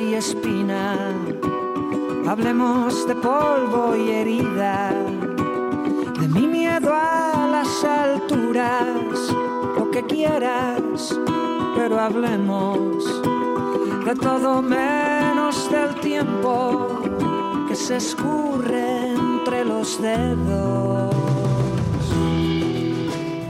Y 0.00 0.14
espina, 0.14 0.96
hablemos 2.26 3.06
de 3.06 3.14
polvo 3.14 3.94
y 3.94 4.10
herida, 4.10 4.90
de 6.18 6.28
mi 6.28 6.46
miedo 6.46 6.94
a 6.94 7.46
las 7.50 7.84
alturas, 7.84 9.34
lo 9.76 9.90
que 9.90 10.02
quieras, 10.04 11.18
pero 11.76 12.00
hablemos 12.00 13.04
de 14.06 14.14
todo 14.14 14.62
menos 14.62 15.70
del 15.70 15.94
tiempo 16.00 17.02
que 17.68 17.74
se 17.74 17.96
escurre 17.96 19.12
entre 19.12 19.64
los 19.64 20.00
dedos. 20.00 21.14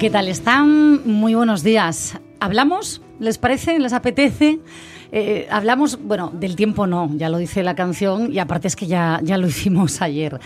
¿Qué 0.00 0.10
tal 0.10 0.26
están? 0.28 1.06
Muy 1.06 1.34
buenos 1.36 1.62
días. 1.62 2.18
¿Hablamos? 2.40 3.00
¿Les 3.20 3.38
parece? 3.38 3.78
¿Les 3.78 3.92
apetece? 3.92 4.58
Eh, 5.12 5.46
hablamos, 5.50 5.98
bueno, 6.02 6.30
del 6.34 6.56
tiempo 6.56 6.86
no, 6.86 7.10
ya 7.14 7.28
lo 7.28 7.38
dice 7.38 7.62
la 7.62 7.74
canción 7.74 8.32
y 8.32 8.38
aparte 8.38 8.68
es 8.68 8.76
que 8.76 8.86
ya, 8.86 9.20
ya 9.22 9.38
lo 9.38 9.46
hicimos 9.48 10.02
ayer. 10.02 10.40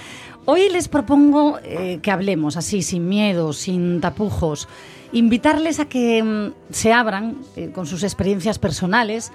Hoy 0.45 0.69
les 0.71 0.89
propongo 0.89 1.59
eh, 1.63 2.01
que 2.03 2.11
hablemos 2.11 2.57
así, 2.57 2.83
sin 2.83 3.09
miedo, 3.09 3.53
sin 3.53 4.01
tapujos, 4.01 4.69
invitarles 5.13 5.81
a 5.81 5.87
que 5.87 6.23
mm, 6.23 6.73
se 6.73 6.93
abran 6.93 7.39
eh, 7.57 7.71
con 7.73 7.87
sus 7.87 8.03
experiencias 8.03 8.59
personales 8.59 9.33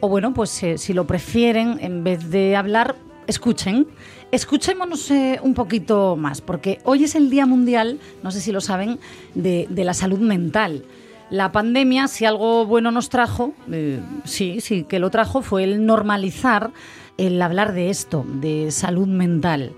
o 0.00 0.08
bueno, 0.08 0.32
pues 0.32 0.64
si 0.76 0.92
lo 0.92 1.08
prefieren, 1.08 1.78
en 1.80 2.04
vez 2.04 2.30
de 2.30 2.54
hablar, 2.54 2.94
escuchen. 3.26 3.88
Escuchémonos 4.30 5.10
un 5.42 5.54
poquito 5.54 6.14
más, 6.14 6.40
porque 6.40 6.78
hoy 6.84 7.02
es 7.02 7.16
el 7.16 7.30
Día 7.30 7.46
Mundial, 7.46 7.98
no 8.22 8.30
sé 8.30 8.40
si 8.40 8.52
lo 8.52 8.60
saben, 8.60 9.00
de, 9.34 9.66
de 9.68 9.82
la 9.82 9.94
salud 9.94 10.20
mental. 10.20 10.84
La 11.30 11.52
pandemia, 11.52 12.08
si 12.08 12.24
algo 12.24 12.64
bueno 12.64 12.90
nos 12.90 13.10
trajo, 13.10 13.52
eh, 13.70 14.00
sí, 14.24 14.60
sí, 14.60 14.84
que 14.84 14.98
lo 14.98 15.10
trajo, 15.10 15.42
fue 15.42 15.64
el 15.64 15.84
normalizar 15.84 16.70
el 17.18 17.42
hablar 17.42 17.74
de 17.74 17.90
esto, 17.90 18.24
de 18.26 18.70
salud 18.70 19.08
mental. 19.08 19.72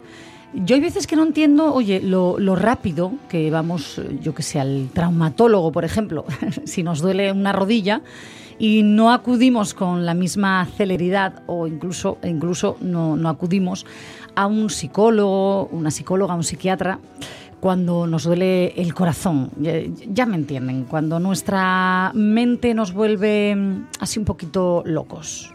Yo 0.52 0.74
hay 0.76 0.80
veces 0.80 1.06
que 1.06 1.16
no 1.16 1.24
entiendo, 1.24 1.72
oye, 1.74 2.00
lo, 2.00 2.36
rápido 2.54 3.12
que 3.28 3.50
vamos, 3.50 4.00
yo 4.20 4.34
que 4.34 4.42
sé, 4.42 4.60
al 4.60 4.90
traumatólogo, 4.92 5.72
por 5.72 5.84
ejemplo, 5.84 6.24
si 6.64 6.82
nos 6.82 7.00
duele 7.00 7.32
una 7.32 7.52
rodilla 7.52 8.02
y 8.58 8.82
no 8.82 9.12
acudimos 9.12 9.74
con 9.74 10.04
la 10.04 10.14
misma 10.14 10.66
celeridad 10.76 11.42
o 11.46 11.66
incluso, 11.66 12.18
incluso 12.22 12.76
no, 12.80 13.16
no 13.16 13.28
acudimos 13.28 13.86
a 14.34 14.46
un 14.46 14.70
psicólogo, 14.70 15.66
una 15.66 15.90
psicóloga, 15.90 16.34
un 16.34 16.44
psiquiatra 16.44 16.98
cuando 17.60 18.06
nos 18.06 18.24
duele 18.24 18.68
el 18.76 18.94
corazón. 18.94 19.50
Ya, 19.58 20.26
me 20.26 20.36
entienden, 20.36 20.84
cuando 20.84 21.20
nuestra 21.20 22.10
mente 22.14 22.74
nos 22.74 22.92
vuelve 22.92 23.54
mm, 23.54 23.86
así 24.00 24.18
un 24.18 24.24
poquito 24.24 24.82
locos. 24.86 25.52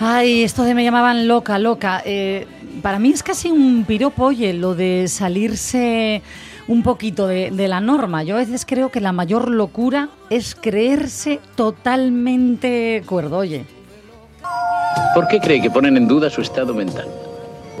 Ay, 0.00 0.42
esto 0.42 0.64
de 0.64 0.74
me 0.74 0.84
llamaban 0.84 1.28
loca, 1.28 1.58
loca. 1.58 2.02
Eh, 2.04 2.46
para 2.82 2.98
mí 2.98 3.10
es 3.10 3.22
casi 3.22 3.50
un 3.50 3.84
piropo, 3.84 4.24
oye, 4.26 4.52
lo 4.52 4.74
de 4.74 5.06
salirse 5.08 6.22
un 6.72 6.82
poquito 6.82 7.26
de, 7.26 7.68
la 7.68 7.80
norma. 7.80 8.22
Yo 8.22 8.36
a 8.36 8.38
veces 8.38 8.64
creo 8.66 8.90
que 8.90 9.00
la 9.00 9.12
mayor 9.12 9.50
locura 9.50 10.08
es 10.30 10.54
creerse 10.54 11.38
totalmente 11.54 13.02
cuerdo, 13.06 13.38
oye. 13.38 13.66
¿Por 15.14 15.28
qué 15.28 15.38
cree 15.38 15.60
que 15.60 15.70
ponen 15.70 15.98
en 15.98 16.08
duda 16.08 16.30
su 16.30 16.40
estado 16.40 16.72
mental? 16.72 17.08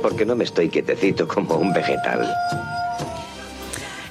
Porque 0.02 0.26
no 0.26 0.36
me 0.36 0.44
estoy 0.44 0.68
quietecito 0.68 1.26
como 1.26 1.54
un 1.54 1.72
vegetal. 1.72 2.28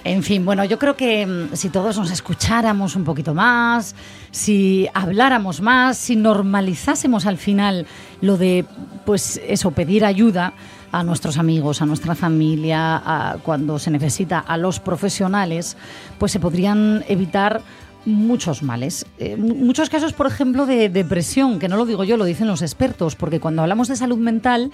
En 0.04 0.24
fin, 0.24 0.44
bueno, 0.44 0.66
yo 0.66 0.80
creo 0.80 0.98
que 0.98 1.28
mm, 1.28 1.56
si 1.56 1.70
todos 1.70 1.96
nos 2.00 2.10
escucháramos 2.10 2.96
un 2.96 3.04
poquito 3.04 3.36
más, 3.36 3.96
si 4.32 4.90
habláramos 4.96 5.62
más, 5.62 5.96
si 5.96 6.16
normalizásemos 6.16 7.28
al 7.28 7.38
final 7.38 7.86
lo 8.20 8.36
de, 8.38 8.66
pues 9.06 9.40
eso, 9.48 9.70
pedir 9.70 10.04
ayuda, 10.04 10.54
a 10.92 11.04
nuestros 11.04 11.38
amigos, 11.38 11.82
a 11.82 11.86
nuestra 11.86 12.16
familia, 12.16 12.96
a, 12.98 13.38
cuando 13.44 13.80
se 13.80 13.92
necesita 13.92 14.40
a 14.40 14.58
los 14.58 14.80
profesionales, 14.80 15.78
pues 16.20 16.32
se 16.32 16.40
podrían 16.40 17.04
evitar 17.08 17.62
muchos 18.06 18.64
males. 18.64 19.06
Eh, 19.20 19.38
muchos 19.38 19.90
casos, 19.90 20.14
por 20.14 20.28
ejemplo, 20.28 20.66
de 20.66 20.90
depresión, 20.90 21.60
que 21.60 21.68
no 21.68 21.78
lo 21.78 21.86
digo 21.86 22.04
yo, 22.04 22.18
lo 22.18 22.26
dicen 22.26 22.48
los 22.48 22.62
expertos, 22.62 23.16
porque 23.16 23.40
cuando 23.40 23.62
hablamos 23.62 23.88
de 23.88 23.96
salud 23.96 24.18
mental, 24.18 24.72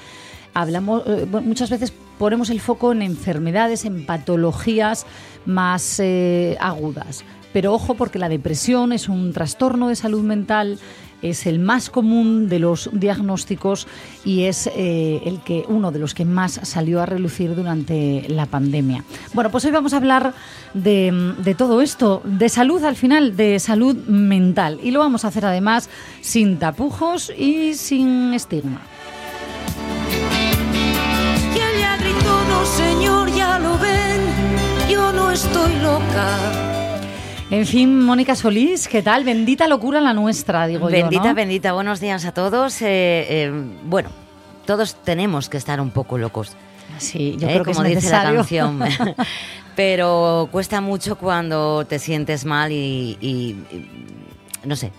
hablamos 0.54 1.04
eh, 1.06 1.28
muchas 1.44 1.70
veces 1.70 1.94
ponemos 2.18 2.50
el 2.50 2.62
foco 2.62 2.92
en 2.92 3.02
enfermedades, 3.02 3.86
en 3.86 4.06
patologías 4.06 5.06
más 5.46 6.00
eh, 6.00 6.58
agudas. 6.60 7.24
Pero 7.54 7.74
ojo 7.74 7.96
porque 7.96 8.20
la 8.20 8.30
depresión 8.30 8.92
es 8.92 9.10
un 9.10 9.34
trastorno 9.34 9.88
de 9.88 9.96
salud 9.96 10.22
mental 10.24 10.80
es 11.22 11.46
el 11.46 11.60
más 11.60 11.90
común 11.90 12.50
de 12.50 12.60
los 12.60 12.90
diagnósticos 12.94 13.88
y 14.24 14.44
es 14.44 14.68
eh, 14.68 15.22
el 15.26 15.42
que 15.42 15.66
uno 15.68 15.92
de 15.92 16.00
los 16.00 16.14
que 16.14 16.26
más 16.26 16.60
salió 16.64 17.02
a 17.02 17.06
relucir 17.06 17.56
durante 17.56 18.26
la 18.30 18.46
pandemia. 18.46 19.04
Bueno, 19.34 19.50
pues 19.52 19.66
hoy 19.66 19.72
vamos 19.72 19.94
a 19.94 19.98
hablar 19.98 20.34
de, 20.74 21.56
todo 21.58 21.82
esto, 21.82 22.22
de 22.24 22.50
salud 22.50 22.84
al 22.84 22.96
final, 22.96 23.36
de 23.36 23.60
salud 23.60 23.96
mental. 24.08 24.80
Y 24.84 24.92
lo 24.92 25.00
vamos 25.00 25.26
a 25.26 25.30
hacer 25.30 25.46
además 25.46 25.90
sin 26.22 26.58
tapujos 26.58 27.32
y 27.38 27.74
sin 27.74 28.34
estigma. 28.34 28.82
señor, 32.68 33.32
ya 33.32 33.60
lo 33.60 33.78
ven, 33.78 34.22
yo 34.90 35.12
no 35.14 35.32
estoy 35.32 35.74
loca. 35.82 36.77
En 37.50 37.66
fin, 37.66 38.04
Mónica 38.04 38.36
Solís, 38.36 38.90
¿qué 38.90 39.02
tal? 39.02 39.24
Bendita 39.24 39.70
locura 39.70 40.02
la 40.02 40.14
nuestra, 40.14 40.68
digo 40.68 40.88
bendita, 40.88 41.00
yo. 41.00 41.10
Bendita, 41.10 41.34
bendita. 41.34 41.74
Buenos 41.74 42.02
días 42.02 42.26
a 42.26 42.34
todos. 42.34 42.82
Eh, 42.82 42.86
eh, 43.30 43.52
bueno, 43.86 44.10
todos 44.66 44.96
tenemos 44.96 45.48
que 45.48 45.56
estar 45.56 45.80
un 45.80 45.92
poco 45.92 46.18
locos. 46.18 46.52
Sí, 46.98 47.38
yo 47.40 47.48
¿Eh? 47.48 47.54
creo 47.54 47.64
que 47.64 47.72
como 47.72 47.88
dice 47.88 48.10
la 48.10 48.24
canción. 48.24 48.82
Pero 49.78 50.50
cuesta 50.52 50.82
mucho 50.82 51.18
cuando 51.18 51.86
te 51.86 52.00
sientes 52.00 52.44
mal 52.44 52.70
y, 52.72 53.56
no 54.66 54.76
sé, 54.76 54.92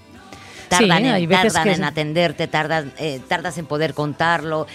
tardan, 0.71 1.05
en, 1.05 1.85
atenderte, 1.85 2.47
tardas, 2.47 2.87
tardas 3.29 3.59
en 3.59 3.67
poder 3.67 3.93
contarlo 3.93 4.67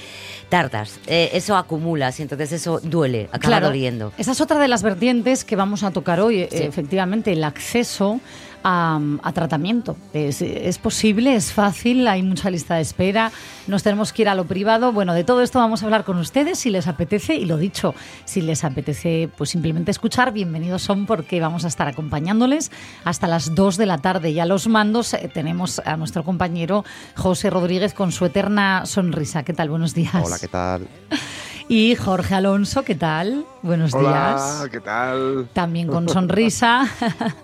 tardas, 0.53 0.99
eh, 1.07 1.31
eso 1.33 1.57
acumulas 1.57 2.19
y 2.19 2.21
entonces 2.21 2.51
eso 2.51 2.79
duele, 2.83 3.27
acaba 3.31 3.59
doliendo. 3.59 4.13
Esa 4.19 4.33
es 4.33 4.39
otra 4.39 4.59
de 4.59 4.67
las 4.67 4.83
vertientes 4.83 5.43
que 5.43 5.55
vamos 5.55 5.81
a 5.81 5.89
tocar 5.89 6.19
hoy, 6.19 6.41
eh, 6.41 6.47
efectivamente, 6.51 7.31
el 7.31 7.43
acceso 7.43 8.19
a, 8.63 8.99
tratamiento. 9.33 9.97
Es, 10.13 10.77
posible, 10.77 11.35
es 11.35 11.51
fácil, 11.51 12.07
hay 12.07 12.23
mucha 12.23 12.49
lista 12.49 12.75
de 12.75 12.81
espera, 12.81 13.31
nos 13.67 13.83
tenemos 13.83 14.13
que 14.13 14.23
ir 14.23 14.29
a 14.29 14.35
lo 14.35 14.45
privado. 14.45 14.91
Bueno, 14.91 15.13
de 15.13 15.23
todo 15.23 15.41
esto 15.41 15.59
vamos 15.59 15.81
a 15.81 15.85
hablar 15.85 16.03
con 16.03 16.17
ustedes 16.17 16.59
si 16.59 16.69
les 16.69 16.87
apetece, 16.87 17.35
y 17.35 17.45
lo 17.45 17.57
dicho, 17.57 17.93
si 18.25 18.41
les 18.41 18.63
apetece 18.63 19.29
pues 19.37 19.49
simplemente 19.49 19.91
escuchar, 19.91 20.33
bienvenidos 20.33 20.81
son 20.81 21.05
porque 21.05 21.39
vamos 21.39 21.65
a 21.65 21.67
estar 21.67 21.87
acompañándoles 21.87 22.71
hasta 23.03 23.27
las 23.27 23.55
2 23.55 23.77
de 23.77 23.85
la 23.85 23.97
tarde. 23.97 24.31
Y 24.31 24.39
a 24.39 24.45
los 24.45 24.67
mandos 24.67 25.13
eh, 25.13 25.29
tenemos 25.33 25.79
a 25.79 25.97
nuestro 25.97 26.23
compañero 26.23 26.85
José 27.15 27.49
Rodríguez 27.49 27.93
con 27.93 28.11
su 28.11 28.25
eterna 28.25 28.85
sonrisa. 28.85 29.43
¿Qué 29.43 29.53
tal? 29.53 29.69
Buenos 29.69 29.93
días. 29.93 30.23
Hola, 30.23 30.37
¿qué 30.39 30.47
tal? 30.47 30.87
Y 31.67 31.95
Jorge 31.95 32.35
Alonso, 32.35 32.83
¿qué 32.83 32.95
tal? 32.95 33.45
Buenos 33.61 33.93
Hola, 33.93 34.09
días. 34.09 34.69
¿qué 34.71 34.79
tal? 34.79 35.47
También 35.53 35.87
con 35.87 36.09
sonrisa. 36.09 36.87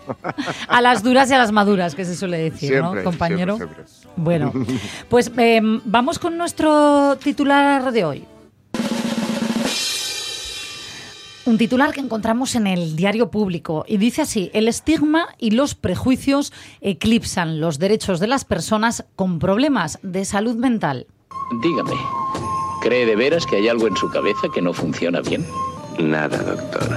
a 0.68 0.82
las 0.82 1.04
duras 1.04 1.30
y 1.32 1.34
a 1.34 1.38
las 1.38 1.52
maduras, 1.52 1.96
que 1.96 2.06
se 2.06 2.16
suele 2.16 2.38
decir, 2.38 2.82
¿no, 2.82 3.02
compañero? 3.04 3.58
Bueno, 4.16 4.52
pues 5.10 5.32
em, 5.38 5.82
vamos 5.86 6.20
con 6.20 6.38
nuestro 6.38 7.18
titular 7.18 7.92
de 7.92 8.06
hoy. 8.06 8.26
Un 11.46 11.58
titular 11.58 11.94
que 11.94 12.02
encontramos 12.02 12.54
en 12.54 12.68
el 12.68 12.96
diario 12.96 13.32
público 13.32 13.84
y 13.88 13.98
dice 13.98 14.22
así, 14.22 14.52
el 14.54 14.68
estigma 14.68 15.30
y 15.40 15.52
los 15.52 15.74
prejuicios 15.74 16.54
eclipsan 16.80 17.60
los 17.60 17.80
derechos 17.80 18.20
de 18.20 18.28
las 18.28 18.46
personas 18.46 19.06
con 19.16 19.40
problemas 19.40 19.98
de 20.04 20.26
salud 20.26 20.58
mental. 20.58 21.08
Dígame, 21.64 21.94
¿cree 22.82 23.06
de 23.06 23.16
veras 23.16 23.46
que 23.46 23.58
hay 23.58 23.68
algo 23.68 23.88
en 23.88 23.96
su 23.96 24.10
cabeza 24.10 24.48
que 24.54 24.62
no 24.62 24.74
funciona 24.74 25.22
bien? 25.22 25.46
Nada, 26.00 26.38
doctor. 26.38 26.90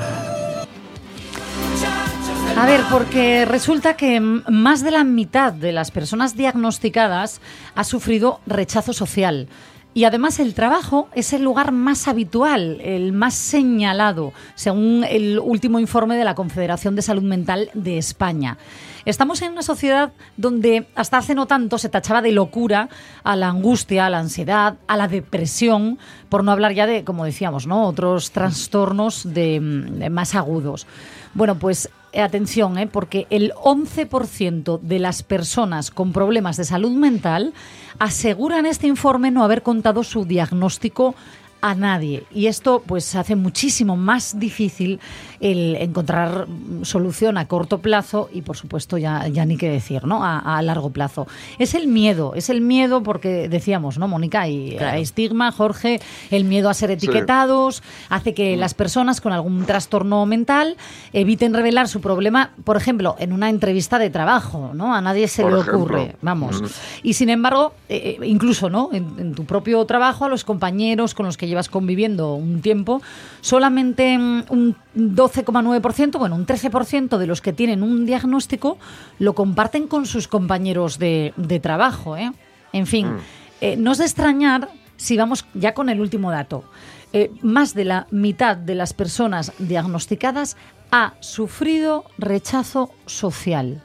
A 2.57 2.67
ver, 2.67 2.83
porque 2.91 3.45
resulta 3.45 3.97
que 3.97 4.21
más 4.21 4.85
de 4.85 4.91
la 4.91 5.05
mitad 5.05 5.53
de 5.53 5.73
las 5.73 5.91
personas 5.91 6.37
diagnosticadas 6.37 7.41
ha 7.75 7.83
sufrido 7.83 8.41
rechazo 8.47 8.93
social. 8.93 9.49
Y 9.95 10.05
además 10.05 10.41
el 10.41 10.55
trabajo 10.55 11.09
es 11.15 11.35
el 11.35 11.43
lugar 11.43 11.71
más 11.71 12.09
habitual, 12.09 12.81
el 12.81 13.13
más 13.13 13.35
señalado, 13.35 14.33
según 14.55 15.05
el 15.07 15.39
último 15.39 15.79
informe 15.79 16.17
de 16.17 16.25
la 16.25 16.35
Confederación 16.35 16.97
de 16.97 17.03
Salud 17.03 17.23
Mental 17.23 17.69
de 17.75 17.99
España. 17.99 18.57
Estamos 19.05 19.43
en 19.43 19.53
una 19.53 19.63
sociedad 19.63 20.13
donde 20.39 20.87
hasta 20.95 21.19
hace 21.19 21.35
no 21.35 21.47
tanto 21.47 21.77
se 21.77 21.91
tachaba 21.91 22.23
de 22.23 22.33
locura 22.33 22.89
a 23.23 23.37
la 23.37 23.49
angustia, 23.49 24.07
a 24.07 24.11
la 24.11 24.21
ansiedad, 24.21 24.77
a 24.87 24.97
la 24.97 25.09
depresión, 25.09 25.99
por 26.31 26.43
no 26.43 26.53
hablar 26.53 26.73
ya 26.73 26.87
de, 26.87 27.05
como 27.05 27.27
decíamos, 27.27 27.67
¿no? 27.67 27.87
otros 27.87 28.31
trastornos 28.31 29.35
de, 29.35 29.61
de 29.61 30.09
más 30.09 30.35
agudos. 30.35 30.87
Bueno, 31.35 31.59
pues 31.59 31.91
atención, 32.21 32.79
¿eh? 32.79 32.87
porque 32.87 33.27
el 33.31 33.53
11% 33.53 34.81
de 34.81 34.99
las 34.99 35.23
personas 35.23 35.91
con 35.91 36.13
problemas 36.13 36.57
de 36.57 36.65
salud 36.65 36.93
mental 36.93 37.55
aseguran 37.99 38.67
este 38.67 38.87
informe 38.87 39.31
no 39.31 39.45
haber 39.45 39.63
contado 39.63 40.05
su 40.05 40.25
diagnóstico 40.25 41.15
a 41.63 41.77
nadie. 41.77 42.25
Y 42.33 42.49
esto 42.49 42.83
pues 42.85 43.15
hace 43.15 43.37
muchísimo 43.37 43.97
más 43.97 44.39
difícil 44.39 45.01
el 45.41 45.77
encontrar 45.77 46.47
solución 46.83 47.39
a 47.39 47.47
corto 47.47 47.79
plazo 47.79 48.29
y 48.33 48.43
por 48.43 48.57
supuesto 48.57 48.99
ya, 48.99 49.27
ya 49.29 49.45
ni 49.45 49.57
qué 49.57 49.71
decir, 49.71 50.05
¿no? 50.05 50.21
A, 50.23 50.61
largo 50.63 50.91
plazo. 50.91 51.27
Es 51.59 51.75
el 51.75 51.89
miedo, 51.89 52.35
es 52.35 52.49
el 52.49 52.61
miedo 52.61 53.03
porque 53.03 53.49
decíamos, 53.49 53.99
¿no, 53.99 54.07
Mónica? 54.07 54.47
Y 54.49 54.77
estigma, 54.77 55.51
Jorge, 55.51 56.01
el 56.31 56.45
miedo 56.45 56.69
a 56.69 56.75
ser 56.75 56.91
etiquetados, 56.91 57.83
hace 58.09 58.35
que 58.35 58.57
mm. 58.57 58.61
las 58.61 58.75
personas 58.75 59.21
con 59.21 59.33
algún 59.33 59.65
trastorno 59.65 60.25
mental 60.27 60.77
eviten 61.13 61.55
revelar 61.55 61.89
su 61.89 62.01
problema, 62.01 62.53
por 62.65 62.77
ejemplo, 62.77 63.17
en 63.19 63.33
una 63.33 63.49
entrevista 63.49 63.99
de 63.99 64.11
trabajo, 64.11 64.71
¿no? 64.75 64.95
A 64.95 65.01
nadie 65.01 65.27
se 65.27 65.45
le 65.45 65.55
ocurre, 65.55 66.17
vamos. 66.23 66.63
Mm. 66.63 66.67
Y 67.03 67.15
sin 67.15 67.31
embargo, 67.31 67.75
eh, 67.89 68.19
eh, 68.21 68.27
incluso, 68.27 68.71
¿no? 68.71 68.91
En, 68.93 69.15
en 69.19 69.35
tu 69.35 69.45
propio 69.45 69.85
trabajo, 69.85 70.25
a 70.25 70.29
los 70.29 70.45
compañeros 70.45 71.15
con 71.15 71.27
los 71.27 71.37
que 71.37 71.52
llevas 71.53 71.69
conviviendo 71.69 72.35
un 72.35 72.61
tiempo, 72.61 73.03
solamente 73.41 74.17
un 74.17 74.77
12,9%, 74.97 76.19
bueno, 76.19 76.35
un 76.35 76.47
13% 76.47 77.19
de 77.19 77.27
los 77.27 77.41
que 77.41 77.53
tienen 77.53 77.83
un 77.83 78.07
diagnóstico 78.07 78.79
lo 79.19 79.35
comparten 79.35 79.87
con 79.87 80.07
sus 80.07 80.29
compañeros 80.29 80.99
de, 80.99 81.61
trabajo. 81.63 82.17
¿eh? 82.17 82.33
En 82.73 82.87
fin, 82.87 83.07
mm. 83.07 83.19
eh, 83.61 83.77
no 83.77 83.93
es 83.93 83.99
de 83.99 84.05
extrañar 84.05 84.69
si 84.97 85.17
vamos 85.17 85.45
ya 85.55 85.75
con 85.75 85.89
el 85.89 86.01
último 86.01 86.31
dato. 86.31 86.65
Eh, 87.13 87.31
más 87.43 87.75
de 87.75 87.85
la 87.85 88.07
mitad 88.11 88.57
de 88.57 88.75
las 88.75 88.95
personas 88.95 89.53
diagnosticadas 89.59 90.57
ha 90.91 91.15
sufrido 91.21 92.05
rechazo 92.17 92.91
social. 93.07 93.83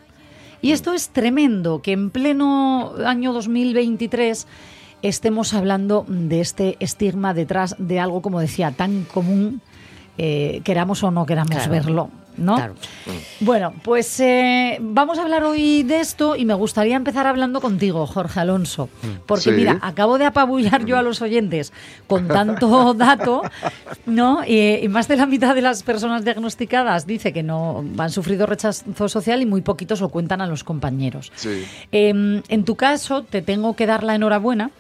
Y 0.62 0.72
esto 0.72 0.94
es 0.94 1.10
tremendo, 1.10 1.82
que 1.82 1.92
en 1.92 2.10
pleno 2.10 2.94
año 3.06 3.34
2023 3.34 4.48
estemos 5.02 5.54
hablando 5.54 6.06
de 6.08 6.42
este 6.42 6.78
estigma 6.80 7.34
detrás 7.34 7.76
de 7.78 8.00
algo, 8.00 8.22
como 8.22 8.40
decía, 8.40 8.72
tan 8.72 9.04
común, 9.04 9.62
eh, 10.18 10.62
queramos 10.64 11.04
o 11.04 11.12
no 11.12 11.26
queramos 11.26 11.68
verlo. 11.68 12.10
¿no? 12.38 12.76
Bueno, 13.40 13.74
pues 13.84 14.20
eh, 14.20 14.78
vamos 14.80 15.18
a 15.18 15.24
hablar 15.24 15.44
hoy 15.44 15.84
de 15.84 16.00
esto 16.00 16.36
y 16.36 16.46
me 16.46 16.54
gustaría 16.54 16.96
empezar 16.96 17.28
hablando 17.28 17.62
contigo, 17.62 18.06
Jorge 18.06 18.40
Alonso, 18.40 18.90
porque 19.26 19.52
mira, 19.52 19.80
acabo 19.82 20.18
de 20.18 20.26
apabullar 20.26 20.86
yo 20.86 20.98
a 20.98 21.02
los 21.02 21.22
oyentes 21.22 21.74
con 22.06 22.28
tanto 22.28 22.94
dato, 22.98 23.42
¿no? 24.06 24.44
Y, 24.46 24.88
más 24.88 25.08
de 25.08 25.18
la 25.18 25.26
mitad 25.26 25.56
de 25.56 25.62
las 25.62 25.84
personas 25.84 26.24
diagnosticadas 26.24 27.06
dice 27.06 27.34
que 27.34 27.44
no 27.44 27.84
han 27.98 28.12
sufrido 28.12 28.46
rechazo 28.46 29.10
social 29.10 29.42
y 29.42 29.46
muy 29.46 29.62
poquitos 29.62 30.02
lo 30.02 30.10
cuentan 30.10 30.42
a 30.42 30.48
los 30.48 30.64
compañeros. 30.64 31.32
Em, 31.92 32.42
en 32.48 32.64
tu 32.64 32.76
caso, 32.76 33.24
te 33.24 33.42
tengo 33.42 33.76
que 33.76 33.86
dar 33.86 34.04
la 34.04 34.16
enhorabuena 34.16 34.72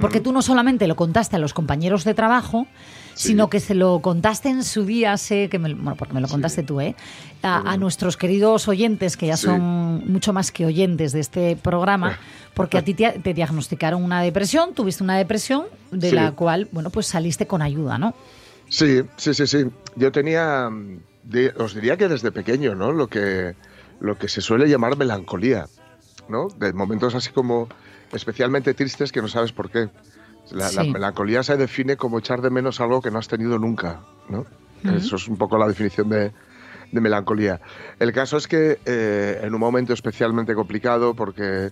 porque 0.00 0.20
tú 0.20 0.32
no 0.32 0.42
solamente 0.42 0.86
lo 0.86 0.96
contaste 0.96 1.36
a 1.36 1.38
los 1.38 1.52
compañeros 1.52 2.04
de 2.04 2.14
trabajo, 2.14 2.66
sino 3.14 3.48
que 3.48 3.60
se 3.60 3.74
lo 3.74 4.00
contaste 4.00 4.48
en 4.48 4.64
su 4.64 4.84
día, 4.84 5.16
sé 5.16 5.48
que 5.48 5.58
me, 5.58 5.72
bueno, 5.74 5.94
porque 5.96 6.14
me 6.14 6.20
lo 6.20 6.28
contaste 6.28 6.62
tú, 6.62 6.80
¿eh? 6.80 6.96
A, 7.42 7.76
nuestros 7.76 8.16
queridos 8.16 8.68
oyentes, 8.68 9.16
que 9.16 9.26
ya 9.26 9.36
son 9.36 10.10
mucho 10.10 10.32
más 10.32 10.50
que 10.50 10.64
oyentes 10.64 11.12
de 11.12 11.20
este 11.20 11.56
programa, 11.56 12.18
porque 12.54 12.78
a 12.78 12.82
ti 12.82 12.94
te, 12.94 13.34
diagnosticaron 13.34 14.02
una 14.02 14.22
depresión, 14.22 14.74
tuviste 14.74 15.04
una 15.04 15.16
depresión 15.16 15.66
de 15.90 16.12
la 16.12 16.32
cual, 16.32 16.68
bueno, 16.72 16.90
pues 16.90 17.06
saliste 17.06 17.46
con 17.46 17.60
ayuda, 17.60 17.98
¿no? 17.98 18.14
Sí, 18.70 19.02
sí, 19.16 19.34
sí, 19.34 19.46
sí. 19.46 19.66
Yo 19.94 20.10
tenía, 20.10 20.70
os 21.58 21.74
diría 21.74 21.96
que 21.98 22.08
desde 22.08 22.32
pequeño, 22.32 22.74
¿no? 22.74 22.92
Lo 22.92 23.08
que, 23.08 23.54
lo 24.00 24.18
que 24.18 24.28
se 24.28 24.40
suele 24.40 24.66
llamar 24.66 24.96
melancolía, 24.96 25.66
¿no? 26.28 26.48
De 26.58 26.72
momentos 26.72 27.14
así 27.14 27.30
como 27.30 27.68
especialmente 28.14 28.74
tristes 28.74 29.12
que 29.12 29.20
no 29.20 29.28
sabes 29.28 29.52
por 29.52 29.70
qué. 29.70 29.88
La, 30.50 30.84
melancolía 30.84 31.42
se 31.42 31.56
define 31.56 31.96
como 31.96 32.18
echar 32.18 32.42
de 32.42 32.50
menos 32.50 32.80
algo 32.80 33.00
que 33.00 33.10
no 33.10 33.18
has 33.18 33.28
tenido 33.28 33.58
nunca, 33.58 34.00
¿no? 34.28 34.46
Eso 34.84 35.16
es 35.16 35.28
un 35.28 35.38
poco 35.38 35.56
la 35.56 35.66
definición 35.66 36.10
de, 36.10 36.32
melancolía. 36.92 37.60
El 37.98 38.12
caso 38.12 38.36
es 38.36 38.46
que 38.46 38.78
eh, 38.84 39.40
en 39.42 39.54
un 39.54 39.60
momento 39.60 39.94
especialmente 39.94 40.54
complicado, 40.54 41.14
porque 41.14 41.70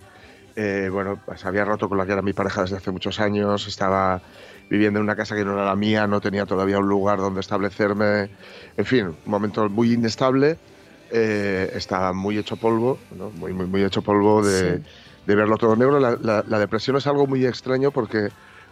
eh, 0.55 0.89
bueno, 0.91 1.19
pues 1.23 1.45
había 1.45 1.65
roto 1.65 1.87
con 1.87 1.97
la 1.97 2.05
que 2.05 2.13
era 2.13 2.21
mi 2.21 2.33
pareja 2.33 2.61
desde 2.61 2.77
hace 2.77 2.91
muchos 2.91 3.19
años, 3.19 3.67
estaba 3.67 4.21
viviendo 4.69 4.99
en 4.99 5.03
una 5.03 5.15
casa 5.15 5.35
que 5.35 5.45
no 5.45 5.53
era 5.53 5.65
la 5.65 5.75
mía, 5.75 6.07
no 6.07 6.21
tenía 6.21 6.45
todavía 6.45 6.79
un 6.79 6.87
lugar 6.87 7.19
donde 7.19 7.41
establecerme, 7.41 8.29
en 8.77 8.85
fin, 8.85 9.05
un 9.07 9.17
momento 9.25 9.69
muy 9.69 9.93
inestable, 9.93 10.57
eh, 11.11 11.71
estaba 11.75 12.13
muy 12.13 12.37
hecho 12.37 12.55
polvo, 12.55 12.97
¿no? 13.15 13.29
muy, 13.31 13.53
muy, 13.53 13.67
muy 13.67 13.83
hecho 13.83 14.01
polvo 14.01 14.43
de 14.43 14.81
de 15.25 15.35
verlo 15.35 15.57
todo 15.57 15.75
negro. 15.75 15.99
La, 15.99 16.59
depresión 16.59 16.97
es 16.97 17.07
algo 17.07 17.27
muy 17.27 17.45
extraño 17.45 17.91
porque 17.91 18.29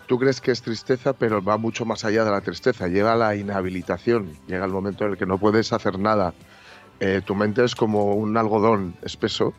tú 0.07 0.19
crees 0.19 0.42
que 0.42 0.51
es 0.51 0.62
tristeza, 0.62 1.13
pero 1.13 1.42
va 1.42 1.57
mucho 1.57 1.86
más 1.86 2.06
allá 2.06 2.24
de 2.24 2.31
la 2.31 2.42
tristeza. 2.42 2.88
Llega 2.88 3.15
la 3.15 3.36
inhabilitación, 3.36 4.31
llega 4.48 4.65
el 4.65 4.71
momento 4.71 5.06
en 5.06 5.12
el 5.12 5.18
que 5.18 5.25
no 5.25 5.38
puedes 5.38 5.74
hacer 5.74 6.00
nada. 6.00 6.33
Eh, 7.00 7.21
tu 7.25 7.36
mente 7.36 7.63
es 7.63 7.75
como 7.75 8.13
un 8.13 8.38
algodón 8.38 8.95
espeso 9.01 9.53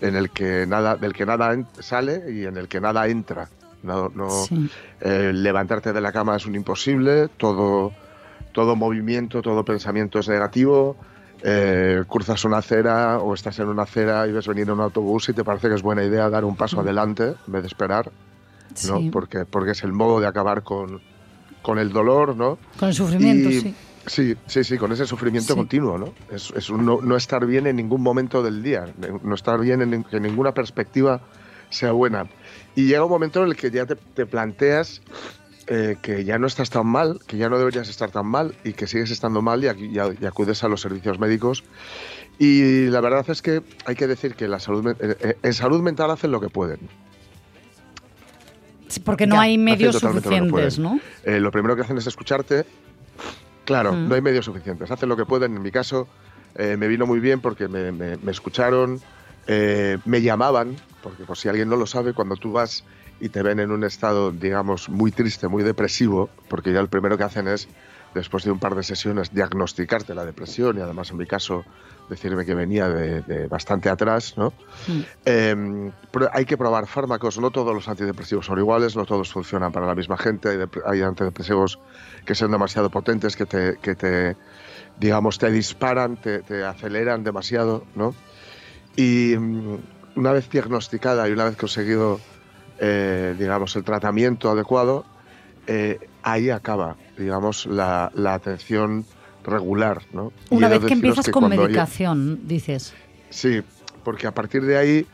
en 0.00 0.16
el 0.16 0.30
que 0.30 0.66
nada, 0.66 0.96
del 0.96 1.12
que 1.12 1.26
nada 1.26 1.56
sale 1.80 2.32
y 2.32 2.44
en 2.44 2.56
el 2.56 2.68
que 2.68 2.80
nada 2.80 3.06
entra. 3.08 3.48
No, 3.82 4.10
eh, 5.00 5.30
levantarte 5.32 5.92
de 5.92 6.00
la 6.00 6.10
cama 6.10 6.34
es 6.34 6.44
un 6.44 6.56
imposible, 6.56 7.28
todo, 7.28 7.92
todo 8.52 8.74
movimiento, 8.74 9.42
todo 9.42 9.64
pensamiento 9.64 10.18
es 10.18 10.28
negativo 10.28 10.96
eh, 11.42 12.04
cruzas 12.08 12.44
una 12.44 12.58
acera 12.58 13.18
o 13.18 13.34
estás 13.34 13.58
en 13.58 13.68
una 13.68 13.82
acera 13.82 14.26
y 14.26 14.32
ves 14.32 14.46
venir 14.48 14.70
un 14.70 14.80
autobús 14.80 15.28
y 15.28 15.32
te 15.32 15.44
parece 15.44 15.68
que 15.68 15.74
es 15.74 15.82
buena 15.82 16.02
idea 16.04 16.28
dar 16.30 16.44
un 16.44 16.56
paso 16.56 16.80
adelante 16.80 17.34
en 17.46 17.52
vez 17.52 17.62
de 17.62 17.68
esperar, 17.68 18.10
¿no? 18.86 19.10
Porque, 19.10 19.44
porque 19.44 19.72
es 19.72 19.82
el 19.82 19.92
modo 19.92 20.20
de 20.20 20.26
acabar 20.26 20.62
con, 20.62 21.00
con 21.62 21.78
el 21.78 21.92
dolor, 21.92 22.36
¿no? 22.36 22.58
Con 22.78 22.88
el 22.88 22.94
sufrimiento, 22.94 23.50
sí. 23.50 23.74
Sí, 24.06 24.36
sí, 24.46 24.62
sí, 24.62 24.78
con 24.78 24.92
ese 24.92 25.04
sufrimiento 25.04 25.56
continuo, 25.56 25.98
¿no? 25.98 26.14
Es, 26.30 26.52
es 26.56 26.70
no, 26.70 27.00
no, 27.02 27.16
estar 27.16 27.44
bien 27.44 27.66
en 27.66 27.74
ningún 27.74 28.02
momento 28.02 28.40
del 28.40 28.62
día, 28.62 28.84
no 29.22 29.34
estar 29.34 29.58
bien 29.58 29.82
en 29.82 30.04
que 30.04 30.20
ninguna 30.20 30.54
perspectiva 30.54 31.20
sea 31.70 31.90
buena. 31.90 32.26
Y 32.76 32.86
llega 32.86 33.04
un 33.04 33.10
momento 33.10 33.42
en 33.42 33.48
el 33.48 33.56
que 33.56 33.70
ya 33.72 33.84
te, 33.84 33.96
te 33.96 34.24
planteas 34.24 35.02
eh, 35.68 35.96
que 36.00 36.24
ya 36.24 36.38
no 36.38 36.46
estás 36.46 36.70
tan 36.70 36.86
mal, 36.86 37.18
que 37.26 37.36
ya 37.36 37.48
no 37.48 37.58
deberías 37.58 37.88
estar 37.88 38.12
tan 38.12 38.26
mal 38.26 38.54
y 38.62 38.72
que 38.74 38.86
sigues 38.86 39.10
estando 39.10 39.42
mal 39.42 39.64
y, 39.64 39.98
acudes 40.24 40.62
a 40.62 40.68
los 40.68 40.80
servicios 40.80 41.18
médicos. 41.18 41.64
Y 42.38 42.86
la 42.86 43.00
verdad 43.00 43.28
es 43.28 43.42
que 43.42 43.62
hay 43.84 43.96
que 43.96 44.06
decir 44.06 44.36
que 44.36 44.46
la 44.46 44.60
salud, 44.60 44.94
eh, 45.00 45.16
eh, 45.20 45.36
en 45.42 45.52
salud 45.54 45.82
mental 45.82 46.12
hacen 46.12 46.30
lo 46.30 46.40
que 46.40 46.50
pueden. 46.50 46.78
porque 49.02 49.26
no 49.26 49.40
hay 49.40 49.58
medios 49.58 49.96
suficientes, 49.96 50.78
¿no? 50.78 51.00
lo 51.24 51.50
primero 51.50 51.74
que 51.74 51.82
hacen 51.82 51.98
es 51.98 52.06
escucharte. 52.06 52.64
Claro, 53.64 53.92
mm. 53.92 54.08
no 54.08 54.14
hay 54.14 54.20
medios 54.20 54.44
suficientes. 54.44 54.88
Hacen 54.92 55.08
lo 55.08 55.16
que 55.16 55.26
pueden. 55.26 55.56
En 55.56 55.62
mi 55.62 55.72
caso, 55.72 56.06
me 56.56 56.86
vino 56.86 57.06
muy 57.06 57.18
bien 57.18 57.40
porque 57.40 57.66
me, 57.66 57.90
me 57.90 58.30
escucharon, 58.30 59.00
me 59.48 60.22
llamaban, 60.22 60.76
porque 61.02 61.24
por 61.24 61.36
si 61.36 61.48
alguien 61.48 61.68
no 61.68 61.74
lo 61.74 61.86
sabe, 61.86 62.12
cuando 62.12 62.36
tú 62.36 62.52
vas 62.52 62.84
y 63.20 63.28
te 63.28 63.42
ven 63.42 63.60
en 63.60 63.70
un 63.70 63.84
estado, 63.84 64.30
digamos, 64.30 64.88
muy 64.88 65.10
triste, 65.10 65.48
muy 65.48 65.62
depresivo, 65.62 66.28
porque 66.48 66.72
ya 66.72 66.80
el 66.80 66.88
primero 66.88 67.16
que 67.16 67.24
hacen 67.24 67.48
es, 67.48 67.68
después 68.14 68.44
de 68.44 68.50
un 68.50 68.58
par 68.58 68.74
de 68.74 68.82
sesiones, 68.82 69.32
diagnosticarte 69.32 70.14
la 70.14 70.24
depresión 70.24 70.78
y 70.78 70.80
además 70.80 71.10
en 71.10 71.18
mi 71.18 71.26
caso 71.26 71.64
decirme 72.08 72.44
que 72.44 72.54
venía 72.54 72.88
de, 72.88 73.48
bastante 73.48 73.88
atrás, 73.88 74.34
¿no? 74.36 74.52
Mm. 74.86 75.00
Em, 75.24 75.92
pero 76.10 76.30
hay 76.32 76.44
que 76.44 76.56
probar 76.56 76.86
fármacos, 76.86 77.38
no 77.38 77.50
todos 77.50 77.74
los 77.74 77.88
antidepresivos 77.88 78.46
son 78.46 78.58
iguales, 78.58 78.96
no 78.96 79.04
todos 79.04 79.32
funcionan 79.32 79.72
para 79.72 79.86
la 79.86 79.94
misma 79.94 80.16
gente, 80.16 80.56
hay, 80.86 81.02
antidepresivos 81.02 81.78
que 82.24 82.34
son 82.34 82.52
demasiado 82.52 82.90
potentes, 82.90 83.36
que 83.36 83.46
te, 83.46 83.78
que 83.78 83.94
te 83.94 84.36
digamos, 84.98 85.38
te 85.38 85.50
disparan, 85.50 86.16
te, 86.16 86.40
te 86.40 86.64
aceleran 86.64 87.22
demasiado, 87.24 87.84
¿no? 87.94 88.14
Y 88.96 89.34
mm, 89.36 89.76
una 90.16 90.32
vez 90.32 90.48
diagnosticada 90.48 91.28
y 91.28 91.32
una 91.32 91.44
vez 91.44 91.56
conseguido 91.56 92.20
eh, 92.78 93.34
digamos, 93.38 93.74
el 93.76 93.84
tratamiento 93.84 94.50
adecuado, 94.50 95.04
eh, 95.66 96.08
ahí 96.22 96.50
acaba, 96.50 96.96
digamos, 97.16 97.66
la, 97.66 98.10
atención 98.26 99.04
regular. 99.44 100.02
¿no? 100.12 100.32
Una 100.50 100.68
vez 100.68 100.84
que 100.84 100.94
empiezas 100.94 101.28
con 101.30 101.48
medicación, 101.48 102.46
dices. 102.46 102.94
Sí, 103.30 103.62
porque 104.04 104.26
a 104.26 104.32
partir 104.32 104.64
de 104.64 104.76
ahí 104.76 105.06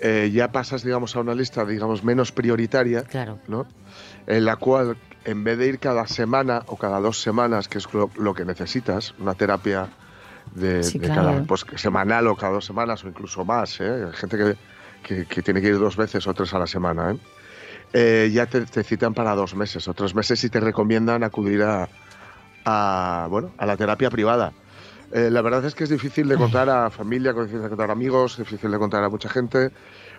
eh, 0.00 0.30
ya 0.32 0.52
pasas, 0.52 0.82
digamos, 0.82 1.16
a 1.16 1.20
una 1.20 1.34
lista, 1.34 1.64
digamos, 1.64 2.04
menos 2.04 2.32
prioritaria, 2.32 3.02
claro. 3.02 3.38
¿no? 3.48 3.66
En 4.26 4.44
la 4.44 4.56
cual, 4.56 4.96
en 5.24 5.42
vez 5.44 5.58
de 5.58 5.68
ir 5.68 5.78
cada 5.78 6.06
semana 6.06 6.62
o 6.66 6.76
cada 6.76 7.00
dos 7.00 7.20
semanas, 7.20 7.68
que 7.68 7.78
es 7.78 7.88
lo, 7.92 8.34
que 8.34 8.44
necesitas, 8.44 9.14
una 9.18 9.34
terapia 9.34 9.88
de, 10.54 10.82
cada, 11.00 11.42
pues, 11.44 11.64
semanal 11.76 12.26
o 12.26 12.36
cada 12.36 12.52
dos 12.52 12.64
semanas 12.64 13.04
o 13.04 13.08
incluso 13.08 13.44
más, 13.44 13.80
¿eh? 13.80 14.04
Hay 14.06 14.12
gente 14.12 14.36
que, 14.36 14.56
que, 15.06 15.42
tiene 15.42 15.60
que 15.60 15.68
ir 15.68 15.78
dos 15.78 15.96
veces 15.96 16.26
o 16.26 16.34
tres 16.34 16.52
a 16.54 16.58
la 16.58 16.66
semana, 16.66 17.12
¿eh? 17.12 17.18
eh 17.92 18.30
ya 18.32 18.46
te, 18.46 18.82
citan 18.82 19.14
para 19.14 19.34
dos 19.34 19.54
meses 19.54 19.86
o 19.88 19.94
tres 19.94 20.14
meses 20.14 20.42
y 20.44 20.50
te 20.50 20.60
recomiendan 20.60 21.22
acudir 21.22 21.62
a, 21.62 21.88
a, 22.64 23.28
bueno, 23.30 23.52
a 23.58 23.66
la 23.66 23.76
terapia 23.76 24.10
privada. 24.10 24.52
Eh, 25.12 25.30
la 25.30 25.40
verdad 25.40 25.64
es 25.64 25.76
que 25.76 25.84
es 25.84 25.90
difícil 25.90 26.28
de 26.28 26.36
contar 26.36 26.68
a 26.68 26.90
familia, 26.90 27.32
difícil 27.32 27.62
de 27.62 27.68
contar 27.68 27.90
a 27.90 27.92
amigos, 27.92 28.38
difícil 28.38 28.70
de 28.70 28.78
contar 28.78 29.04
a 29.04 29.08
mucha 29.08 29.28
gente, 29.28 29.70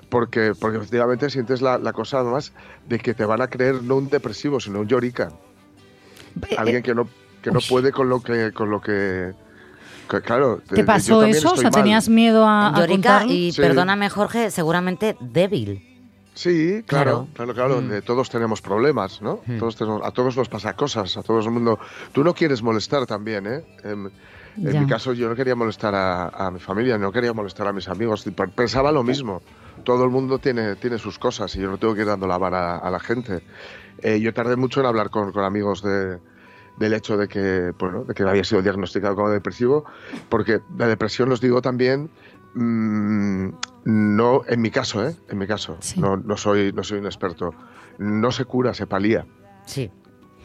porque, 0.09 0.53
porque 0.59 0.77
efectivamente 0.77 1.29
sientes 1.29 1.61
la, 1.61 1.79
cosa 1.91 2.19
además 2.19 2.53
de 2.87 2.99
que 2.99 3.13
te 3.13 3.25
van 3.25 3.41
a 3.41 3.47
creer 3.47 3.83
no 3.83 3.97
un 3.97 4.09
depresivo, 4.09 4.61
sino 4.61 4.79
un 4.79 4.87
llorica. 4.87 5.29
Alguien 6.57 6.83
que 6.83 6.95
no, 6.95 7.09
que 7.41 7.51
no 7.51 7.59
puede 7.67 7.91
con 7.91 8.07
lo 8.07 8.21
que... 8.21 8.53
Con 8.53 8.69
lo 8.69 8.79
que 8.79 9.33
claro, 10.07 10.61
¿Te 10.67 10.83
pasó 10.83 11.23
eso? 11.23 11.53
O 11.53 11.57
sea, 11.57 11.69
¿tenías 11.69 12.09
miedo 12.09 12.45
a, 12.47 12.85
y, 13.27 13.51
perdóname 13.53 14.09
Jorge, 14.09 14.51
seguramente 14.51 15.17
débil. 15.19 15.83
Sí, 16.33 16.83
claro, 16.85 17.27
claro, 17.33 17.53
claro. 17.55 17.81
Mm. 17.81 18.03
todos 18.05 18.29
tenemos 18.29 18.61
problemas, 18.61 19.23
¿no? 19.23 19.39
Mm. 19.47 19.57
Todos 19.57 19.81
a 20.03 20.11
todos 20.11 20.37
nos 20.37 20.47
pasa 20.47 20.73
cosas, 20.73 21.17
a 21.17 21.23
todo 21.23 21.39
el 21.39 21.49
mundo. 21.49 21.79
Tú 22.11 22.23
no 22.23 22.35
quieres 22.35 22.61
molestar 22.61 23.07
también, 23.07 23.47
¿eh? 23.47 23.63
En 24.63 24.79
mi 24.79 24.87
caso 24.87 25.13
yo 25.13 25.29
no 25.29 25.35
quería 25.35 25.55
molestar 25.55 25.93
a, 25.95 26.51
mi 26.51 26.59
familia, 26.59 26.97
no 26.97 27.11
quería 27.11 27.33
molestar 27.33 27.67
a 27.67 27.73
mis 27.73 27.87
amigos, 27.87 28.25
pensaba 28.55 28.91
lo 28.91 29.03
mismo. 29.03 29.41
Todo 29.83 30.03
el 30.03 30.09
mundo 30.09 30.39
tiene, 30.39 30.75
tiene 30.75 30.97
sus 30.97 31.19
cosas 31.19 31.55
y 31.55 31.59
yo 31.59 31.69
no 31.69 31.77
tengo 31.77 31.93
que 31.93 32.01
ir 32.01 32.07
dando 32.07 32.27
la 32.27 32.37
vara 32.37 32.77
a, 32.77 32.89
la 32.89 32.99
gente. 32.99 33.43
Eh, 34.01 34.19
yo 34.19 34.33
tardé 34.33 34.55
mucho 34.55 34.79
en 34.79 34.87
hablar 34.87 35.09
con, 35.09 35.37
amigos 35.39 35.83
de, 35.83 36.17
del 36.77 36.93
hecho 36.93 37.17
de 37.17 37.27
que, 37.27 37.73
bueno, 37.77 38.03
de 38.03 38.13
que 38.13 38.23
había 38.23 38.43
sido 38.43 38.61
diagnosticado 38.61 39.15
como 39.15 39.29
depresivo, 39.29 39.85
porque 40.29 40.61
la 40.77 40.87
depresión, 40.87 41.29
los 41.29 41.41
digo 41.41 41.61
también, 41.61 42.09
mm, 42.53 43.49
no, 43.85 44.41
en 44.47 44.61
mi 44.61 44.71
caso, 44.71 45.07
¿eh? 45.07 45.15
En 45.29 45.37
mi 45.37 45.47
caso, 45.47 45.77
no, 45.97 46.17
no, 46.17 46.37
soy, 46.37 46.71
no 46.73 46.83
soy 46.83 46.99
un 46.99 47.05
experto, 47.05 47.53
no 47.97 48.31
se 48.31 48.45
cura, 48.45 48.73
se 48.73 48.87
palía. 48.87 49.25
Sí. 49.65 49.91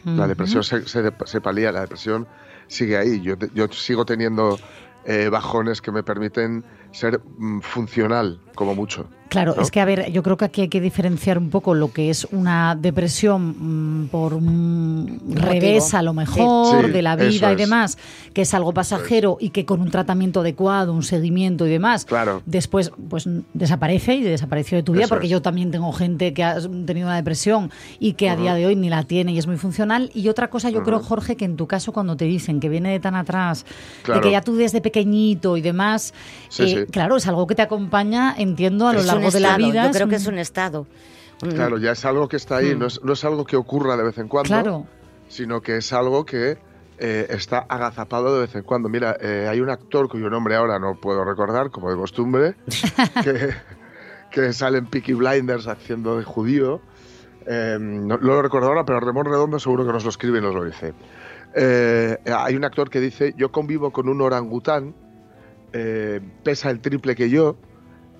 La 0.05 0.27
depresión 0.27 0.63
se, 0.63 0.85
se, 0.85 1.41
palía, 1.41 1.71
la 1.71 1.81
depresión 1.81 2.27
sigue 2.67 2.97
ahí. 2.97 3.21
Yo, 3.21 3.35
yo 3.53 3.67
sigo 3.69 4.05
teniendo 4.05 4.59
eh, 5.05 5.29
bajones 5.29 5.81
que 5.81 5.91
me 5.93 6.03
permiten 6.03 6.65
ser 6.93 7.19
mm, 7.37 7.59
funcional, 7.59 8.39
como 8.55 8.75
mucho. 8.75 9.09
Claro, 9.33 9.55
es 9.59 9.71
que 9.71 9.81
a 9.81 9.85
ver, 9.85 10.11
yo 10.11 10.21
creo 10.21 10.37
que 10.37 10.45
aquí 10.45 10.61
hay 10.61 10.67
que 10.67 10.79
diferenciar 10.79 11.39
un 11.39 11.49
poco 11.49 11.73
lo 11.73 11.91
que 11.91 12.11
es 12.11 12.27
una 12.31 12.77
depresión 12.79 14.03
mm, 14.03 14.07
por 14.09 14.35
un 14.35 15.19
revés 15.27 15.95
a 15.95 16.03
lo 16.03 16.13
mejor 16.13 16.91
de 16.91 17.01
la 17.01 17.15
vida 17.15 17.51
y 17.51 17.55
demás, 17.55 17.97
que 18.33 18.43
es 18.43 18.53
algo 18.53 18.75
pasajero 18.75 19.37
y 19.39 19.49
que 19.49 19.65
con 19.65 19.81
un 19.81 19.89
tratamiento 19.89 20.41
adecuado, 20.41 20.93
un 20.93 21.01
seguimiento 21.01 21.65
y 21.65 21.71
demás, 21.71 22.05
claro. 22.05 22.43
después 22.45 22.91
pues 23.09 23.27
desaparece 23.55 24.13
y 24.15 24.21
desapareció 24.21 24.77
de 24.77 24.83
tu 24.83 24.93
vida, 24.93 25.07
porque 25.07 25.27
yo 25.27 25.41
también 25.41 25.71
tengo 25.71 25.91
gente 25.93 26.31
que 26.33 26.43
ha 26.43 26.59
tenido 26.85 27.07
una 27.07 27.15
depresión 27.15 27.71
y 27.99 28.13
que 28.13 28.29
a 28.29 28.35
día 28.35 28.53
de 28.53 28.67
hoy 28.67 28.75
ni 28.75 28.89
la 28.89 29.03
tiene 29.03 29.31
y 29.31 29.39
es 29.39 29.47
muy 29.47 29.57
funcional. 29.57 30.11
Y 30.13 30.29
otra 30.29 30.51
cosa, 30.51 30.69
yo 30.69 30.83
creo, 30.83 30.99
Jorge, 30.99 31.35
que 31.35 31.45
en 31.45 31.57
tu 31.57 31.65
caso 31.65 31.91
cuando 31.91 32.15
te 32.15 32.25
dicen 32.25 32.59
que 32.59 32.69
viene 32.69 32.91
de 32.91 32.99
tan 32.99 33.15
atrás, 33.15 33.65
de 34.05 34.21
que 34.21 34.29
ya 34.29 34.41
tú 34.41 34.55
desde 34.55 34.79
pequeñito 34.79 35.57
y 35.57 35.61
demás, 35.61 36.13
eh, 36.59 36.82
claro, 36.91 37.17
es 37.17 37.27
algo 37.27 37.47
que 37.47 37.55
te 37.55 37.61
acompaña, 37.61 38.33
entiendo, 38.37 38.87
a 38.87 38.93
lo 38.93 39.03
largo 39.03 39.31
de 39.31 39.39
la 39.39 39.57
vida. 39.57 39.85
Yo 39.87 39.91
creo 39.91 40.07
que 40.07 40.15
es 40.15 40.27
un 40.27 40.37
estado. 40.37 40.87
Claro, 41.39 41.77
ya 41.77 41.91
es 41.91 42.05
algo 42.05 42.27
que 42.27 42.37
está 42.37 42.57
ahí, 42.57 42.75
mm. 42.75 42.79
no, 43.03 43.13
es, 43.13 43.25
algo 43.25 43.45
que 43.45 43.55
ocurra 43.55 43.97
de 43.97 44.03
vez 44.03 44.17
en 44.17 44.27
cuando, 44.27 44.87
sino 45.27 45.61
que 45.61 45.77
es 45.77 45.91
algo 45.91 46.25
que 46.25 46.57
eh, 46.97 47.27
está 47.29 47.59
agazapado 47.59 48.33
de 48.35 48.41
vez 48.41 48.55
en 48.55 48.63
cuando. 48.63 48.87
Mira, 48.87 49.17
eh, 49.19 49.47
hay 49.49 49.59
un 49.59 49.69
actor 49.69 50.07
cuyo 50.07 50.29
nombre 50.29 50.55
ahora 50.55 50.79
no 50.79 50.95
puedo 50.95 51.25
recordar, 51.25 51.71
como 51.71 51.89
de 51.89 51.97
costumbre, 51.97 52.55
que, 54.31 54.53
sale 54.53 54.77
en 54.77 54.85
Peaky 54.85 55.13
Blinders 55.13 55.67
haciendo 55.67 56.17
de 56.17 56.23
judío. 56.23 56.81
Eh, 57.45 57.77
no, 57.79 58.17
lo 58.17 58.41
recuerdo 58.41 58.69
ahora, 58.69 58.85
pero 58.85 58.99
Ramón 58.99 59.25
Redondo 59.25 59.59
seguro 59.59 59.85
que 59.85 59.91
nos 59.91 60.03
lo 60.03 60.09
escribe 60.11 60.39
y 60.39 60.41
nos 60.41 60.55
lo 60.55 60.63
dice. 60.63 60.93
hay 62.25 62.55
un 62.55 62.63
actor 62.63 62.89
que 62.89 62.99
dice, 62.99 63.33
yo 63.37 63.51
convivo 63.51 63.91
con 63.91 64.07
un 64.07 64.21
orangután, 64.21 64.95
pesa 66.43 66.69
el 66.69 66.79
triple 66.79 67.15
que 67.15 67.29
yo, 67.29 67.57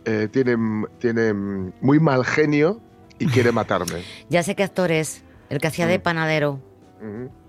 eh, 0.06 0.28
tiene, 0.30 0.58
tiene 1.00 1.34
muy 1.34 2.00
mal 2.00 2.26
genio 2.26 2.82
y 3.20 3.28
quiere 3.28 3.52
matarme. 3.54 4.04
ya 4.30 4.44
sé 4.44 4.54
qué 4.56 4.64
actor 4.64 4.92
es, 4.92 5.24
el 5.50 5.60
que 5.60 5.68
hacía 5.68 5.88
de 5.88 6.00
mm. 6.00 6.02
panadero. 6.02 6.74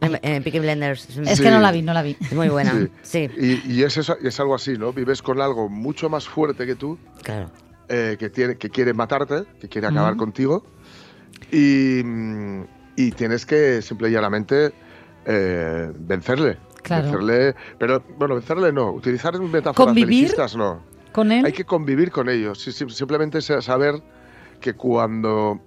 En, 0.01 0.43
Peaky 0.43 0.59
Blenders. 0.59 1.17
Es 1.17 1.41
que 1.41 1.49
no 1.49 1.61
la 1.61 1.71
vi, 1.71 1.81
no 1.81 1.93
la 1.93 2.03
vi. 2.03 2.17
Muy 2.33 2.49
buena, 2.49 2.89
sí. 3.03 3.31
Y, 3.37 3.85
es, 3.85 3.97
es, 3.97 4.41
algo 4.41 4.57
así, 4.57 4.77
¿no? 4.77 4.93
Vives 4.93 5.23
con 5.23 5.41
algo 5.41 5.69
mucho 5.69 6.11
más 6.11 6.27
fuerte 6.27 6.67
que 6.67 6.75
tú, 6.75 6.99
claro. 7.23 7.53
Eh, 7.89 8.17
que, 8.19 8.31
tiene, 8.31 8.57
que 8.57 8.69
quiere 8.69 8.93
matarte, 8.95 9.45
que 9.61 9.69
quiere 9.69 9.87
acabar 9.87 10.17
contigo, 10.17 10.67
y, 11.53 12.01
y, 12.97 13.13
tienes 13.13 13.47
que 13.47 13.81
simple 13.81 14.09
y 14.09 14.13
llanamente 14.13 14.73
eh, 15.25 15.93
vencerle. 16.01 16.59
Claro. 16.85 17.05
Vencerle, 17.05 17.55
pero 17.79 18.03
bueno, 18.19 18.35
vencerle 18.35 18.71
no, 18.71 18.93
utilizar 18.93 19.39
metáforas 19.41 19.95
felicistas 19.95 20.55
no. 20.55 20.83
Hay 21.45 21.53
que 21.53 21.65
convivir 21.65 22.11
con 22.11 22.29
ellos. 22.29 22.61
Simplemente 22.61 23.41
saber 23.41 24.03
que 24.61 24.75
cuando, 24.75 25.61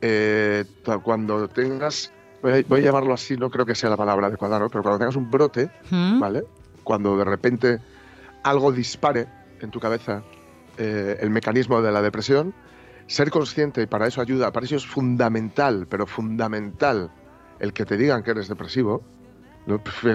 eh, 0.00 0.64
cuando 1.02 1.48
tengas, 1.48 2.12
voy 2.42 2.80
a 2.80 2.82
llamarlo 2.82 3.14
así, 3.14 3.36
no 3.36 3.50
creo 3.50 3.64
que 3.64 3.74
sea 3.74 3.90
la 3.90 3.96
palabra 3.96 4.26
adecuada, 4.26 4.58
¿no? 4.58 4.68
pero 4.68 4.82
cuando 4.82 4.98
tengas 4.98 5.16
un 5.16 5.30
brote, 5.30 5.70
¿Mm? 5.90 6.20
¿vale? 6.20 6.44
Cuando 6.84 7.16
de 7.16 7.24
repente 7.24 7.80
algo 8.42 8.70
dispare 8.70 9.26
en 9.60 9.70
tu 9.70 9.80
cabeza 9.80 10.22
eh, 10.76 11.16
el 11.20 11.30
mecanismo 11.30 11.80
de 11.80 11.90
la 11.90 12.02
depresión, 12.02 12.54
ser 13.06 13.30
consciente, 13.30 13.82
y 13.82 13.86
para 13.86 14.06
eso 14.06 14.20
ayuda, 14.20 14.52
para 14.52 14.66
eso 14.66 14.76
es 14.76 14.86
fundamental, 14.86 15.86
pero 15.88 16.06
fundamental, 16.06 17.10
el 17.60 17.72
que 17.72 17.86
te 17.86 17.96
digan 17.96 18.22
que 18.22 18.32
eres 18.32 18.48
depresivo, 18.48 19.02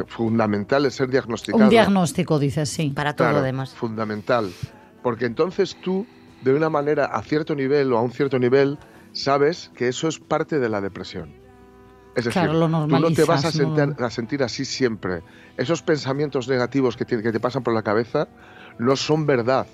fundamental 0.07 0.85
es 0.85 0.95
ser 0.95 1.09
diagnosticado. 1.09 1.63
Un 1.63 1.69
diagnóstico, 1.69 2.39
dices, 2.39 2.69
sí. 2.69 2.91
Para 2.95 3.15
todo 3.15 3.31
lo 3.31 3.41
demás. 3.41 3.73
Fundamental. 3.73 4.51
Porque 5.01 5.25
entonces 5.25 5.77
tú, 5.81 6.05
de 6.43 6.53
una 6.53 6.69
manera 6.69 7.05
a 7.05 7.21
cierto 7.23 7.55
nivel 7.55 7.91
o 7.93 7.97
a 7.97 8.01
un 8.01 8.11
cierto 8.11 8.37
nivel, 8.37 8.77
sabes 9.11 9.71
que 9.75 9.87
eso 9.87 10.07
es 10.07 10.19
parte 10.19 10.59
de 10.59 10.69
la 10.69 10.81
depresión. 10.81 11.33
Es 12.15 12.25
decir, 12.25 12.49
tú 12.49 12.67
no 12.67 13.11
te 13.13 13.23
vas 13.23 13.45
a, 13.45 14.09
sentir, 14.09 14.43
así 14.43 14.65
siempre. 14.65 15.21
Esos 15.57 15.81
pensamientos 15.81 16.47
negativos 16.47 16.97
que 16.97 17.05
te, 17.05 17.21
que 17.21 17.31
te 17.31 17.39
pasan 17.39 17.63
por 17.63 17.73
la 17.73 17.83
cabeza 17.83 18.27
no 18.77 18.95
son 18.95 19.25
verdad. 19.25 19.67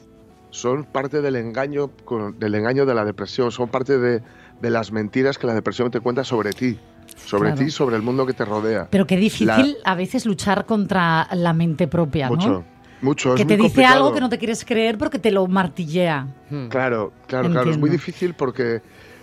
Son 0.52 0.84
parte 0.84 1.22
del 1.22 1.36
engaño, 1.38 1.92
del 2.38 2.56
engaño 2.56 2.86
de 2.86 2.94
la 2.94 3.04
depresión. 3.04 3.52
Son 3.52 3.70
parte 3.70 3.98
de, 3.98 4.22
de 4.62 4.70
las 4.70 4.92
mentiras 4.92 5.38
que 5.38 5.48
la 5.48 5.54
depresión 5.54 5.92
te 5.92 6.00
cuenta 6.00 6.24
sobre 6.24 6.52
ti 6.52 6.78
sobre 7.16 7.54
ti, 7.54 7.72
sobre 7.72 7.96
el 7.96 8.02
mundo 8.02 8.26
que 8.26 8.34
te 8.34 8.46
rodea. 8.46 8.88
Pero 8.90 9.08
qué 9.08 9.18
difícil 9.18 9.78
a 9.84 9.96
veces 9.96 10.26
luchar 10.26 10.66
contra 10.66 11.28
la 11.34 11.54
mente 11.54 11.88
propia, 11.88 12.28
mucho, 12.28 12.50
¿no? 12.50 12.66
Mucho, 13.02 13.36
Que 13.36 13.46
te 13.46 13.58
dice 13.58 13.86
algo 13.86 14.14
que 14.14 14.20
no 14.20 14.30
te 14.30 14.38
quieres 14.38 14.66
creer 14.66 14.98
porque 14.98 15.20
te 15.20 15.32
lo 15.32 15.48
martillea. 15.48 16.28
Hmm. 16.50 16.68
Claro, 16.68 17.14
claro, 17.28 17.50
claro. 17.52 17.70
Es 17.70 17.78
muy 17.78 17.90
difícil 17.90 18.34
porque 18.34 18.82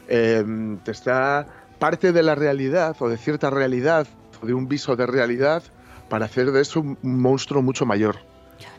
em, 0.08 0.78
te 0.78 0.90
está 0.90 1.46
parte 1.78 2.12
de 2.12 2.22
la 2.22 2.34
realidad 2.34 2.94
o 3.00 3.08
de 3.08 3.16
cierta 3.16 3.50
realidad 3.50 4.06
o 4.40 4.46
de 4.46 4.54
un 4.54 4.68
viso 4.68 4.94
de 4.94 5.06
realidad 5.06 5.62
para 6.08 6.26
hacer 6.26 6.52
de 6.52 6.60
eso 6.60 6.80
un 6.80 6.98
monstruo 7.02 7.62
mucho 7.62 7.86
mayor. 7.86 8.16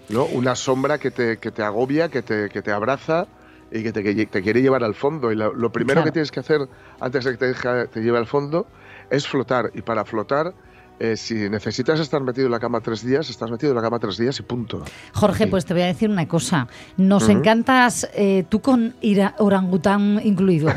¿no? 0.10 0.26
Una 0.26 0.56
sombra 0.56 0.98
que 1.00 1.12
te, 1.12 1.38
que 1.38 1.52
te 1.52 1.64
agobia, 1.64 2.10
que 2.10 2.22
te, 2.22 2.50
que 2.50 2.62
te 2.62 2.72
abraza 2.72 3.28
y 3.74 3.84
que 3.84 3.92
te, 3.92 4.26
te, 4.26 4.42
quiere 4.42 4.62
llevar 4.62 4.84
al 4.84 4.94
fondo. 4.94 5.32
Y 5.32 5.36
lo, 5.36 5.72
primero 5.72 6.04
que 6.04 6.12
tienes 6.12 6.32
que 6.32 6.40
hacer 6.40 6.62
antes 7.00 7.26
de 7.26 7.32
que 7.32 7.38
te, 7.38 7.54
te 7.88 8.02
lleve 8.02 8.20
al 8.20 8.28
fondo 8.28 8.68
es 9.10 9.28
flotar. 9.28 9.72
Y 9.74 9.82
para 9.82 10.06
flotar, 10.06 10.54
eh, 11.00 11.18
si 11.18 11.50
necesitas 11.50 12.00
estar 12.00 12.22
metido 12.22 12.46
en 12.46 12.52
la 12.52 12.60
cama 12.60 12.80
tres 12.80 13.04
días, 13.04 13.28
estás 13.30 13.50
metido 13.50 13.72
en 13.72 13.76
la 13.76 13.82
cama 13.82 13.98
tres 13.98 14.16
días 14.18 14.40
y 14.40 14.44
punto. 14.44 14.84
Jorge, 15.14 15.48
pues 15.48 15.66
te 15.66 15.74
voy 15.74 15.82
a 15.84 15.88
decir 15.88 16.10
una 16.10 16.28
cosa. 16.28 16.68
Nos 16.98 17.30
encantas 17.30 18.08
eh, 18.14 18.46
tú 18.48 18.62
con 18.62 18.94
orangután 19.40 20.22
incluido. 20.24 20.68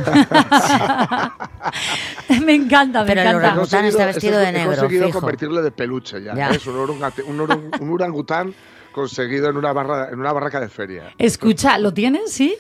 me 2.44 2.54
encanta, 2.54 3.02
me 3.02 3.08
Pero 3.08 3.20
encanta. 3.20 3.30
el 3.30 3.36
orangután 3.36 3.84
está 3.84 4.06
vestido 4.06 4.38
de 4.38 4.52
negro. 4.52 4.72
He 4.72 4.76
conseguido 4.76 5.10
convertirle 5.10 5.60
de 5.60 5.70
peluche 5.70 6.22
ya. 6.22 6.32
Es 6.50 6.66
un, 6.66 6.76
un, 6.76 7.90
orangután 7.90 8.54
conseguido 8.92 9.50
en 9.50 9.58
una, 9.58 9.74
barra, 9.74 10.08
en 10.08 10.18
una 10.18 10.32
barraca 10.32 10.60
de 10.60 10.70
feria. 10.70 11.12
Escucha, 11.18 11.78
¿lo 11.78 11.92
tienes, 11.92 12.32
sí? 12.32 12.56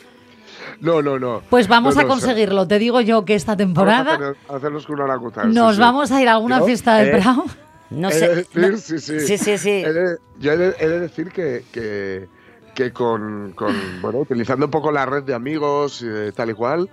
No, 0.80 1.02
no, 1.02 1.18
no. 1.18 1.42
Pues 1.48 1.68
vamos 1.68 1.94
No, 1.94 2.00
a 2.00 2.04
no, 2.04 2.08
conseguirlo. 2.10 2.66
Te 2.68 2.78
digo 2.78 3.00
yo 3.00 3.24
que 3.24 3.34
esta 3.34 3.56
temporada 3.56 4.04
Vamos 4.18 4.20
a 4.28 4.30
hacer- 4.30 4.56
hacernos 4.56 4.86
con 4.86 5.00
una 5.00 5.18
sí, 5.18 5.48
nos 5.54 5.74
sí. 5.76 5.80
vamos 5.80 6.12
a 6.12 6.20
ir 6.22 6.28
a 6.28 6.32
alguna 6.32 6.58
Yo, 6.60 6.66
fiesta 6.66 6.96
de 6.96 7.08
eh, 7.08 7.12
Prado. 7.12 7.44
No 7.90 8.08
He 8.08 8.12
sé. 8.12 8.28
de 8.28 8.34
decir, 8.36 8.70
no- 8.70 8.76
sí, 8.78 8.98
sí. 8.98 9.20
Sí, 9.20 9.38
sí, 9.38 9.58
sí. 9.58 9.70
He 9.70 9.92
de- 9.92 10.16
yo 10.38 10.52
he 10.52 10.56
de, 10.56 10.76
he 10.78 10.88
de 10.88 11.00
decir 11.00 11.30
que, 11.30 11.64
que, 11.72 12.28
que 12.74 12.92
con, 12.92 13.52
con, 13.52 13.74
bueno, 14.02 14.18
utilizando 14.18 14.66
un 14.66 14.70
poco 14.70 14.90
la 14.92 15.06
red 15.06 15.22
de 15.22 15.34
amigos, 15.34 16.02
eh, 16.06 16.32
tal 16.34 16.50
y 16.50 16.54
cual, 16.54 16.90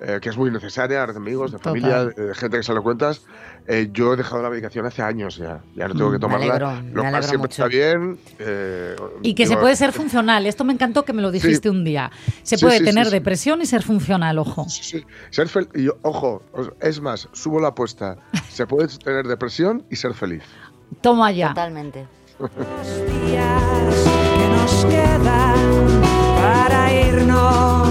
eh, 0.00 0.18
que 0.20 0.28
es 0.28 0.36
muy 0.36 0.50
necesaria, 0.50 1.06
de 1.06 1.16
amigos, 1.16 1.52
de 1.52 1.58
Total. 1.58 1.72
familia, 1.72 2.04
de 2.06 2.34
gente 2.34 2.56
que 2.58 2.62
se 2.62 2.74
lo 2.74 2.82
cuentas, 2.82 3.22
eh, 3.66 3.88
yo 3.92 4.12
he 4.12 4.16
dejado 4.16 4.42
la 4.42 4.50
medicación 4.50 4.84
hace 4.86 5.02
años 5.02 5.36
ya. 5.36 5.60
Ya 5.74 5.88
no 5.88 5.94
tengo 5.94 6.10
que 6.10 6.18
Mm, 6.18 6.20
me 6.20 6.20
tomarla. 6.20 6.54
alegro, 6.54 6.70
me 6.82 6.88
lo 6.90 6.92
cual 6.94 7.06
alegro 7.06 7.22
siempre 7.28 7.48
mucho. 7.48 7.64
está 7.64 7.68
bien. 7.68 8.18
eh, 8.38 8.96
Y 9.22 9.34
que 9.34 9.44
se 9.44 9.50
digo, 9.50 9.60
puede 9.62 9.76
ser 9.76 9.92
funcional. 9.92 10.44
Esto 10.46 10.64
me 10.64 10.72
encantó 10.72 11.04
que 11.04 11.12
me 11.12 11.22
lo 11.22 11.30
dijiste 11.30 11.70
un 11.70 11.84
día. 11.84 12.10
Se 12.42 12.56
Sí, 12.56 12.64
puede 12.64 12.78
sí, 12.78 12.84
tener 12.84 13.04
sí, 13.06 13.10
sí. 13.10 13.16
depresión 13.16 13.62
y 13.62 13.66
ser 13.66 13.82
funcional, 13.82 14.38
ojo. 14.38 14.68
Sí, 14.68 14.82
sí. 14.82 15.06
Ser 15.30 15.48
fel- 15.48 15.68
y, 15.74 15.88
ojo, 16.02 16.42
es 16.80 17.00
más, 17.00 17.28
subo 17.32 17.60
la 17.60 17.68
apuesta. 17.68 18.16
Se 18.50 18.66
puede 18.66 18.88
tener 18.98 19.26
depresión 19.26 19.84
y 19.90 19.96
ser 19.96 20.12
feliz. 20.14 20.42
Toma 21.00 21.32
ya. 21.32 21.48
Totalmente. 21.48 22.06
días 23.26 23.62
que 24.36 24.48
nos 24.48 24.84
quedan 24.86 26.02
para 26.36 26.92
irnos 26.92 27.83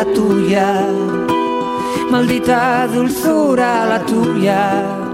la 0.00 0.06
tuya, 0.14 0.86
maldita 2.10 2.88
dulzura 2.92 3.84
la 3.84 3.98
tuya. 4.06 5.09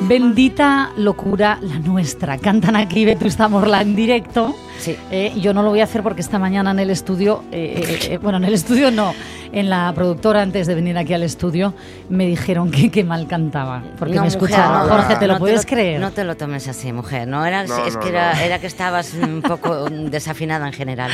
Bendita 0.00 0.90
locura 0.98 1.58
la 1.62 1.78
nuestra. 1.78 2.36
Cantan 2.38 2.76
aquí 2.76 3.04
Vetusta 3.06 3.48
Morla 3.48 3.80
en 3.80 3.96
directo. 3.96 4.54
Sí. 4.78 4.94
Eh, 5.10 5.32
yo 5.40 5.54
no 5.54 5.62
lo 5.62 5.70
voy 5.70 5.80
a 5.80 5.84
hacer 5.84 6.02
porque 6.02 6.20
esta 6.20 6.38
mañana 6.38 6.70
en 6.70 6.78
el 6.80 6.90
estudio, 6.90 7.42
eh, 7.50 7.82
eh, 7.82 8.08
eh, 8.12 8.18
bueno, 8.18 8.36
en 8.36 8.44
el 8.44 8.52
estudio 8.52 8.90
no, 8.90 9.14
en 9.52 9.70
la 9.70 9.90
productora 9.94 10.42
antes 10.42 10.66
de 10.66 10.74
venir 10.74 10.98
aquí 10.98 11.14
al 11.14 11.22
estudio, 11.22 11.72
me 12.10 12.26
dijeron 12.26 12.70
que, 12.70 12.90
que 12.90 13.04
mal 13.04 13.26
cantaba. 13.26 13.82
Porque 13.98 14.14
No, 14.16 14.20
me 14.22 14.26
mujer, 14.28 14.42
escucharon. 14.42 14.86
no, 14.86 14.94
Jorge, 14.94 15.16
¿te 15.16 15.26
lo 15.26 15.32
no 15.34 15.38
puedes 15.40 15.64
creer? 15.64 15.98
No 15.98 16.10
te 16.10 16.24
lo 16.24 16.36
tomes 16.36 16.68
así, 16.68 16.92
mujer. 16.92 17.26
No 17.26 17.44
era, 17.46 17.64
No, 17.64 17.86
es 17.86 17.94
no, 17.94 18.00
que 18.00 18.06
no. 18.10 18.18
era, 18.18 18.44
era 18.44 18.58
que 18.60 18.66
estabas 18.66 19.14
un 19.14 19.40
poco 19.40 19.88
desafinada 19.88 20.66
en 20.66 20.74
general. 20.74 21.10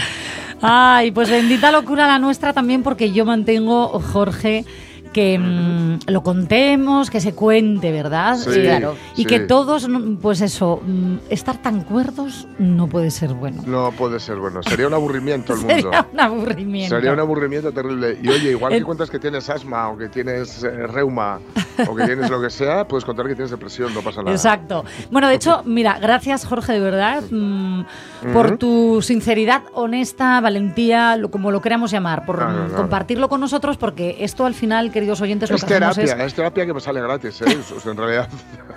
Ay, 0.61 1.13
pues 1.13 1.31
bendita 1.31 1.71
locura 1.71 2.09
la 2.09 2.19
nuestra 2.19 2.53
también 2.53 2.83
porque 2.83 3.13
yo 3.13 3.25
mantengo, 3.25 3.89
Jorge, 4.01 4.65
que 5.13 5.39
mm, 5.39 6.11
lo 6.11 6.23
contemos, 6.23 7.11
que 7.11 7.21
se 7.21 7.35
cuente, 7.35 7.93
¿verdad? 7.93 8.37
Sí, 8.39 8.51
Eh, 8.51 8.63
claro. 8.63 8.97
Y 9.15 9.23
sí. 9.23 9.25
que 9.27 9.41
todos, 9.41 9.89
mm, 9.89 10.17
pues 10.17 10.41
eso, 10.41 10.81
mm, 10.85 11.17
estar 11.31 11.61
tan 11.61 11.83
cuerdos 11.83 12.47
no 12.59 12.87
puede 12.89 13.11
ser 13.11 13.35
bueno. 13.35 13.63
No 13.67 13.93
puede 13.93 14.19
ser 14.21 14.37
bueno. 14.37 14.63
Sería 14.63 14.87
un 14.87 14.95
aburrimiento 14.95 15.53
el 15.55 15.59
mundo. 15.61 15.75
Sería 15.75 16.07
un 16.13 16.21
aburrimiento. 16.21 16.95
Sería 16.97 17.13
un 17.13 17.21
aburrimiento 17.21 17.73
terrible. 17.73 18.19
Y 18.23 18.29
oye, 18.29 18.51
igual 18.51 18.73
El- 18.73 18.81
que 18.81 18.85
cuentas 18.85 19.11
que 19.11 19.19
tienes 19.19 19.49
asma 19.51 19.89
o 19.91 19.97
que 19.99 20.09
tienes 20.09 20.63
eh, 20.65 20.87
reuma 20.87 21.41
o 21.89 21.95
que 21.95 22.05
tienes 22.05 22.31
lo 22.31 22.41
que 22.41 22.51
sea, 22.51 22.87
puedes 22.87 23.05
contar 23.05 23.27
que 23.27 23.35
tienes 23.35 23.51
depresión, 23.51 23.93
no 23.95 24.01
pasa 24.03 24.21
nada. 24.23 24.33
Exacto. 24.35 24.85
Bueno, 25.11 25.29
de 25.29 25.35
hecho, 25.35 25.63
mira, 25.65 25.99
gracias 26.01 26.45
Jorge, 26.45 26.73
de 26.73 26.81
verdad, 26.81 27.23
mm, 27.31 27.85
por 28.33 28.59
tu 28.59 29.01
sinceridad, 29.03 29.63
honesta, 29.75 30.41
valentía, 30.41 31.17
lo- 31.17 31.31
como 31.31 31.51
lo 31.51 31.61
queramos 31.61 31.91
llamar, 31.91 32.25
por 32.25 32.39
No, 32.39 32.51
no, 32.53 32.69
no. 32.69 32.77
compartirlo 32.77 33.29
con 33.29 33.41
nosotros, 33.41 33.77
porque 33.77 34.17
esto 34.21 34.47
al 34.47 34.55
final, 34.55 34.91
queridos 34.93 35.21
oyentes, 35.21 35.51
lo 35.51 35.57
Es 35.57 35.65
que 35.65 35.75
terapia, 35.75 36.05
es 36.05 36.11
es 36.21 36.35
terapia 36.35 36.67
que 36.67 36.75
me 36.75 36.81
sale 36.81 37.01
gratis, 37.01 37.41
¿eh? 37.43 37.45
En 37.91 37.97
realidad. 37.97 38.29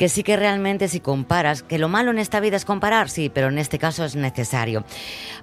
que 0.00 0.08
sí 0.08 0.22
que 0.22 0.36
realmente 0.36 0.88
si 0.88 0.98
comparas, 1.00 1.62
que 1.62 1.78
lo 1.78 1.90
malo 1.90 2.10
en 2.10 2.18
esta 2.18 2.40
vida 2.40 2.56
es 2.56 2.64
comparar, 2.64 3.10
sí, 3.10 3.28
pero 3.28 3.48
en 3.48 3.58
este 3.58 3.78
caso 3.78 4.02
es 4.02 4.16
necesario. 4.16 4.82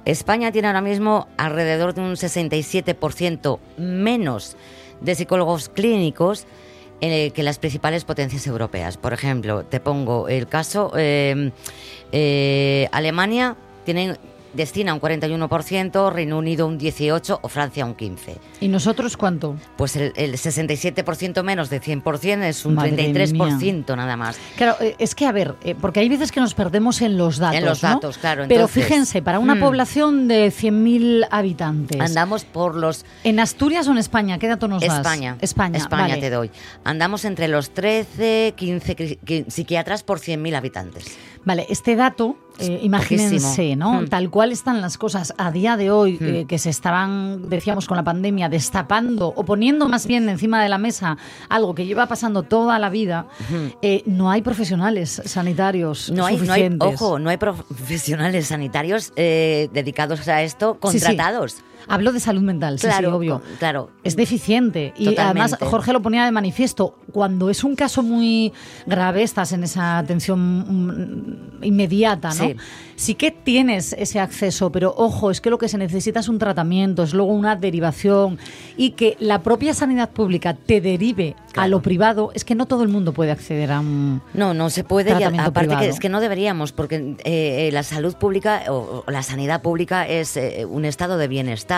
España 0.03 0.51
tiene 0.51 0.67
ahora 0.67 0.81
mismo 0.81 1.27
alrededor 1.37 1.93
de 1.93 2.01
un 2.01 2.15
67% 2.15 3.59
menos 3.77 4.57
de 4.99 5.13
psicólogos 5.13 5.69
clínicos 5.69 6.47
eh, 7.01 7.29
que 7.35 7.43
las 7.43 7.59
principales 7.59 8.03
potencias 8.03 8.47
europeas. 8.47 8.97
Por 8.97 9.13
ejemplo, 9.13 9.63
te 9.63 9.79
pongo 9.79 10.27
el 10.27 10.47
caso, 10.47 10.91
eh, 10.97 11.51
eh, 12.11 12.89
Alemania 12.91 13.55
tiene, 13.85 14.15
destina 14.57 14.93
un 14.93 14.99
41%, 14.99 16.11
Reino 16.11 16.37
Unido 16.37 16.67
un 16.67 16.77
18% 16.77 17.39
o 17.41 17.47
Francia 17.47 17.85
un 17.85 17.95
15%. 17.95 18.37
¿Y 18.59 18.67
nosotros 18.67 19.15
cuánto? 19.15 19.55
Pues 19.77 19.95
el, 19.95 20.11
el 20.15 20.33
67% 20.33 21.43
menos 21.43 21.69
de 21.69 21.81
100% 21.81 22.43
es 22.43 22.65
un 22.65 22.75
Madre 22.75 23.13
33% 23.13 23.95
nada 23.95 24.17
más. 24.17 24.37
Claro, 24.57 24.75
eh, 24.81 24.95
es 24.99 25.15
que 25.15 25.25
a 25.25 25.31
ver, 25.31 25.55
eh, 25.63 25.75
porque 25.79 26.01
hay 26.01 26.09
veces 26.09 26.31
que 26.31 26.39
nos 26.39 26.53
perdemos 26.53 27.01
en 27.01 27.17
los 27.17 27.37
datos. 27.37 27.57
En 27.57 27.65
los 27.65 27.83
¿no? 27.83 27.89
datos, 27.89 28.17
claro, 28.17 28.43
Pero 28.47 28.61
entonces, 28.61 28.83
fíjense, 28.83 29.21
para 29.21 29.39
una 29.39 29.55
hmm. 29.55 29.59
población 29.59 30.27
de 30.27 30.47
100.000 30.47 31.27
habitantes. 31.31 32.01
Andamos 32.01 32.43
por 32.43 32.75
los... 32.75 33.05
¿En 33.23 33.39
Asturias 33.39 33.87
o 33.87 33.91
en 33.91 33.99
España? 33.99 34.39
¿Qué 34.39 34.47
dato 34.47 34.67
nos 34.67 34.81
das? 34.81 34.97
España. 34.97 35.37
España. 35.39 35.77
España 35.77 36.07
vale. 36.09 36.21
te 36.21 36.29
doy. 36.29 36.51
Andamos 36.83 37.23
entre 37.25 37.47
los 37.47 37.71
13, 37.71 38.53
15 38.55 38.95
cri- 38.95 39.19
qui- 39.23 39.45
psiquiatras 39.47 40.03
por 40.03 40.19
100.000 40.19 40.55
habitantes. 40.55 41.05
Vale, 41.45 41.65
este 41.69 41.95
dato, 41.95 42.35
eh, 42.59 42.79
imagínense. 42.83 43.75
¿no? 43.75 44.01
Hmm. 44.01 44.07
Tal 44.07 44.29
cual 44.29 44.51
están 44.51 44.81
las 44.81 44.97
cosas 44.97 45.33
a 45.37 45.51
día 45.51 45.77
de 45.77 45.91
hoy, 45.91 46.17
Hmm. 46.19 46.25
eh, 46.35 46.45
que 46.47 46.57
se 46.59 46.69
estaban, 46.69 47.49
decíamos, 47.49 47.87
con 47.87 47.97
la 47.97 48.03
pandemia, 48.03 48.49
destapando 48.49 49.27
o 49.35 49.43
poniendo 49.45 49.87
más 49.87 50.07
bien 50.07 50.27
encima 50.29 50.61
de 50.61 50.69
la 50.69 50.77
mesa 50.77 51.17
algo 51.49 51.75
que 51.75 51.85
lleva 51.85 52.05
pasando 52.07 52.43
toda 52.43 52.79
la 52.79 52.89
vida, 52.89 53.27
eh, 53.81 54.03
no 54.05 54.29
hay 54.31 54.41
profesionales 54.41 55.21
sanitarios 55.25 56.09
No 56.11 56.25
hay, 56.25 56.35
no 56.37 56.41
hay, 56.41 56.47
suficientes. 56.47 57.01
ojo, 57.01 57.19
no 57.19 57.29
hay 57.29 57.37
profesionales 57.37 58.47
sanitarios 58.47 59.11
dedicados 59.15 60.27
a 60.27 60.41
esto, 60.43 60.77
Sí, 60.91 60.99
sí. 60.99 61.05
Hablo 61.87 62.11
de 62.11 62.19
salud 62.19 62.41
mental, 62.41 62.79
sí, 62.79 62.87
Claro, 62.87 63.09
sí, 63.09 63.15
obvio. 63.15 63.41
claro. 63.59 63.89
Es 64.03 64.15
deficiente. 64.15 64.93
Y 64.97 65.05
Totalmente. 65.05 65.21
además 65.21 65.57
Jorge 65.69 65.93
lo 65.93 66.01
ponía 66.01 66.25
de 66.25 66.31
manifiesto. 66.31 66.95
Cuando 67.11 67.49
es 67.49 67.63
un 67.63 67.75
caso 67.75 68.03
muy 68.03 68.53
grave, 68.85 69.23
estás 69.23 69.51
en 69.53 69.63
esa 69.63 69.97
atención 69.97 70.39
mm, 71.59 71.63
inmediata, 71.63 72.29
¿no? 72.29 72.33
Sí. 72.47 72.55
Sí 72.95 73.13
que 73.13 73.29
tienes 73.29 73.93
ese 73.93 74.19
acceso, 74.19 74.71
pero 74.71 74.91
ojo, 74.97 75.29
es 75.29 75.39
que 75.39 75.51
lo 75.51 75.59
que 75.59 75.69
se 75.69 75.77
necesita 75.77 76.19
es 76.21 76.29
un 76.29 76.39
tratamiento, 76.39 77.03
es 77.03 77.13
luego 77.13 77.31
una 77.31 77.55
derivación 77.55 78.39
y 78.75 78.91
que 78.91 79.15
la 79.19 79.43
propia 79.43 79.75
sanidad 79.75 80.09
pública 80.09 80.55
te 80.55 80.81
derive 80.81 81.35
a 81.55 81.67
lo 81.67 81.81
privado, 81.83 82.31
es 82.33 82.43
que 82.43 82.55
no 82.55 82.65
todo 82.65 82.81
el 82.83 82.89
mundo 82.89 83.13
puede 83.13 83.31
acceder 83.31 83.71
a 83.71 83.79
un... 83.81 84.21
No, 84.33 84.53
no 84.55 84.71
se 84.71 84.83
puede. 84.83 85.11
Y 85.11 85.23
aparte 85.23 85.51
privado. 85.51 85.81
que 85.81 85.89
es 85.89 85.99
que 85.99 86.09
no 86.09 86.19
deberíamos, 86.19 86.71
porque 86.71 86.95
eh, 87.23 87.67
eh, 87.67 87.69
la 87.71 87.83
salud 87.83 88.15
pública 88.15 88.63
o, 88.69 89.03
o 89.05 89.11
la 89.11 89.21
sanidad 89.21 89.61
pública 89.61 90.07
es 90.07 90.35
eh, 90.35 90.65
un 90.67 90.83
estado 90.85 91.17
de 91.17 91.27
bienestar 91.27 91.76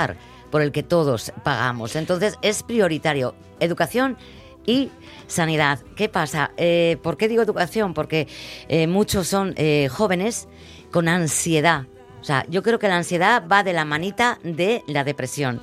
por 0.50 0.62
el 0.62 0.72
que 0.72 0.84
todos 0.84 1.32
pagamos. 1.44 1.96
Entonces 1.96 2.38
es 2.42 2.64
prioritario 2.64 3.36
educación 3.60 4.18
y 4.66 4.92
sanidad. 5.28 5.80
¿Qué 5.96 6.10
pasa? 6.10 6.52
Eh, 6.58 6.98
¿Por 7.02 7.18
qué 7.18 7.28
digo 7.28 7.42
educación? 7.42 7.94
Porque 7.94 8.28
eh, 8.68 8.88
muchos 8.88 9.28
son 9.28 9.54
eh, 9.58 9.88
jóvenes 9.90 10.48
con 10.92 11.08
ansiedad. 11.08 11.86
O 12.22 12.24
sea, 12.24 12.46
yo 12.50 12.64
creo 12.64 12.80
que 12.80 12.88
la 12.88 12.98
ansiedad 12.98 13.44
va 13.50 13.64
de 13.64 13.74
la 13.74 13.86
manita 13.86 14.40
de 14.44 14.84
la 14.88 15.04
depresión. 15.04 15.62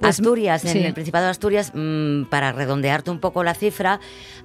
Pues, 0.00 0.18
Asturias, 0.20 0.64
en 0.64 0.84
el 0.84 0.94
Principado 0.94 1.24
de 1.24 1.30
Asturias, 1.30 1.72
mm, 1.74 2.24
para 2.24 2.52
redondearte 2.52 3.10
un 3.10 3.18
poco 3.18 3.42
la 3.42 3.54
cifra, 3.54 3.98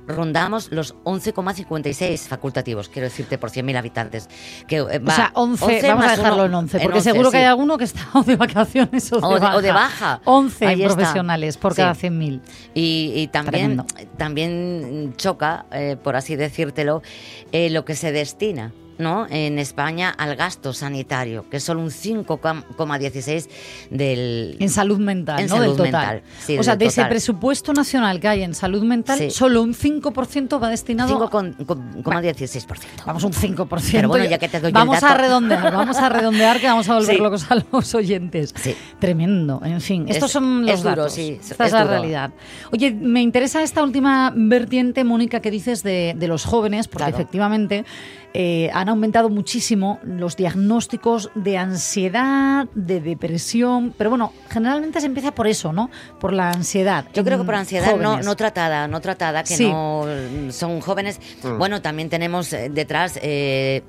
rondamos 0.08 0.72
los 0.72 0.96
11,56 1.04 2.28
facultativos, 2.28 2.90
quiero 2.90 3.08
decirte, 3.08 3.38
por 3.38 3.52
100.000 3.52 3.78
habitantes. 3.78 4.30
Que, 4.68 4.78
eh, 4.78 5.02
o 5.06 5.12
sea, 5.12 5.32
11, 5.36 5.82
vamos 5.88 6.06
a 6.06 6.16
dejarlo 6.16 6.46
en 6.46 6.54
11, 6.56 6.80
porque 6.80 7.02
seguro 7.02 7.30
que 7.30 7.38
hay 7.38 7.46
alguno 7.46 7.78
que 7.78 7.84
está 7.84 8.04
de 8.26 8.36
vacaciones 8.36 9.12
o 9.14 9.62
de, 9.62 9.72
baja. 9.72 10.22
11 10.26 10.78
profesionales 10.78 11.58
por 11.58 11.76
cada 11.76 11.94
100.000. 11.94 12.42
Y, 12.74 13.14
y, 13.16 13.28
también, 13.28 13.84
también 14.18 15.14
choca, 15.18 15.66
eh, 15.72 15.98
por 16.02 16.16
así 16.16 16.36
decírtelo, 16.36 17.04
eh, 17.52 17.70
lo 17.70 17.86
que 17.86 17.96
se 17.96 18.12
destina 18.12 18.72
¿no? 18.98 19.28
en 19.30 19.60
España 19.60 20.10
al 20.10 20.36
gasto 20.36 20.74
sanitario, 20.74 21.46
que 21.50 21.58
es 21.58 21.64
solo 21.64 21.82
un 21.82 21.90
5,16 21.90 23.50
del... 23.90 24.58
En 24.60 24.70
salud 24.70 25.00
mental, 25.00 25.48
¿no? 25.48 25.60
del 25.60 25.76
total. 25.76 26.24
o 26.58 26.64
sea, 26.64 26.76
de 26.76 26.86
ese 26.86 27.06
presupuesto 27.06 27.74
nacional 27.74 28.20
que 28.20 28.28
hay 28.28 28.44
en 28.44 28.54
salud 28.54 28.84
mental, 28.84 29.32
solo 29.32 29.62
un 29.62 29.74
5% 29.74 30.62
va 30.62 30.70
destinado... 30.70 31.30
5,16%. 31.30 33.06
vamos, 33.06 33.24
un 33.24 33.34
5%. 33.34 33.90
Pero 33.92 34.08
bueno, 34.08 34.26
ya 34.26 34.38
que 34.38 34.50
te 34.50 34.60
doy 34.60 34.72
Vamos 34.72 35.04
a 35.04 35.16
redondear, 35.16 35.74
vamos 35.74 35.98
a 35.98 36.10
redondear 36.10 36.60
que 36.60 36.68
vamos 36.68 36.90
a 36.90 36.96
volver 36.96 37.20
locos 37.20 37.50
a 37.50 37.56
los 37.72 37.96
oyentes. 37.96 38.54
Tremendo, 39.00 39.62
en 39.64 39.82
fin. 39.82 40.06
Estos 40.08 40.32
son 40.32 40.66
los 40.66 40.84
datos. 40.84 41.18
Esta 41.18 41.66
es, 41.66 41.72
la 41.72 41.84
realidad. 41.84 42.32
Oye, 42.72 42.92
me 42.92 43.22
interesa 43.22 43.64
esta 43.64 43.84
última 43.84 44.34
vertiente, 44.36 45.04
Mónica, 45.04 45.40
que 45.40 45.52
dices 45.52 45.84
de, 45.84 46.16
los 46.24 46.46
jóvenes, 46.46 46.88
porque 46.88 47.10
efectivamente 47.10 47.86
eh, 48.36 48.72
han 48.74 48.90
aumentado 48.90 49.30
muchísimo 49.30 50.00
los 50.04 50.36
diagnósticos 50.36 51.30
de 51.36 51.60
ansiedad, 51.60 52.68
de 52.74 53.00
depresión, 53.00 53.94
pero 53.96 54.10
bueno, 54.10 54.34
generalmente 54.50 55.00
se 55.02 55.06
empieza 55.06 55.36
por 55.36 55.46
eso, 55.46 55.72
¿no? 55.72 55.92
Por 56.20 56.34
la 56.34 56.50
ansiedad. 56.50 57.06
Yo 57.14 57.24
creo 57.24 57.38
que 57.38 57.44
por 57.44 57.54
ansiedad 57.54 57.96
no, 57.96 58.22
no, 58.22 58.36
tratada, 58.36 58.88
no 58.88 59.02
tratada, 59.02 59.44
que 59.44 59.56
no 59.60 60.06
son 60.50 60.82
jóvenes. 60.82 61.20
Mm. 61.44 61.58
Bueno, 61.60 61.84
también 61.84 62.10
tenemos 62.10 62.52
eh, 62.54 62.72
detrás, 62.74 63.20
eh, 63.22 63.84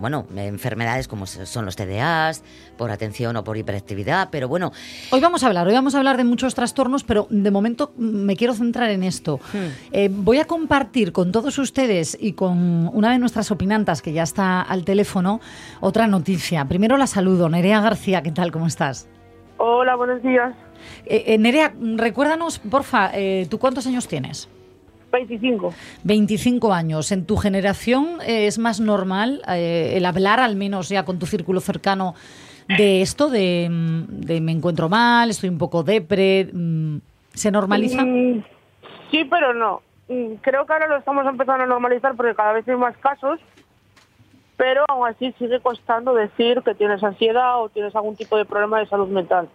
bueno, 0.00 0.26
enfermedades 0.34 1.06
como 1.06 1.26
son 1.26 1.64
los 1.64 1.76
TDAs, 1.76 2.42
por 2.76 2.90
atención 2.90 3.36
o 3.36 3.44
por 3.44 3.56
hiperactividad, 3.56 4.28
pero 4.32 4.48
bueno. 4.48 4.72
Hoy 5.12 5.20
vamos 5.20 5.44
a 5.44 5.46
hablar, 5.46 5.68
hoy 5.68 5.74
vamos 5.74 5.94
a 5.94 5.98
hablar 5.98 6.16
de 6.16 6.24
muchos 6.24 6.56
trastornos, 6.56 7.04
pero 7.04 7.28
de 7.30 7.50
momento 7.52 7.92
me 7.96 8.34
quiero 8.34 8.54
centrar 8.54 8.90
en 8.90 9.04
esto. 9.04 9.38
Hmm. 9.52 10.24
voy 10.24 10.38
a 10.38 10.46
compartir 10.46 11.12
con 11.12 11.30
todos 11.30 11.58
ustedes 11.58 12.18
y 12.20 12.32
con 12.32 12.90
una 12.92 13.12
de 13.12 13.20
nuestras 13.20 13.52
opinantes 13.52 13.83
que 14.02 14.12
ya 14.12 14.22
está 14.22 14.62
al 14.62 14.84
teléfono, 14.84 15.40
otra 15.80 16.06
noticia. 16.06 16.64
Primero 16.64 16.96
la 16.96 17.06
saludo. 17.06 17.48
Nerea 17.48 17.80
García, 17.80 18.22
¿qué 18.22 18.32
tal? 18.32 18.50
¿Cómo 18.50 18.66
estás? 18.66 19.08
Hola, 19.58 19.94
buenos 19.94 20.22
días. 20.22 20.54
Eh, 21.04 21.24
eh, 21.26 21.38
Nerea, 21.38 21.74
recuérdanos, 21.96 22.58
porfa, 22.58 23.10
eh, 23.14 23.46
¿tú 23.50 23.58
cuántos 23.58 23.86
años 23.86 24.08
tienes? 24.08 24.48
25. 25.12 25.72
25 26.02 26.72
años. 26.72 27.12
¿En 27.12 27.24
tu 27.26 27.36
generación 27.36 28.18
es 28.26 28.58
más 28.58 28.80
normal 28.80 29.42
el 29.46 30.04
hablar, 30.06 30.40
al 30.40 30.56
menos 30.56 30.88
ya 30.88 31.04
con 31.04 31.18
tu 31.20 31.26
círculo 31.26 31.60
cercano, 31.60 32.14
de 32.66 33.02
esto, 33.02 33.28
de, 33.28 33.68
me 33.70 34.50
encuentro 34.50 34.88
mal, 34.88 35.30
estoy 35.30 35.50
un 35.50 35.58
poco 35.58 35.84
depre? 35.84 36.48
Mm, 36.52 36.96
¿Se 37.32 37.52
normaliza? 37.52 38.02
Mm, 38.04 38.42
sí, 39.12 39.24
pero 39.30 39.54
no. 39.54 39.82
Mm, 40.08 40.34
creo 40.40 40.66
que 40.66 40.72
ahora 40.72 40.88
lo 40.88 40.96
estamos 40.96 41.24
empezando 41.26 41.62
a 41.62 41.66
normalizar 41.66 42.14
porque 42.16 42.34
cada 42.34 42.52
vez 42.52 42.68
hay 42.68 42.76
más 42.76 42.96
casos 42.98 43.38
pero 44.56 44.84
aún 44.88 45.06
así 45.06 45.32
sigue 45.38 45.60
costando 45.60 46.14
decir 46.14 46.62
que 46.64 46.74
tienes 46.74 47.02
ansiedad 47.02 47.60
o 47.62 47.68
tienes 47.68 47.94
algún 47.96 48.16
tipo 48.16 48.36
de 48.36 48.44
problema 48.44 48.78
de 48.78 48.86
salud 48.86 49.08
mental. 49.08 49.48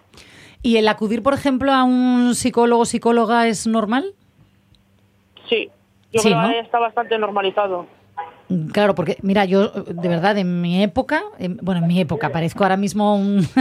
¿Y 0.62 0.78
el 0.78 0.88
acudir, 0.88 1.24
por 1.24 1.34
ejemplo, 1.34 1.72
a 1.72 1.84
un 1.84 2.36
psicólogo 2.36 2.82
o 2.82 2.86
psicóloga 2.86 3.48
es 3.48 3.66
normal? 3.66 4.14
Sí, 5.48 5.70
yo 6.12 6.22
creo 6.22 6.50
que 6.50 6.60
está 6.60 6.80
bastante 6.80 7.18
normalizado. 7.18 7.88
Claro, 8.72 8.96
porque 8.96 9.18
mira, 9.22 9.46
yo 9.46 9.70
de 9.70 10.08
verdad 10.10 10.36
en 10.40 10.60
mi 10.60 10.82
época, 10.82 11.22
bueno, 11.62 11.82
en 11.82 11.88
mi 11.88 12.02
época, 12.02 12.32
parezco 12.32 12.64
ahora 12.64 12.78
mismo 12.78 13.16
un... 13.16 13.48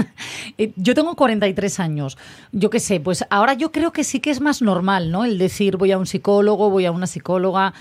Eh, 0.56 0.72
yo 0.76 0.94
tengo 0.94 1.14
43 1.14 1.78
años, 1.78 2.18
yo 2.50 2.70
qué 2.70 2.80
sé, 2.80 2.98
pues 2.98 3.24
ahora 3.30 3.54
yo 3.54 3.70
creo 3.70 3.92
que 3.92 4.02
sí 4.02 4.18
que 4.18 4.30
es 4.30 4.40
más 4.40 4.60
normal, 4.60 5.12
¿no? 5.12 5.24
El 5.24 5.38
decir 5.38 5.76
voy 5.76 5.92
a 5.92 5.98
un 5.98 6.06
psicólogo, 6.06 6.70
voy 6.70 6.86
a 6.86 6.90
una 6.90 7.06
psicóloga. 7.06 7.74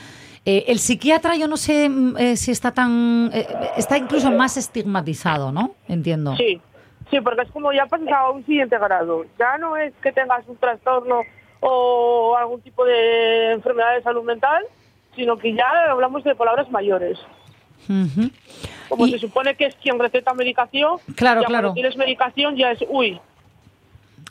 Eh, 0.50 0.72
el 0.72 0.80
psiquiatra, 0.80 1.36
yo 1.36 1.46
no 1.50 1.58
sé 1.58 1.90
mm, 1.90 2.16
eh, 2.18 2.38
si 2.38 2.52
está 2.52 2.72
tan. 2.72 3.30
Eh, 3.34 3.46
está 3.76 3.98
incluso 3.98 4.32
más 4.32 4.56
estigmatizado, 4.56 5.52
¿no? 5.52 5.76
Entiendo. 5.90 6.38
Sí, 6.38 6.62
sí, 7.12 7.20
porque 7.20 7.42
es 7.42 7.52
como 7.52 7.74
ya 7.74 7.86
pasas 7.86 8.08
a 8.08 8.30
un 8.30 8.46
siguiente 8.46 8.78
grado. 8.80 9.26
Ya 9.38 9.58
no 9.58 9.76
es 9.76 9.94
que 10.02 10.14
tengas 10.14 10.48
un 10.48 10.56
trastorno 10.56 11.24
o 11.60 12.38
algún 12.38 12.62
tipo 12.62 12.86
de 12.86 13.52
enfermedad 13.52 13.94
de 13.96 14.04
salud 14.04 14.24
mental, 14.24 14.64
sino 15.18 15.38
que 15.38 15.54
ya 15.54 15.66
hablamos 15.90 16.24
de 16.24 16.34
palabras 16.34 16.72
mayores. 16.72 17.20
Como 18.88 19.08
se 19.08 19.20
supone 19.20 19.54
que 19.56 19.66
es 19.66 19.76
quien 19.76 20.00
receta 20.00 20.34
medicación, 20.34 20.98
claro, 21.18 21.42
ya 21.42 21.48
claro. 21.48 21.68
cuando 21.68 21.74
tienes 21.74 21.98
medicación 21.98 22.56
ya 22.56 22.72
es, 22.72 22.86
uy, 22.88 23.20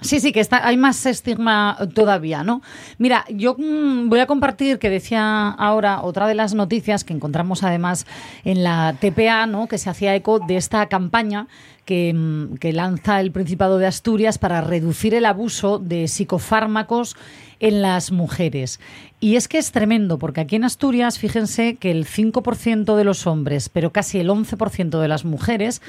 Sí, 0.02 0.20
sí, 0.20 0.30
que 0.30 0.40
está, 0.40 0.66
hay 0.66 0.76
más 0.76 1.06
estigma 1.06 1.78
todavía, 1.94 2.44
¿no? 2.44 2.60
Mira, 2.98 3.24
yo 3.30 3.56
mm, 3.58 4.10
voy 4.10 4.20
a 4.20 4.26
compartir 4.26 4.78
que 4.78 4.90
decía 4.90 5.48
ahora 5.48 6.02
otra 6.02 6.26
de 6.28 6.34
las 6.34 6.52
noticias 6.52 7.02
que 7.02 7.14
encontramos 7.14 7.62
además 7.62 8.06
en 8.44 8.62
la 8.62 8.94
TPA, 9.00 9.46
¿no? 9.46 9.68
Que 9.68 9.78
se 9.78 9.88
hacía 9.88 10.14
eco 10.14 10.38
de 10.38 10.58
esta 10.58 10.86
campaña 10.86 11.48
que, 11.86 12.12
mm, 12.14 12.56
que 12.56 12.74
lanza 12.74 13.20
el 13.20 13.32
Principado 13.32 13.78
de 13.78 13.86
Asturias 13.86 14.36
para 14.36 14.60
reducir 14.60 15.14
el 15.14 15.24
abuso 15.24 15.78
de 15.78 16.08
psicofármacos 16.08 17.16
en 17.58 17.80
las 17.80 18.12
mujeres. 18.12 18.80
Y 19.18 19.36
es 19.36 19.48
que 19.48 19.56
es 19.56 19.72
tremendo, 19.72 20.18
porque 20.18 20.42
aquí 20.42 20.56
en 20.56 20.64
Asturias, 20.64 21.18
fíjense 21.18 21.76
que 21.76 21.90
el 21.90 22.04
5% 22.04 22.96
de 22.96 23.04
los 23.04 23.26
hombres, 23.26 23.70
pero 23.70 23.92
casi 23.92 24.18
el 24.18 24.28
11% 24.28 25.00
de 25.00 25.08
las 25.08 25.24
mujeres, 25.24 25.80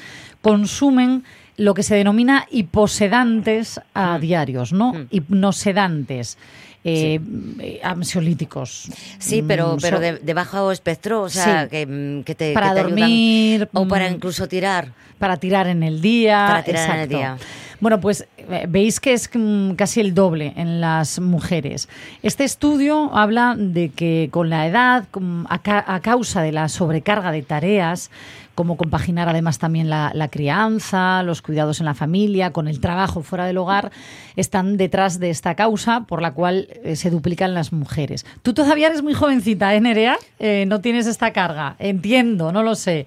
consumen 0.41 1.25
lo 1.57 1.73
que 1.73 1.83
se 1.83 1.95
denomina 1.95 2.47
hiposedantes 2.51 3.81
a 3.93 4.17
mm. 4.17 4.21
diarios, 4.21 4.73
¿no? 4.73 4.93
Mm. 4.93 5.07
Hipnosedantes. 5.09 6.37
Eh, 6.83 7.19
eh, 7.59 7.81
ansiolíticos. 7.83 8.89
Sí, 9.19 9.43
pero, 9.45 9.75
mm, 9.75 9.79
pero 9.81 9.99
de, 9.99 10.33
bajo 10.33 10.71
espectro, 10.71 11.23
o 11.23 11.29
sea, 11.29 11.67
que, 11.67 12.21
que, 12.25 12.33
te, 12.33 12.53
para 12.53 12.73
dormir 12.73 13.67
o 13.73 13.85
para 13.89 14.09
incluso 14.09 14.47
tirar. 14.47 14.93
Para 15.17 15.35
tirar 15.35 15.67
en 15.67 15.83
el 15.83 15.99
día. 15.99 16.45
Para 16.47 16.63
tirar 16.63 16.95
en 16.95 17.01
el 17.01 17.09
día. 17.09 17.37
Bueno, 17.79 17.99
pues 17.99 18.27
eh, 18.37 18.65
veis 18.67 18.99
que 18.99 19.13
es 19.13 19.29
casi 19.75 20.01
el 20.01 20.13
doble 20.13 20.53
en 20.55 20.81
las 20.81 21.19
mujeres. 21.19 21.89
Este 22.23 22.43
estudio 22.43 23.15
habla 23.15 23.55
de 23.57 23.89
que 23.89 24.29
con 24.31 24.49
la 24.49 24.67
edad, 24.67 25.05
a 25.49 25.99
causa 26.01 26.41
de 26.41 26.51
la 26.51 26.69
sobrecarga 26.69 27.31
de 27.31 27.41
tareas, 27.43 28.09
cómo 28.57 28.75
compaginar 28.75 29.29
además 29.29 29.59
también 29.59 29.87
la, 29.87 30.29
crianza, 30.31 31.21
los 31.21 31.43
cuidados 31.43 31.79
en 31.79 31.85
la 31.85 31.93
familia, 31.93 32.51
con 32.51 32.67
el 32.67 32.79
trabajo 32.79 33.21
fuera 33.21 33.45
del 33.45 33.59
hogar, 33.59 33.91
están 34.35 34.77
detrás 34.77 35.19
de 35.19 35.29
esta 35.29 35.53
causa 35.53 36.05
por 36.07 36.23
la 36.23 36.31
cual 36.31 36.67
eh, 36.83 36.95
se 36.95 37.11
duplican 37.11 37.53
las 37.53 37.71
mujeres. 37.71 38.25
Tú 38.41 38.55
todavía 38.55 38.87
eres 38.87 39.03
muy 39.03 39.13
jovencita, 39.13 39.75
¿eh, 39.75 39.79
Nerea? 39.79 40.17
Eh, 40.39 40.65
no 40.67 40.81
tienes 40.81 41.05
esta 41.05 41.33
carga, 41.33 41.75
entiendo, 41.77 42.51
no 42.51 42.63
lo 42.63 42.73
sé. 42.73 43.05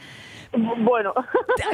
Bueno. 0.53 1.15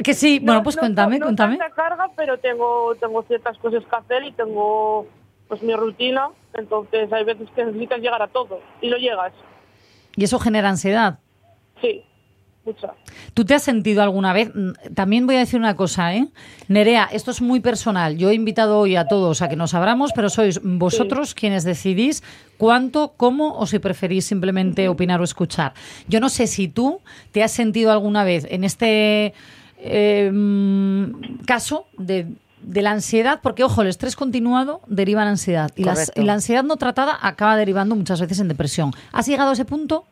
Que 0.03 0.13
sí, 0.13 0.39
bueno, 0.39 0.63
pues 0.63 0.77
cuéntame, 0.77 1.19
no, 1.19 1.25
cuéntame. 1.25 1.57
No 1.57 1.65
carga, 1.75 2.09
pero 2.15 2.37
tengo, 2.37 2.95
tengo 2.95 3.23
ciertas 3.23 3.57
cosas 3.57 3.83
que 3.83 3.95
hacer 3.95 4.23
y 4.23 4.31
tengo 4.33 5.07
pues 5.47 5.63
mi 5.63 5.73
rutina, 5.73 6.29
entonces 6.53 7.11
hay 7.11 7.23
veces 7.23 7.49
que 7.55 7.63
necesitas 7.63 7.99
llegar 7.99 8.21
a 8.21 8.27
todo 8.27 8.59
y 8.81 8.89
no 8.89 8.97
llegas. 8.97 9.33
¿Y 10.15 10.23
eso 10.23 10.39
genera 10.39 10.69
ansiedad? 10.69 11.19
Sí. 11.81 12.03
¿Tú 13.33 13.45
te 13.45 13.53
has 13.53 13.63
sentido 13.63 14.01
alguna 14.01 14.33
vez? 14.33 14.51
Mm, 14.53 14.71
también 14.93 15.25
voy 15.25 15.35
a 15.35 15.39
decir 15.39 15.59
una 15.59 15.75
cosa, 15.75 16.15
¿eh? 16.15 16.27
Nerea, 16.67 17.09
esto 17.11 17.31
es 17.31 17.41
muy 17.41 17.59
personal. 17.59 18.17
Yo 18.17 18.29
he 18.29 18.33
invitado 18.33 18.79
hoy 18.79 18.95
a 18.95 19.07
todos 19.07 19.41
a 19.41 19.49
que 19.49 19.55
nos 19.55 19.73
abramos, 19.73 20.11
pero 20.13 20.29
sois 20.29 20.59
vosotros 20.63 21.33
quienes 21.33 21.63
decidís 21.63 22.23
cuánto, 22.57 23.13
cómo 23.17 23.57
o 23.57 23.65
si 23.67 23.79
preferís 23.79 24.25
simplemente 24.25 24.87
opinar 24.87 25.21
o 25.21 25.23
escuchar. 25.23 25.73
Yo 26.07 26.19
no 26.19 26.29
sé 26.29 26.47
si 26.47 26.67
tú 26.67 26.99
te 27.31 27.43
has 27.43 27.51
sentido 27.51 27.91
alguna 27.91 28.23
vez 28.23 28.45
en 28.49 28.63
este 28.63 29.33
eh, 29.77 30.31
mm, 30.33 31.43
caso 31.45 31.87
de 31.97 32.27
la 32.73 32.91
ansiedad, 32.91 33.39
porque 33.41 33.63
ojo, 33.63 33.81
el 33.81 33.87
estrés 33.87 34.15
continuado 34.15 34.81
deriva 34.87 35.21
en 35.21 35.29
ansiedad 35.29 35.71
y, 35.75 35.83
y, 35.83 36.23
la 36.23 36.33
ansiedad 36.33 36.63
no 36.63 36.75
tratada 36.77 37.17
acaba 37.21 37.55
derivando 37.55 37.95
muchas 37.95 38.19
veces 38.19 38.39
en 38.39 38.47
depresión. 38.47 38.91
¿Has 39.11 39.27
llegado 39.27 39.51
a 39.51 39.53
ese 39.53 39.65
punto? 39.65 40.05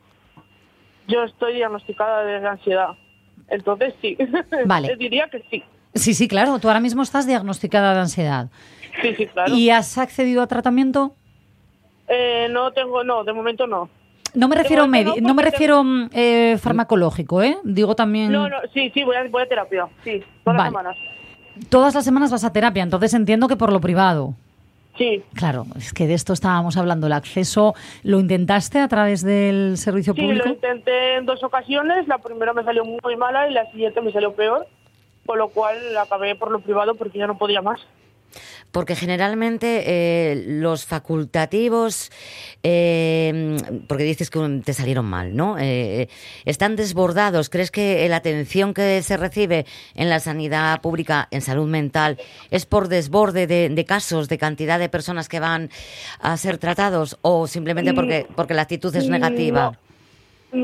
Yo 1.08 1.24
estoy 1.24 1.56
diagnosticada 1.56 2.24
de 2.24 2.48
ansiedad. 2.48 2.90
Entonces 3.48 3.94
sí. 4.02 4.18
Vale. 4.66 4.96
diría 4.96 5.28
que 5.30 5.44
sí. 5.50 5.64
Sí, 5.94 6.14
sí, 6.14 6.28
claro. 6.28 6.60
Tú 6.60 6.68
ahora 6.68 6.80
mismo 6.80 7.04
estás 7.04 7.26
diagnosticada 7.26 7.94
de 7.94 8.00
ansiedad. 8.02 8.50
Sí, 9.02 9.16
sí, 9.16 9.28
claro. 9.28 9.54
¿Y 9.54 9.70
has 9.70 9.98
accedido 9.98 10.42
a 10.42 10.48
tratamiento? 10.48 11.16
Eh, 12.08 12.48
no 12.52 12.72
tengo, 12.72 13.04
no, 13.04 13.24
de 13.24 13.34
momento 13.34 13.68
no. 13.68 13.90
No 14.34 14.50
me 14.50 14.56
refiero, 14.56 14.86
no, 14.86 15.34
me 15.34 15.44
refiero 15.44 15.84
mm, 15.84 16.10
eh, 16.12 16.58
farmacológico, 16.62 17.42
¿eh? 17.42 17.58
Digo 17.64 17.96
también... 17.96 18.32
No, 18.32 18.50
no, 18.50 18.58
sí, 18.74 18.92
sí, 18.94 19.04
voy 19.04 19.16
a, 19.16 19.24
voy 19.30 19.44
a 19.44 19.48
terapia, 19.48 19.88
sí, 20.04 20.22
todas 20.44 20.58
las 20.58 20.68
semanas. 20.68 20.98
Todas 21.70 21.96
las 21.96 22.04
semanas 22.04 22.32
vas 22.32 22.44
a 22.44 22.52
terapia, 22.52 22.84
entonces 22.84 23.14
entiendo 23.14 23.48
que 23.48 23.56
por 23.56 23.72
lo 23.72 23.80
privado. 23.80 24.36
Sí. 24.98 25.24
Claro, 25.34 25.66
es 25.78 25.94
que 25.94 26.08
de 26.08 26.14
esto 26.14 26.34
estábamos 26.34 26.78
hablando. 26.78 27.08
El 27.08 27.14
acceso, 27.14 27.74
¿lo 28.04 28.20
intentaste 28.20 28.80
a 28.80 28.88
través 28.88 29.24
del 29.24 29.78
servicio 29.78 30.14
sí, 30.14 30.22
público? 30.22 30.46
lo 30.46 30.54
intenté 30.54 31.16
en 31.16 31.26
dos 31.26 31.44
ocasiones. 31.44 32.08
La 32.08 32.20
primera 32.20 32.54
me 32.54 32.64
salió 32.64 32.86
muy 32.86 33.16
mala 33.18 33.50
y 33.50 33.54
la 33.54 33.70
siguiente 33.72 34.02
me 34.02 34.12
salió 34.12 34.34
peor. 34.34 34.68
Con 35.26 35.40
lo 35.40 35.50
cual 35.50 35.98
acabé 35.98 36.36
por 36.36 36.52
lo 36.52 36.60
privado 36.60 36.96
porque 36.96 37.18
ya 37.18 37.28
no 37.28 37.38
podía 37.38 37.62
más. 37.62 37.82
Porque 38.76 38.98
generalmente 38.98 39.84
eh, 39.86 40.44
los 40.48 40.84
facultativos, 40.84 42.12
eh, 42.62 43.56
porque 43.88 44.04
dices 44.04 44.30
que 44.30 44.62
te 44.66 44.74
salieron 44.74 45.06
mal, 45.06 45.34
¿no? 45.34 45.56
Eh, 45.58 46.10
están 46.44 46.76
desbordados. 46.76 47.50
¿Crees 47.50 47.72
que 47.72 48.06
la 48.10 48.18
atención 48.18 48.74
que 48.74 49.02
se 49.02 49.16
recibe 49.16 49.66
en 49.94 50.10
la 50.10 50.20
sanidad 50.20 50.82
pública, 50.82 51.30
en 51.32 51.40
salud 51.40 51.70
mental, 51.70 52.20
es 52.52 52.66
por 52.66 52.90
desborde 52.90 53.48
de, 53.48 53.70
de 53.70 53.86
casos, 53.86 54.28
de 54.28 54.38
cantidad 54.38 54.78
de 54.78 54.90
personas 54.90 55.30
que 55.30 55.40
van 55.40 55.70
a 56.20 56.36
ser 56.36 56.58
tratados 56.58 57.18
o 57.22 57.48
simplemente 57.48 57.94
porque, 57.94 58.28
porque 58.36 58.56
la 58.56 58.64
actitud 58.64 58.94
es 58.94 59.08
negativa? 59.08 59.72
No. 59.72 59.85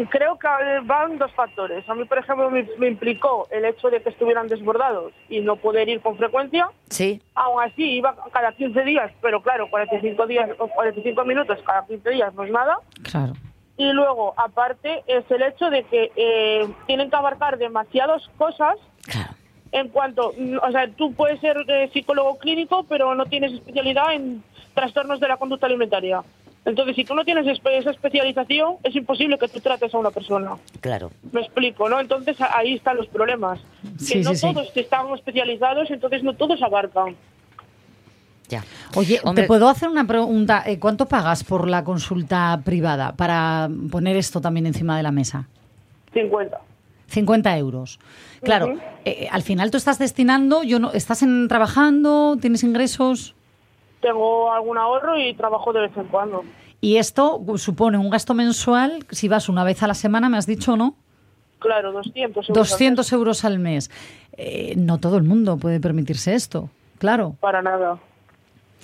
Creo 0.10 0.38
que 0.38 0.48
van 0.84 1.18
dos 1.18 1.32
factores. 1.34 1.88
A 1.90 1.96
mí, 1.96 2.06
por 2.06 2.18
ejemplo, 2.18 2.50
me, 2.50 2.68
me, 2.78 2.88
implicó 2.88 3.48
el 3.52 3.66
hecho 3.66 3.90
de 3.90 4.02
que 4.02 4.10
estuvieran 4.10 4.48
desbordados 4.48 5.12
y 5.30 5.40
no 5.40 5.56
poder 5.56 5.90
ir 5.90 6.02
con 6.02 6.18
frecuencia. 6.18 6.70
Sí. 6.90 7.22
Aún 7.36 7.62
así, 7.62 7.98
iba 7.98 8.16
cada 8.32 8.54
15 8.54 8.82
días, 8.84 9.12
pero 9.22 9.42
claro, 9.42 9.70
45, 9.70 10.28
días, 10.28 10.50
45 10.58 11.26
minutos 11.26 11.60
cada 11.66 11.86
15 11.86 12.10
días 12.10 12.34
no 12.34 12.44
es 12.44 12.52
nada. 12.52 12.78
Claro. 13.04 13.34
Y 13.78 13.92
luego, 13.94 14.34
aparte, 14.38 15.04
es 15.08 15.30
el 15.32 15.42
hecho 15.42 15.70
de 15.70 15.84
que 15.84 16.12
eh, 16.16 16.68
tienen 16.86 17.10
que 17.10 17.16
abarcar 17.16 17.58
demasiadas 17.58 18.22
cosas. 18.38 18.78
Claro. 19.06 19.32
En 19.72 19.88
cuanto, 19.88 20.34
o 20.62 20.72
sea, 20.72 20.90
tú 20.92 21.14
puedes 21.14 21.40
ser 21.40 21.58
eh, 21.68 21.90
psicólogo 21.94 22.38
clínico, 22.38 22.84
pero 22.84 23.16
no 23.16 23.26
tienes 23.26 23.54
especialidad 23.54 24.14
en 24.14 24.44
trastornos 24.74 25.20
de 25.20 25.28
la 25.28 25.38
conducta 25.38 25.66
alimentaria. 25.66 26.22
Entonces, 26.64 26.96
si 26.96 27.04
tú 27.04 27.16
no 27.16 27.26
tienes 27.26 27.48
esa 27.48 27.90
especialización, 27.90 28.76
es 28.84 28.96
imposible 28.96 29.38
que 29.40 29.48
tú 29.48 29.60
trates 29.60 29.94
a 29.94 29.98
una 29.98 30.12
persona. 30.12 30.58
Claro. 30.80 31.12
Me 31.32 31.42
explico, 31.42 31.90
¿no? 31.90 32.00
Entonces 32.00 32.38
ahí 32.40 32.76
están 32.76 32.98
los 32.98 33.08
problemas. 33.08 33.60
Sí, 33.98 34.14
que 34.14 34.20
no 34.22 34.30
sí, 34.32 34.36
sí. 34.36 34.54
todos 34.54 34.78
están 34.78 35.12
especializados, 35.14 35.90
entonces 35.90 36.24
no 36.24 36.34
todos 36.36 36.62
abarcan. 36.62 37.16
Ya. 38.48 38.64
Oye, 38.96 39.20
Hombre, 39.24 39.44
¿te 39.44 39.48
puedo 39.48 39.70
hacer 39.70 39.90
una 39.90 40.06
pregunta? 40.06 40.62
Eh, 40.66 40.78
¿Cuánto 40.78 41.08
pagas 41.08 41.44
por 41.44 41.68
la 41.68 41.84
consulta 41.84 42.62
privada 42.64 43.14
para 43.16 43.70
poner 43.90 44.18
esto 44.18 44.40
también 44.42 44.68
encima 44.68 44.98
de 44.98 45.04
la 45.04 45.12
mesa? 45.12 45.48
50. 46.14 46.60
50 47.08 47.58
euros. 47.58 48.00
Claro, 48.44 48.68
Ujú. 48.68 48.80
eh, 49.06 49.28
al 49.32 49.42
final 49.42 49.72
tú 49.72 49.78
estás 49.78 50.00
destinando, 50.00 50.64
yo 50.64 50.80
no, 50.80 50.92
¿estás 50.92 51.24
en, 51.24 51.48
trabajando? 51.48 52.38
¿Tienes 52.40 52.64
ingresos? 52.64 53.36
Tengo 54.02 54.52
algún 54.52 54.78
ahorro 54.78 55.18
y 55.20 55.34
trabajo 55.36 55.72
de 55.74 55.82
vez 55.82 55.92
en 55.98 56.06
cuando. 56.06 56.44
Y 56.80 56.98
esto 56.98 57.40
supone 57.58 57.98
un 57.98 58.10
gasto 58.10 58.34
mensual, 58.34 59.06
si 59.12 59.28
vas 59.28 59.48
una 59.50 59.64
vez 59.64 59.84
a 59.84 59.88
la 59.88 59.94
semana, 59.94 60.30
me 60.30 60.38
has 60.38 60.48
dicho, 60.48 60.76
¿no? 60.76 60.96
Claro, 61.60 61.92
200 61.92 62.50
euros. 62.50 62.50
al 62.50 62.54
mes. 62.64 62.70
200 62.72 63.14
euros 63.14 63.46
al 63.46 63.60
mes. 63.60 63.92
Eh, 64.34 64.74
no 64.78 64.98
todo 64.98 65.18
el 65.18 65.24
mundo 65.24 65.58
puede 65.58 65.80
permitirse 65.80 66.34
esto, 66.34 66.70
claro. 66.98 67.36
Para 67.40 67.62
nada. 67.62 68.00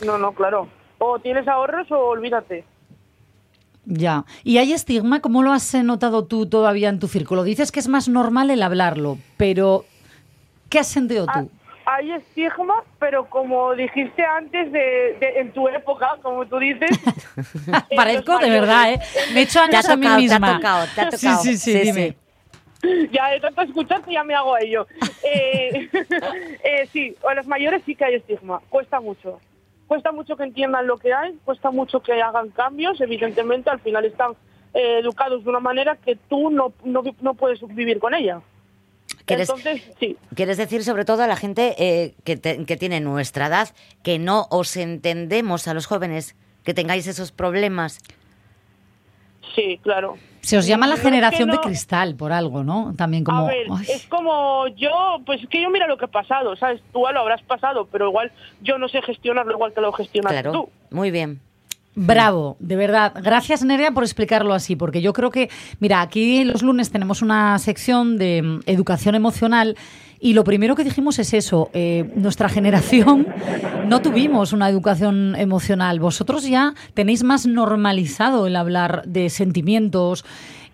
No, 0.05 0.19
no, 0.19 0.31
claro. 0.33 0.67
O 0.99 1.17
tienes 1.19 1.47
ahorros 1.47 1.91
o 1.91 1.97
olvídate. 1.97 2.63
Ya. 3.85 4.25
¿Y 4.43 4.57
hay 4.57 4.73
estigma? 4.73 5.21
¿Cómo 5.21 5.41
lo 5.41 5.51
has 5.53 5.73
notado 5.83 6.25
tú 6.25 6.45
todavía 6.45 6.89
en 6.89 6.99
tu 6.99 7.07
círculo? 7.07 7.43
Dices 7.43 7.71
que 7.71 7.79
es 7.79 7.87
más 7.87 8.09
normal 8.09 8.51
el 8.51 8.61
hablarlo, 8.61 9.17
pero 9.37 9.85
¿qué 10.69 10.79
has 10.79 10.87
sentido 10.87 11.25
Ah, 11.29 11.41
tú? 11.41 11.49
Hay 11.89 12.11
estigma, 12.11 12.83
pero 12.99 13.29
como 13.29 13.73
dijiste 13.73 14.21
antes, 14.25 14.71
de, 14.73 15.15
de- 15.21 15.39
en 15.39 15.53
tu 15.53 15.69
época, 15.69 16.17
como 16.21 16.45
tú 16.45 16.59
dices... 16.59 16.89
Parezco 17.95 18.37
de 18.39 18.49
verdad, 18.49 18.91
¿eh? 18.91 18.99
Me 19.33 19.39
he 19.39 19.43
hecho 19.43 19.59
Te 19.69 19.77
ha 19.77 19.79
años 19.79 19.89
a 19.89 19.95
mí 19.95 20.01
tocado, 20.03 20.17
te 20.17 20.33
ha 20.33 20.39
misma. 20.39 20.55
tocado, 20.55 20.85
te 20.93 21.01
ha 21.01 21.11
Sí, 21.11 21.17
tocado. 21.17 21.41
sí, 21.43 21.57
sí, 21.57 21.71
Sí, 21.71 21.79
dime. 21.79 22.17
Ya 23.11 23.29
de 23.29 23.39
tanto 23.39 23.61
escucharte 23.61 24.11
ya 24.11 24.23
me 24.25 24.35
hago 24.35 24.53
a 24.55 24.59
ello. 24.61 24.85
Eh, 25.29 25.89
eh, 26.63 26.87
sí, 26.93 27.15
a 27.27 27.33
los 27.33 27.47
mayores 27.47 27.81
sí 27.85 27.95
que 27.95 28.05
hay 28.05 28.15
estigma. 28.15 28.61
Cuesta 28.69 28.99
mucho. 29.01 29.39
Cuesta 29.87 30.11
mucho 30.11 30.37
que 30.37 30.43
entiendan 30.43 30.87
lo 30.87 30.97
que 30.97 31.13
hay, 31.13 31.33
cuesta 31.43 31.69
mucho 31.71 32.01
que 32.01 32.21
hagan 32.21 32.49
cambios. 32.49 33.01
Evidentemente, 33.01 33.69
al 33.69 33.79
final 33.79 34.05
están 34.05 34.31
eh, 34.73 34.99
educados 34.99 35.43
de 35.43 35.49
una 35.49 35.59
manera 35.59 35.95
que 35.97 36.15
tú 36.29 36.49
no, 36.49 36.71
no, 36.83 37.01
no 37.21 37.33
puedes 37.33 37.59
vivir 37.75 37.99
con 37.99 38.13
ella. 38.13 38.39
¿Quieres- 39.27 39.49
Entonces, 39.49 39.81
sí. 39.99 40.17
Quieres 40.35 40.57
decir 40.57 40.83
sobre 40.83 41.05
todo 41.05 41.21
a 41.21 41.27
la 41.27 41.35
gente 41.35 41.75
eh, 41.77 42.15
que, 42.23 42.37
te- 42.37 42.65
que 42.65 42.77
tiene 42.77 42.99
nuestra 43.01 43.47
edad, 43.47 43.69
que 44.01 44.17
no 44.19 44.47
os 44.49 44.75
entendemos 44.77 45.67
a 45.67 45.73
los 45.75 45.85
jóvenes, 45.85 46.35
que 46.63 46.73
tengáis 46.73 47.05
esos 47.07 47.31
problemas. 47.31 47.99
Sí, 49.55 49.79
claro. 49.81 50.17
Se 50.41 50.57
os 50.57 50.65
llama 50.67 50.85
la 50.87 50.91
No, 50.93 50.97
es 50.97 51.01
que 51.01 51.09
generación 51.09 51.49
de 51.49 51.57
cristal 51.57 52.15
por 52.15 52.31
algo, 52.31 52.63
¿no? 52.63 52.93
También 52.95 53.23
como... 53.23 53.39
a 53.45 53.47
ver, 53.47 53.65
es 53.89 54.05
como 54.07 54.67
yo, 54.69 55.17
pues 55.25 55.41
es 55.43 55.49
que 55.49 55.61
yo 55.61 55.69
mira 55.69 55.87
lo 55.87 55.97
que 55.97 56.05
he 56.05 56.09
pasado, 56.09 56.55
¿sabes? 56.55 56.81
Tú 56.93 56.99
lo 56.99 57.19
habrás 57.19 57.41
pasado, 57.41 57.87
pero 57.91 58.07
igual 58.07 58.31
yo 58.61 58.77
no 58.77 58.87
sé 58.87 59.01
gestionarlo 59.01 59.51
igual 59.53 59.73
que 59.73 59.81
lo 59.81 59.91
gestionas 59.91 60.31
Claro, 60.31 60.51
tú. 60.53 60.69
muy 60.91 61.11
bien. 61.11 61.41
Bravo, 61.99 62.57
de 62.59 62.75
verdad. 62.75 63.11
Gracias, 63.23 63.63
Nerea, 63.63 63.91
por 63.91 64.03
explicarlo 64.03 64.53
así, 64.53 64.75
porque 64.75 65.01
yo 65.01 65.13
creo 65.13 65.31
que, 65.31 65.49
mira, 65.79 66.01
aquí 66.01 66.43
los 66.43 66.61
lunes 66.61 66.91
tenemos 66.91 67.23
una 67.23 67.57
sección 67.57 68.17
de 68.19 68.43
mm, 68.43 68.59
educación 68.67 69.15
emocional 69.15 69.75
y 70.19 70.33
lo 70.33 70.43
primero 70.43 70.75
que 70.75 70.83
dijimos 70.83 71.17
es 71.17 71.33
eso, 71.33 71.71
eh, 71.73 72.11
nuestra 72.15 72.49
generación 72.49 73.25
no 73.87 73.99
tuvimos 74.03 74.53
una 74.53 74.69
educación 74.69 75.35
emocional. 75.35 75.99
Vosotros 75.99 76.47
ya 76.47 76.75
tenéis 76.93 77.23
más 77.23 77.47
normalizado 77.47 78.45
el 78.45 78.57
hablar 78.57 79.01
de 79.07 79.31
sentimientos. 79.31 80.23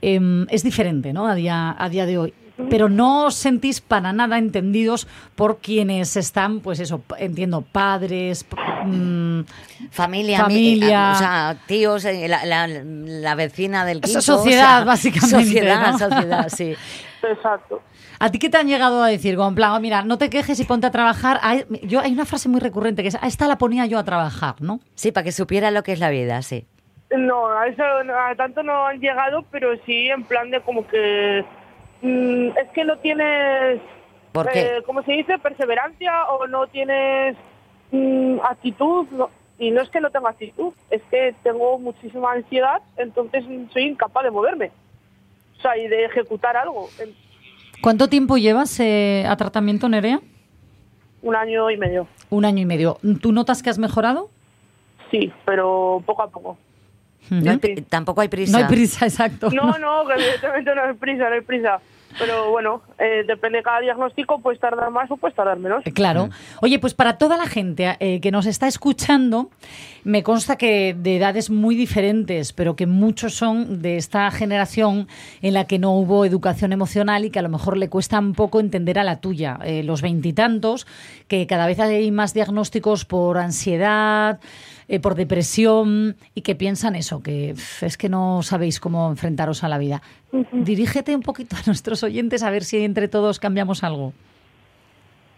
Em, 0.02 0.46
es 0.50 0.62
diferente, 0.64 1.14
¿no? 1.14 1.26
A 1.26 1.36
día, 1.36 1.74
a 1.80 1.88
día 1.88 2.06
de 2.06 2.18
hoy. 2.18 2.34
Pero 2.70 2.88
no 2.88 3.26
os 3.26 3.36
sentís 3.36 3.82
para 3.82 4.14
nada 4.14 4.38
entendidos 4.38 5.08
por 5.36 5.58
quienes 5.58 6.16
están, 6.16 6.60
pues 6.60 6.80
eso, 6.80 7.02
entiendo, 7.18 7.62
padres, 7.64 8.44
p- 8.44 8.56
mm, 8.84 9.44
Familia, 9.90 10.40
Familia. 10.42 11.08
mi- 11.10 11.12
o 11.14 11.16
sea, 11.18 11.58
tíos, 11.66 12.06
eh, 12.06 12.28
la, 12.28 12.46
la- 12.46 12.68
la 12.68 13.36
vecina 13.36 13.86
del 13.86 14.02
quinto. 14.02 14.22
sociedad, 14.22 14.76
o 14.76 14.76
sea, 14.82 14.86
básicamente, 14.86 15.44
Sociedad, 15.46 15.92
¿no? 15.94 15.98
sociedad, 15.98 16.50
sí. 16.50 16.76
Exacto. 17.24 17.82
¿A 18.20 18.30
ti 18.30 18.38
qué 18.38 18.50
te 18.50 18.58
han 18.58 18.68
llegado 18.68 19.02
a 19.02 19.08
decir? 19.08 19.36
Como 19.36 19.50
en 19.50 19.56
plan, 19.56 19.72
"Oh, 19.72 19.80
mira, 19.80 20.04
no 20.04 20.18
te 20.20 20.30
quejes 20.30 20.60
y 20.60 20.64
ponte 20.66 20.86
a 20.88 20.92
trabajar. 20.92 21.40
Hay, 21.42 21.66
yo, 21.84 22.02
hay 22.02 22.12
una 22.14 22.26
frase 22.26 22.50
muy 22.50 22.60
recurrente 22.60 23.02
que 23.02 23.08
es, 23.10 23.16
"A 23.16 23.26
esta 23.28 23.48
la 23.48 23.58
ponía 23.58 23.86
yo 23.88 23.98
a 23.98 24.04
trabajar, 24.04 24.56
¿no? 24.62 24.80
Sí, 24.94 25.12
para 25.12 25.24
que 25.24 25.32
supiera 25.32 25.72
lo 25.72 25.82
que 25.84 25.94
es 25.94 26.00
la 26.00 26.10
vida, 26.10 26.42
sí. 26.44 26.68
No, 27.18 27.48
a 27.50 27.68
eso 27.68 27.82
a 27.84 28.36
tanto 28.36 28.62
no 28.64 28.86
han 28.86 29.00
llegado, 29.00 29.44
pero 29.52 29.70
sí 29.86 30.08
en 30.10 30.24
plan 30.24 30.52
de 30.52 30.62
como 30.62 30.86
que 30.88 31.44
mm, 32.04 32.58
es 32.58 32.70
que 32.74 32.84
no 32.84 32.98
tienes, 33.00 33.82
¿Por 34.32 34.50
qué? 34.52 34.62
eh, 34.78 34.84
¿cómo 34.86 35.02
se 35.04 35.14
dice? 35.14 35.40
Perseverancia 35.40 36.26
o 36.26 36.46
no 36.48 36.68
tienes 36.68 37.36
mm, 37.92 38.38
actitud. 38.44 39.08
no- 39.12 39.30
y 39.60 39.70
no 39.72 39.82
es 39.82 39.90
que 39.90 40.02
no 40.02 40.10
tenga 40.10 40.30
actitud, 40.32 40.74
es 40.90 41.02
que 41.12 41.34
tengo 41.44 41.78
muchísima 41.80 42.34
ansiedad, 42.34 42.82
entonces 42.98 43.46
soy 43.72 43.84
incapaz 43.84 44.24
de 44.26 44.32
moverme. 44.32 44.72
O 45.58 45.62
sea, 45.62 45.78
y 45.78 45.88
de 45.88 46.06
ejecutar 46.06 46.58
algo. 46.58 46.90
¿Cuánto 47.82 48.10
tiempo 48.10 48.38
llevas 48.38 48.78
eh, 48.80 49.24
a 49.28 49.36
tratamiento, 49.38 49.88
Nerea? 49.88 50.20
un 51.22 51.36
año 51.38 51.70
y 51.72 51.78
medio. 51.78 52.08
Un 52.30 52.44
año 52.44 52.60
y 52.62 52.66
medio. 52.66 52.98
¿Tú 53.22 53.32
notas 53.32 53.64
que 53.64 53.70
has 53.70 53.78
mejorado? 53.80 54.30
Sí, 55.10 55.32
pero 55.46 56.04
poco 56.06 56.24
a 56.24 56.30
poco. 56.30 56.58
No 57.30 57.52
hay 57.52 57.58
tampoco 57.88 58.20
hay 58.20 58.28
prisa. 58.28 58.52
No 58.52 58.58
hay 58.66 58.70
prisa, 58.70 59.06
exacto. 59.06 59.50
No, 59.54 59.78
no, 59.78 60.06
que 60.06 60.14
evidentemente 60.16 60.76
no 60.76 60.82
hay 60.84 60.94
prisa, 60.96 61.30
no 61.30 61.36
hay 61.36 61.42
prisa. 61.42 61.80
Pero 62.20 62.52
bueno, 62.52 62.82
eh, 63.00 63.24
depende 63.28 63.60
de 63.60 63.64
cada 63.64 63.80
diagnóstico, 63.80 64.40
puedes 64.40 64.60
tardar 64.60 64.90
más 64.92 65.10
o 65.12 65.18
puedes 65.18 65.36
tardar 65.36 65.58
menos. 65.58 65.86
Eh, 65.86 65.92
Claro. 65.92 66.30
Oye, 66.62 66.80
pues 66.80 66.94
para 66.94 67.18
toda 67.18 67.38
la 67.38 67.46
gente 67.46 67.96
eh, 68.00 68.20
que 68.20 68.32
nos 68.32 68.46
está 68.46 68.68
escuchando, 68.68 69.50
me 70.04 70.22
consta 70.22 70.58
que 70.58 70.96
de 70.98 71.18
edades 71.18 71.50
muy 71.50 71.76
diferentes, 71.76 72.52
pero 72.52 72.76
que 72.76 72.88
muchos 72.88 73.36
son 73.36 73.82
de 73.82 73.98
esta 73.98 74.30
generación 74.32 75.08
en 75.42 75.54
la 75.54 75.66
que 75.66 75.80
no 75.80 75.94
hubo 75.94 76.26
educación 76.26 76.74
emocional 76.74 77.26
y 77.26 77.30
que 77.30 77.40
a 77.40 77.42
lo 77.42 77.50
mejor 77.50 77.78
le 77.78 77.90
cuesta 77.90 78.20
un 78.20 78.34
poco 78.34 78.60
entender 78.60 79.00
a 79.00 79.04
la 79.04 79.22
tuya. 79.22 79.60
Eh, 79.64 79.84
los 79.84 80.02
veintitantos, 80.02 80.88
que 81.28 81.48
cada 81.48 81.68
vez 81.68 81.80
hay 81.80 82.12
más 82.12 82.34
diagnósticos 82.34 83.06
por 83.06 83.38
ansiedad, 83.38 84.40
por 85.02 85.16
depresión 85.16 86.18
y 86.36 86.42
que 86.42 86.56
piensan 86.56 86.96
eso, 86.96 87.24
que 87.24 87.56
es 87.82 87.98
que 87.98 88.10
no 88.10 88.44
sabéis 88.44 88.80
cómo 88.80 89.10
enfrentaros 89.10 89.64
a 89.64 89.70
la 89.70 89.78
vida. 89.78 90.02
Dirígete 90.52 91.16
un 91.16 91.22
poquito 91.22 91.56
a 91.56 91.60
nuestros 91.68 92.04
oyentes 92.04 92.42
a 92.44 92.50
ver 92.50 92.64
si 92.64 92.84
entre 92.84 93.08
todos 93.08 93.40
cambiamos 93.40 93.84
algo. 93.84 94.14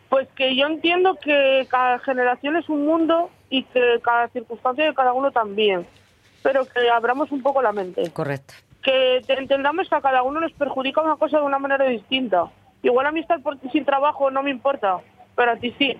Pues 0.10 0.27
que 0.36 0.55
yo 0.55 0.67
entiendo 0.67 1.15
que 1.15 1.67
cada 1.69 1.99
generación 1.99 2.55
es 2.55 2.69
un 2.69 2.86
mundo 2.86 3.29
y 3.49 3.63
que 3.63 3.99
cada 4.01 4.29
circunstancia 4.29 4.86
de 4.86 4.93
cada 4.93 5.13
uno 5.13 5.31
también. 5.31 5.86
Pero 6.43 6.65
que 6.65 6.89
abramos 6.89 7.31
un 7.31 7.41
poco 7.41 7.62
la 7.62 7.71
mente. 7.73 8.10
Correcto. 8.12 8.53
Que 8.84 9.21
te- 9.25 9.34
entendamos 9.38 9.89
que 9.89 9.95
a 9.95 10.01
cada 10.01 10.23
uno 10.23 10.39
nos 10.39 10.53
perjudica 10.53 11.01
una 11.01 11.15
cosa 11.17 11.39
de 11.39 11.43
una 11.45 11.60
manera 11.60 11.86
distinta. 11.86 12.45
Igual 12.84 13.08
a 13.08 13.12
mí 13.12 13.19
estar 13.19 13.41
por- 13.41 13.58
sin 13.71 13.84
trabajo 13.84 14.29
no 14.31 14.43
me 14.43 14.51
importa, 14.51 14.99
pero 15.36 15.51
a 15.51 15.55
ti 15.58 15.73
sí. 15.77 15.97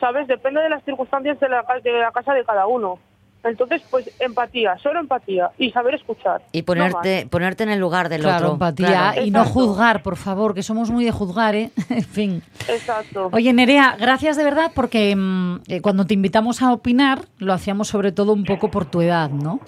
¿sabes? 0.00 0.26
Depende 0.26 0.62
de 0.62 0.70
las 0.70 0.82
circunstancias 0.84 1.38
de 1.38 1.48
la, 1.50 1.62
de 1.84 1.92
la 1.92 2.10
casa 2.10 2.32
de 2.32 2.42
cada 2.42 2.66
uno. 2.66 2.98
Entonces, 3.42 3.82
pues 3.90 4.10
empatía, 4.18 4.76
solo 4.82 5.00
empatía 5.00 5.50
y 5.58 5.70
saber 5.70 5.94
escuchar. 5.94 6.42
Y 6.52 6.62
ponerte, 6.62 7.26
ponerte 7.26 7.62
en 7.62 7.70
el 7.70 7.78
lugar 7.78 8.08
del 8.08 8.20
claro, 8.20 8.52
otro. 8.52 8.52
empatía 8.52 9.22
y 9.24 9.30
no 9.30 9.44
juzgar, 9.44 10.02
por 10.02 10.16
favor, 10.16 10.54
que 10.54 10.62
somos 10.62 10.90
muy 10.90 11.04
de 11.04 11.10
juzgar, 11.10 11.54
¿eh? 11.54 11.70
en 11.88 12.04
fin. 12.04 12.42
Exacto. 12.68 13.30
Oye, 13.32 13.52
Nerea, 13.52 13.96
gracias 13.98 14.36
de 14.36 14.44
verdad 14.44 14.72
porque 14.74 15.16
mm, 15.16 15.60
eh, 15.68 15.80
cuando 15.80 16.06
te 16.06 16.14
invitamos 16.14 16.60
a 16.62 16.72
opinar, 16.72 17.26
lo 17.38 17.52
hacíamos 17.52 17.88
sobre 17.88 18.12
todo 18.12 18.32
un 18.32 18.44
poco 18.44 18.70
por 18.70 18.84
tu 18.84 19.00
edad, 19.00 19.30
¿no? 19.30 19.60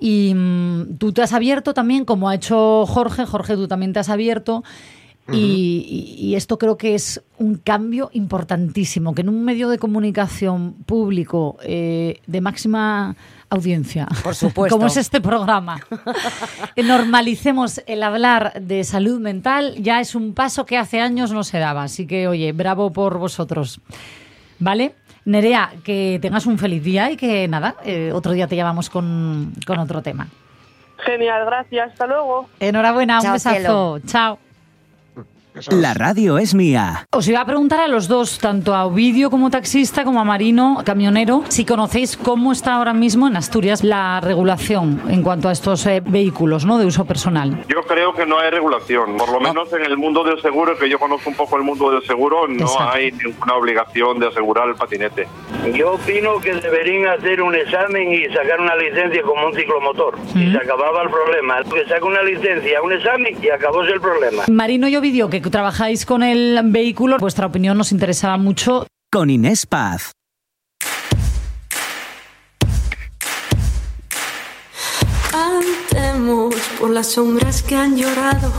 Y 0.00 0.34
mm, 0.34 0.96
tú 0.98 1.12
te 1.12 1.22
has 1.22 1.32
abierto 1.32 1.74
también, 1.74 2.04
como 2.04 2.28
ha 2.28 2.34
hecho 2.34 2.86
Jorge, 2.86 3.24
Jorge, 3.24 3.54
tú 3.54 3.68
también 3.68 3.92
te 3.92 4.00
has 4.00 4.08
abierto. 4.08 4.64
Y, 5.30 6.16
y, 6.18 6.34
esto 6.34 6.58
creo 6.58 6.76
que 6.76 6.94
es 6.96 7.22
un 7.38 7.54
cambio 7.54 8.10
importantísimo, 8.12 9.14
que 9.14 9.20
en 9.22 9.28
un 9.28 9.44
medio 9.44 9.68
de 9.68 9.78
comunicación 9.78 10.72
público 10.84 11.56
eh, 11.62 12.20
de 12.26 12.40
máxima 12.40 13.14
audiencia, 13.48 14.08
Por 14.24 14.34
supuesto. 14.34 14.74
como 14.76 14.88
es 14.88 14.96
este 14.96 15.20
programa, 15.20 15.80
normalicemos 16.76 17.80
el 17.86 18.02
hablar 18.02 18.52
de 18.60 18.82
salud 18.82 19.20
mental, 19.20 19.74
ya 19.78 20.00
es 20.00 20.14
un 20.16 20.34
paso 20.34 20.66
que 20.66 20.76
hace 20.76 21.00
años 21.00 21.32
no 21.32 21.44
se 21.44 21.58
daba. 21.58 21.84
Así 21.84 22.06
que, 22.06 22.26
oye, 22.26 22.52
bravo 22.52 22.92
por 22.92 23.18
vosotros. 23.18 23.80
¿Vale? 24.58 24.94
Nerea, 25.24 25.72
que 25.84 26.18
tengas 26.20 26.46
un 26.46 26.58
feliz 26.58 26.82
día 26.82 27.10
y 27.12 27.16
que 27.16 27.46
nada, 27.46 27.76
eh, 27.84 28.10
otro 28.12 28.32
día 28.32 28.48
te 28.48 28.56
llamamos 28.56 28.90
con, 28.90 29.52
con 29.66 29.78
otro 29.78 30.02
tema. 30.02 30.26
Genial, 30.98 31.44
gracias. 31.46 31.92
Hasta 31.92 32.06
luego. 32.06 32.48
Enhorabuena, 32.58 33.20
Chao, 33.20 33.30
un 33.30 33.34
besazo. 33.34 33.54
cielo. 33.56 34.00
Chao. 34.06 34.51
La 35.70 35.92
radio 35.92 36.38
es 36.38 36.54
mía. 36.54 37.06
Os 37.12 37.28
iba 37.28 37.40
a 37.40 37.44
preguntar 37.44 37.80
a 37.80 37.88
los 37.88 38.08
dos, 38.08 38.38
tanto 38.38 38.74
a 38.74 38.86
Ovidio 38.86 39.30
como 39.30 39.50
taxista, 39.50 40.02
como 40.02 40.18
a 40.20 40.24
Marino, 40.24 40.82
camionero, 40.84 41.44
si 41.48 41.66
conocéis 41.66 42.16
cómo 42.16 42.52
está 42.52 42.74
ahora 42.74 42.94
mismo 42.94 43.28
en 43.28 43.36
Asturias 43.36 43.84
la 43.84 44.20
regulación 44.20 45.02
en 45.08 45.22
cuanto 45.22 45.50
a 45.50 45.52
estos 45.52 45.84
eh, 45.86 46.02
vehículos 46.04 46.64
¿no? 46.64 46.78
de 46.78 46.86
uso 46.86 47.04
personal. 47.04 47.64
Yo 47.68 47.82
creo 47.82 48.14
que 48.14 48.24
no 48.24 48.38
hay 48.38 48.50
regulación, 48.50 49.18
por 49.18 49.30
lo 49.30 49.40
menos 49.40 49.70
en 49.74 49.84
el 49.84 49.98
mundo 49.98 50.24
del 50.24 50.40
seguro, 50.40 50.76
que 50.78 50.88
yo 50.88 50.98
conozco 50.98 51.28
un 51.28 51.36
poco 51.36 51.58
el 51.58 51.64
mundo 51.64 51.90
del 51.90 52.02
seguro, 52.06 52.48
no 52.48 52.64
Exacto. 52.64 52.90
hay 52.90 53.12
ninguna 53.12 53.54
obligación 53.54 54.18
de 54.20 54.28
asegurar 54.28 54.68
el 54.68 54.74
patinete. 54.74 55.28
Yo 55.74 55.92
opino 55.92 56.40
que 56.40 56.54
deberían 56.54 57.18
hacer 57.18 57.42
un 57.42 57.54
examen 57.54 58.12
y 58.12 58.24
sacar 58.32 58.58
una 58.58 58.74
licencia 58.76 59.22
como 59.22 59.46
un 59.46 59.54
ciclomotor. 59.54 60.18
Y 60.34 60.50
se 60.50 60.56
acababa 60.56 61.02
el 61.02 61.10
problema. 61.10 61.62
Que 61.62 61.84
saca 61.86 62.04
una 62.04 62.22
licencia, 62.22 62.82
un 62.82 62.92
examen 62.92 63.36
y 63.40 63.48
acabóse 63.48 63.92
el 63.92 64.00
problema. 64.00 64.44
Marino 64.50 64.88
y 64.88 64.96
Ovidio, 64.96 65.28
que 65.30 65.41
trabajáis 65.50 66.06
con 66.06 66.22
el 66.22 66.60
vehículo, 66.64 67.18
vuestra 67.18 67.46
opinión 67.46 67.78
nos 67.78 67.92
interesaba 67.92 68.36
mucho. 68.36 68.86
Con 69.10 69.28
Inés 69.30 69.66
Paz. 69.66 70.12
Cantemos 75.30 76.54
por 76.80 76.90
las 76.90 77.08
sombras 77.08 77.62
que 77.62 77.76
han 77.76 77.96
llorado, 77.96 78.52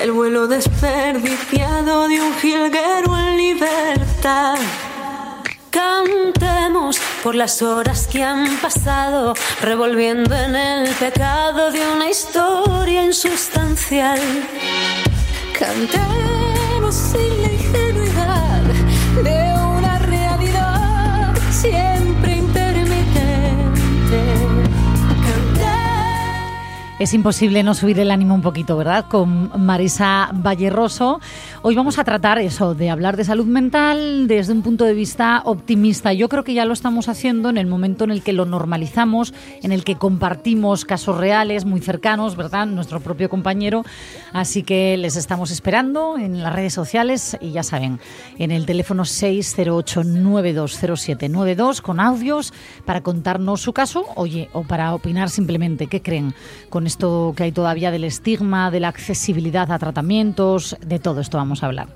el 0.00 0.12
vuelo 0.12 0.46
desperdiciado 0.46 2.08
de 2.08 2.20
un 2.20 2.34
jilguero 2.34 3.16
en 3.18 3.36
libertad. 3.36 4.58
Cantemos 5.70 6.98
por 7.22 7.34
las 7.34 7.62
horas 7.62 8.06
que 8.06 8.22
han 8.22 8.56
pasado, 8.58 9.34
revolviendo 9.60 10.34
en 10.34 10.56
el 10.56 10.94
pecado 10.94 11.70
de 11.70 11.80
una 11.88 12.08
historia 12.08 13.04
insustancial. 13.04 14.20
Cantemos 15.58 16.94
sin 16.94 17.42
la 17.42 17.52
ingenuidad 17.52 18.05
Es 26.98 27.12
imposible 27.12 27.62
no 27.62 27.74
subir 27.74 28.00
el 28.00 28.10
ánimo 28.10 28.34
un 28.34 28.40
poquito, 28.40 28.74
¿verdad? 28.74 29.04
Con 29.06 29.50
Marisa 29.62 30.30
Valleroso. 30.32 31.20
Hoy 31.60 31.74
vamos 31.74 31.98
a 31.98 32.04
tratar 32.04 32.38
eso, 32.38 32.74
de 32.74 32.88
hablar 32.88 33.18
de 33.18 33.24
salud 33.24 33.44
mental 33.44 34.26
desde 34.28 34.54
un 34.54 34.62
punto 34.62 34.86
de 34.86 34.94
vista 34.94 35.42
optimista. 35.44 36.14
Yo 36.14 36.30
creo 36.30 36.42
que 36.42 36.54
ya 36.54 36.64
lo 36.64 36.72
estamos 36.72 37.10
haciendo 37.10 37.50
en 37.50 37.58
el 37.58 37.66
momento 37.66 38.04
en 38.04 38.12
el 38.12 38.22
que 38.22 38.32
lo 38.32 38.46
normalizamos, 38.46 39.34
en 39.62 39.72
el 39.72 39.84
que 39.84 39.96
compartimos 39.96 40.86
casos 40.86 41.18
reales 41.18 41.66
muy 41.66 41.82
cercanos, 41.82 42.34
¿verdad? 42.34 42.66
Nuestro 42.66 43.00
propio 43.00 43.28
compañero. 43.28 43.84
Así 44.32 44.62
que 44.62 44.96
les 44.96 45.16
estamos 45.16 45.50
esperando 45.50 46.16
en 46.16 46.42
las 46.42 46.54
redes 46.54 46.72
sociales 46.72 47.36
y 47.42 47.50
ya 47.50 47.62
saben, 47.62 48.00
en 48.38 48.52
el 48.52 48.64
teléfono 48.64 49.02
608-920792 49.02 51.82
con 51.82 52.00
audios 52.00 52.54
para 52.86 53.02
contarnos 53.02 53.60
su 53.60 53.74
caso, 53.74 54.06
oye, 54.14 54.48
o 54.54 54.62
para 54.62 54.94
opinar 54.94 55.28
simplemente 55.28 55.88
qué 55.88 56.00
creen 56.00 56.32
con 56.70 56.85
esto 56.86 57.34
que 57.36 57.44
hay 57.44 57.52
todavía 57.52 57.90
del 57.90 58.04
estigma, 58.04 58.70
de 58.70 58.80
la 58.80 58.88
accesibilidad 58.88 59.70
a 59.70 59.78
tratamientos, 59.78 60.76
de 60.80 60.98
todo 60.98 61.20
esto 61.20 61.36
vamos 61.36 61.62
a 61.62 61.66
hablar. 61.66 61.88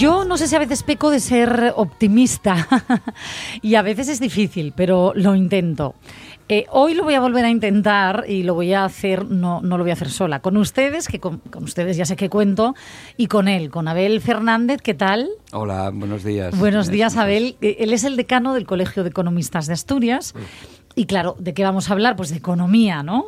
Yo 0.00 0.24
no 0.24 0.38
sé 0.38 0.48
si 0.48 0.56
a 0.56 0.58
veces 0.58 0.82
peco 0.82 1.10
de 1.10 1.20
ser 1.20 1.74
optimista 1.76 2.66
y 3.60 3.74
a 3.74 3.82
veces 3.82 4.08
es 4.08 4.18
difícil, 4.18 4.72
pero 4.74 5.12
lo 5.14 5.34
intento. 5.36 5.94
Eh, 6.52 6.66
hoy 6.72 6.94
lo 6.94 7.04
voy 7.04 7.14
a 7.14 7.20
volver 7.20 7.44
a 7.44 7.48
intentar 7.48 8.24
y 8.26 8.42
lo 8.42 8.54
voy 8.54 8.72
a 8.74 8.84
hacer, 8.84 9.24
no, 9.26 9.60
no 9.62 9.78
lo 9.78 9.84
voy 9.84 9.90
a 9.90 9.92
hacer 9.92 10.10
sola, 10.10 10.40
con 10.40 10.56
ustedes, 10.56 11.06
que 11.06 11.20
con, 11.20 11.38
con 11.38 11.62
ustedes 11.62 11.96
ya 11.96 12.04
sé 12.04 12.16
que 12.16 12.28
cuento, 12.28 12.74
y 13.16 13.28
con 13.28 13.46
él, 13.46 13.70
con 13.70 13.86
Abel 13.86 14.20
Fernández, 14.20 14.82
¿qué 14.82 14.94
tal? 14.94 15.28
Hola, 15.52 15.90
buenos 15.94 16.24
días. 16.24 16.58
Buenos 16.58 16.88
días, 16.88 17.16
Abel. 17.16 17.54
Eh, 17.62 17.76
Él 17.78 17.92
es 17.92 18.02
el 18.02 18.16
decano 18.16 18.52
del 18.52 18.66
Colegio 18.66 19.04
de 19.04 19.10
Economistas 19.10 19.68
de 19.68 19.74
Asturias. 19.74 20.34
Y 20.96 21.06
claro, 21.06 21.36
¿de 21.38 21.54
qué 21.54 21.62
vamos 21.62 21.88
a 21.88 21.92
hablar? 21.92 22.16
Pues 22.16 22.30
de 22.30 22.38
economía, 22.38 23.04
¿no? 23.04 23.26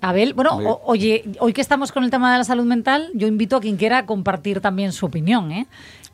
Abel, 0.00 0.32
bueno, 0.32 0.56
o- 0.70 0.80
oye, 0.86 1.24
hoy 1.40 1.52
que 1.52 1.60
estamos 1.60 1.92
con 1.92 2.04
el 2.04 2.10
tema 2.10 2.32
de 2.32 2.38
la 2.38 2.44
salud 2.44 2.64
mental, 2.64 3.10
yo 3.12 3.28
invito 3.28 3.56
a 3.56 3.60
quien 3.60 3.76
quiera 3.76 3.98
a 3.98 4.06
compartir 4.06 4.62
también 4.62 4.92
su 4.92 5.04
opinión, 5.04 5.52
¿eh? 5.52 5.66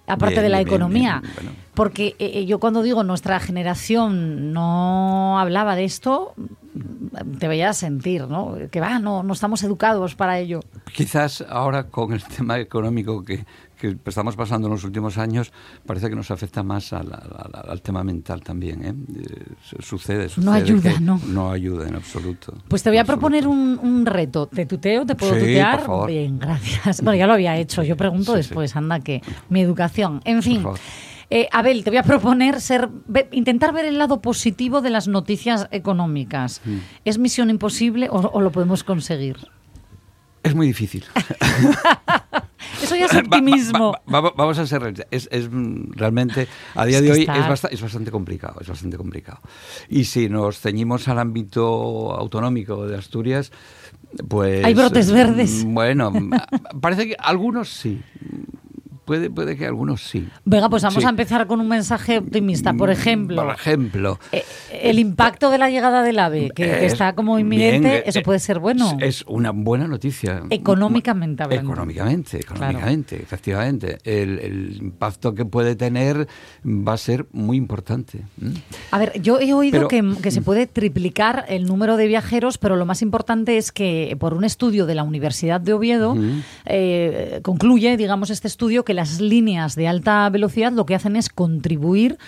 Aparte 0.08 0.34
Bien, 0.36 0.42
de 0.44 0.48
la 0.48 0.58
bien, 0.58 0.68
economía. 0.68 1.20
bien, 1.22 1.34
bueno. 1.34 1.50
Porque 1.74 2.16
eh, 2.18 2.32
eh, 2.34 2.46
yo 2.46 2.58
cuando 2.58 2.82
digo 2.82 3.04
nuestra 3.04 3.38
generación 3.38 4.52
no 4.52 5.38
hablaba 5.38 5.76
de 5.76 5.84
esto, 5.84 6.34
te 7.38 7.48
veía 7.48 7.72
sentir, 7.72 8.26
¿no? 8.28 8.54
Que 8.70 8.80
va, 8.80 8.98
no, 8.98 9.22
no 9.22 9.32
estamos 9.32 9.62
educados 9.62 10.14
para 10.14 10.38
ello. 10.38 10.60
Quizás 10.92 11.44
ahora 11.48 11.84
con 11.84 12.12
el 12.12 12.22
tema 12.36 12.58
económico 12.58 13.24
que, 13.24 13.44
que 13.78 13.96
estamos 14.06 14.34
pasando 14.36 14.66
en 14.68 14.72
los 14.74 14.84
últimos 14.84 15.18
años, 15.18 15.52
parece 15.86 16.08
que 16.10 16.16
nos 16.16 16.30
afecta 16.30 16.62
más 16.62 16.92
al, 16.92 17.12
al- 17.12 17.70
al 17.70 17.82
tema 17.82 18.02
mental 18.04 18.42
también. 18.42 18.84
¿eh? 18.84 18.94
Eh, 19.16 19.44
su- 19.62 19.82
Sucede, 19.98 20.28
sucede. 20.28 20.52
ayuda, 20.54 20.92
que 20.94 21.00
¿no? 21.00 21.20
No 21.26 21.50
ayuda 21.50 21.86
en 21.88 21.94
absoluto. 21.96 22.54
Pues 22.68 22.82
te 22.82 22.90
voy 22.90 22.98
a 22.98 23.04
proponer 23.04 23.46
un, 23.46 23.78
un 23.82 24.04
reto. 24.06 24.46
¿Te 24.46 24.66
tuteo? 24.66 25.04
¿Te 25.06 25.14
puedo 25.14 25.34
Sí, 25.34 25.40
tutear? 25.40 25.78
por 25.78 25.86
favor. 25.86 26.10
Bien, 26.10 26.38
gracias. 26.38 27.02
Bueno, 27.08 27.18
ya 27.18 27.26
lo 27.26 27.34
había 27.34 27.56
hecho. 27.56 27.82
Yo 27.82 27.96
pregunto 27.96 28.32
Sí, 28.36 28.42
sí. 28.42 28.48
después, 28.48 28.74
anda, 28.76 29.00
que 29.00 29.22
mi 29.48 29.60
educación. 29.60 30.20
En 30.24 30.42
fin. 30.42 30.62
favor. 30.62 30.78
Eh, 31.30 31.48
Abel, 31.52 31.84
te 31.84 31.90
voy 31.90 31.98
a 31.98 32.02
proponer 32.02 32.60
ser, 32.60 32.88
ve- 33.06 33.28
intentar 33.32 33.72
ver 33.74 33.84
el 33.84 33.98
lado 33.98 34.20
positivo 34.22 34.80
de 34.80 34.90
las 34.90 35.08
noticias 35.08 35.68
económicas. 35.72 36.60
Mm. 36.64 36.76
¿Es 37.04 37.18
misión 37.18 37.50
imposible 37.50 38.08
o, 38.10 38.16
o 38.16 38.40
lo 38.40 38.50
podemos 38.50 38.82
conseguir? 38.82 39.36
Es 40.42 40.54
muy 40.54 40.68
difícil. 40.68 41.04
Eso 42.82 42.96
ya 42.96 43.06
es 43.06 43.14
va- 43.14 43.18
optimismo. 43.20 43.92
va- 44.12 44.20
va- 44.20 44.32
vamos 44.36 44.58
a 44.58 44.66
ser 44.66 44.80
realistas. 44.80 45.06
es, 45.10 45.28
es, 45.32 45.48
mm, 45.50 45.92
realmente 45.92 46.46
a 46.74 46.84
día 46.86 46.98
Es 46.98 47.04
de 47.04 47.10
hoy 47.12 47.22
es, 47.22 47.64
es 47.72 47.80
bastante 47.82 48.10
complicado 48.10 48.60
es 48.60 48.68
bastante 48.68 48.96
complicado 48.96 49.40
y 49.88 50.04
si 50.04 50.28
nos 50.28 50.60
ceñimos 50.60 51.08
al 51.08 51.18
ámbito 51.18 52.14
autonómico 52.14 52.86
de 52.86 52.96
Asturias 52.96 53.52
pues 54.28 54.64
Hay 54.64 54.74
brotes 54.74 55.10
verdes. 55.10 55.64
mm, 55.64 55.74
bueno 55.74 56.10
mm, 56.12 56.30
parece 56.80 57.08
que 57.08 57.16
algunos 57.18 57.68
sí 57.68 58.00
puede 59.08 59.30
puede 59.30 59.56
que 59.56 59.66
algunos 59.66 60.02
sí 60.02 60.28
Venga, 60.44 60.68
pues 60.68 60.82
vamos 60.82 61.00
Sí. 61.02 61.06
a 61.06 61.08
empezar 61.10 61.46
con 61.46 61.60
un 61.60 61.68
mensaje 61.68 62.18
optimista. 62.18 62.74
Por 62.74 62.90
ejemplo, 62.90 63.42
por 63.42 63.54
ejemplo 63.54 64.18
eh, 64.32 64.44
el 64.82 64.98
impacto 64.98 65.50
de 65.50 65.56
la 65.58 65.70
llegada 65.70 66.02
del 66.02 66.18
AVE, 66.18 66.50
que, 66.54 66.64
que 66.64 66.86
es- 66.86 66.92
está 66.92 67.14
como 67.14 67.38
inminente, 67.38 67.88
bien, 67.88 68.02
eso 68.04 68.18
eh, 68.18 68.22
puede 68.22 68.38
ser 68.38 68.58
bueno. 68.58 68.96
Es, 69.00 69.24
una 69.26 69.50
buena 69.52 69.88
noticia. 69.88 70.42
Económicamente 70.50 71.42
hablando. 71.42 71.72
Económicamente, 71.72 72.38
económicamente, 72.38 73.16
efectivamente. 73.16 73.98
El, 74.04 74.38
el 74.40 74.76
impacto 74.80 75.34
que 75.34 75.44
puede 75.46 75.74
tener 75.74 76.28
va 76.64 76.92
a 76.92 76.96
ser 76.98 77.26
muy 77.32 77.56
importante. 77.56 78.24
A 78.90 78.98
ver, 78.98 79.20
yo 79.22 79.40
he 79.40 79.52
oído 79.54 79.88
Pero- 79.88 79.88
que, 79.88 80.22
que 80.22 80.30
se 80.30 80.42
puede 80.42 80.66
triplicar 80.66 81.46
el 81.48 81.64
número 81.66 81.96
de 81.96 82.06
viajeros, 82.06 82.58
pero 82.58 82.76
lo 82.76 82.84
más 82.84 83.00
importante 83.02 83.56
es 83.56 83.72
que 83.72 84.14
por 84.20 84.34
un 84.34 84.44
estudio 84.44 84.84
de 84.86 84.94
la 84.94 85.02
Universidad 85.02 85.60
de 85.60 85.72
Oviedo 85.72 86.14
eh, 86.66 87.40
concluye, 87.42 87.96
digamos, 87.96 88.30
este 88.30 88.48
estudio 88.48 88.84
que 88.84 88.94
las 88.98 89.20
líneas 89.20 89.76
de 89.76 89.86
alta 89.86 90.28
velocidad 90.28 90.72
lo 90.72 90.84
que 90.84 90.96
hacen 90.96 91.14
es 91.14 91.28
contribuir 91.28 92.18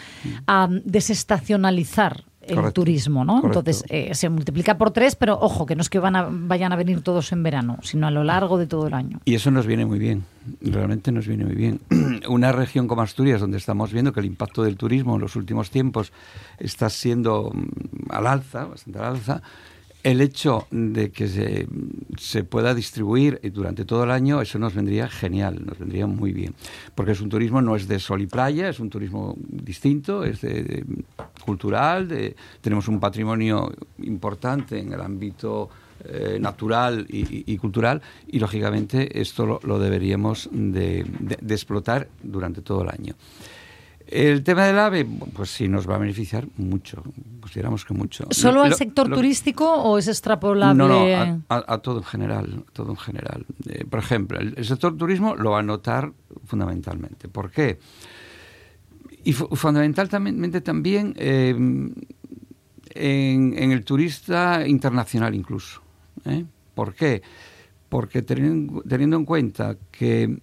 a 0.47 0.69
desestacionalizar 0.71 2.23
el 2.43 2.73
turismo, 2.73 3.25
¿no? 3.25 3.43
Entonces 3.45 3.85
eh, 3.89 4.15
se 4.15 4.29
multiplica 4.29 4.79
por 4.79 4.93
tres, 4.93 5.17
pero 5.17 5.39
ojo, 5.41 5.67
que 5.67 5.75
no 5.75 5.83
es 5.83 5.91
que 5.91 5.99
van 5.99 6.15
a, 6.15 6.29
vayan 6.31 6.73
a 6.73 6.77
venir 6.77 7.01
todos 7.03 7.33
en 7.33 7.43
verano, 7.43 7.79
sino 7.83 8.07
a 8.07 8.11
lo 8.13 8.23
largo 8.23 8.57
de 8.57 8.67
todo 8.67 8.87
el 8.87 8.95
año. 8.95 9.21
Y 9.25 9.35
eso 9.35 9.51
nos 9.51 9.67
viene 9.67 9.85
muy 9.85 9.99
bien, 9.99 10.25
realmente 10.61 11.11
nos 11.11 11.27
viene 11.27 11.45
muy 11.45 11.57
bien. 11.57 11.81
Una 12.29 12.53
región 12.53 12.87
como 12.87 13.03
Asturias, 13.03 13.41
donde 13.41 13.59
estamos 13.59 13.93
viendo 13.93 14.13
que 14.13 14.21
el 14.21 14.27
impacto 14.27 14.63
del 14.63 14.77
turismo 14.77 15.17
en 15.17 15.21
los 15.21 15.35
últimos 15.35 15.71
tiempos 15.71 16.13
está 16.59 16.89
siendo 16.89 17.51
mm, 17.53 18.13
al 18.13 18.27
alza, 18.27 18.65
bastante 18.65 18.99
al 19.01 19.05
alza, 19.07 19.43
el 20.03 20.21
hecho 20.21 20.67
de 20.71 21.11
que 21.11 21.29
se, 21.29 22.45
pueda 22.45 22.75
distribuir 22.75 23.41
durante 23.53 23.85
todo 23.85 24.05
el 24.05 24.11
año, 24.11 24.41
eso 24.41 24.59
nos 24.59 24.75
vendría 24.75 25.09
genial, 25.09 25.65
nos 25.65 25.79
vendría 25.79 26.07
muy 26.07 26.33
bien. 26.33 26.55
Porque 26.95 27.13
es 27.13 27.21
un 27.21 27.29
turismo, 27.29 27.61
no 27.61 27.77
es 27.77 27.87
de 27.87 27.99
sol 27.99 28.23
y 28.23 28.27
playa, 28.27 28.69
es 28.69 28.81
un 28.81 28.91
turismo 28.91 29.35
distinto, 29.39 30.25
es 30.25 30.41
de, 30.41 30.85
cultural, 31.45 32.09
de, 32.09 32.35
tenemos 32.61 32.89
un 32.89 32.99
patrimonio 32.99 33.73
importante 34.03 34.79
en 34.79 34.93
el 34.93 35.01
ámbito 35.01 35.69
eh, 36.05 36.39
natural 36.41 37.07
y, 37.09 37.57
cultural 37.59 38.01
y, 38.27 38.39
lógicamente, 38.39 39.21
esto 39.21 39.61
lo, 39.63 39.79
deberíamos 39.79 40.49
de 40.51 41.05
explotar 41.49 42.09
durante 42.23 42.63
todo 42.63 42.83
el 42.83 42.89
año. 42.89 43.15
El 44.11 44.43
tema 44.43 44.67
del 44.67 44.79
AVE, 44.79 45.05
pues 45.05 45.51
sí, 45.51 45.69
nos 45.69 45.89
va 45.89 45.95
a 45.95 45.99
beneficiar 45.99 46.49
mucho, 46.57 47.03
consideramos 47.41 47.85
que 47.85 47.95
mucho. 47.95 48.27
¿Solo 48.31 48.63
al 48.63 48.75
sector 48.75 49.09
turístico 49.09 49.73
o 49.73 49.99
es 49.99 50.09
extrapolable? 50.09 50.77
No, 50.77 50.89
no, 50.89 51.43
a, 51.49 51.79
todo 51.79 51.99
en 51.99 52.05
general, 52.05 52.65
todo 52.73 52.91
en 52.91 52.97
general. 52.97 53.47
Eh, 53.69 53.85
por 53.89 54.01
ejemplo, 54.01 54.41
el, 54.41 54.65
sector 54.65 54.97
turismo 54.97 55.37
lo 55.37 55.53
va 55.53 55.61
a 55.61 55.63
notar 55.63 56.13
fundamentalmente. 56.45 57.29
¿Por 57.29 57.53
qué? 57.53 57.79
Y 59.23 59.33
fundamentalmente 59.33 60.61
también 60.61 61.15
eh, 61.17 61.55
en, 62.95 63.73
el 63.73 63.85
turista 63.85 64.67
internacional 64.67 65.37
incluso. 65.37 65.83
¿eh? 66.25 66.45
¿Por 66.75 66.95
qué? 66.95 67.23
Porque 67.89 68.23
teniendo, 68.23 68.83
teniendo 68.83 69.17
en 69.17 69.25
cuenta 69.25 69.77
que 69.93 70.37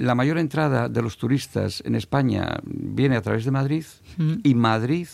la 0.00 0.14
mayor 0.14 0.38
entrada 0.38 0.88
de 0.88 1.02
los 1.02 1.18
turistas 1.18 1.82
en 1.84 1.94
España 1.94 2.58
viene 2.64 3.16
a 3.16 3.22
través 3.22 3.44
de 3.44 3.50
Madrid 3.50 3.84
mm. 4.16 4.34
y 4.42 4.54
Madrid 4.54 5.08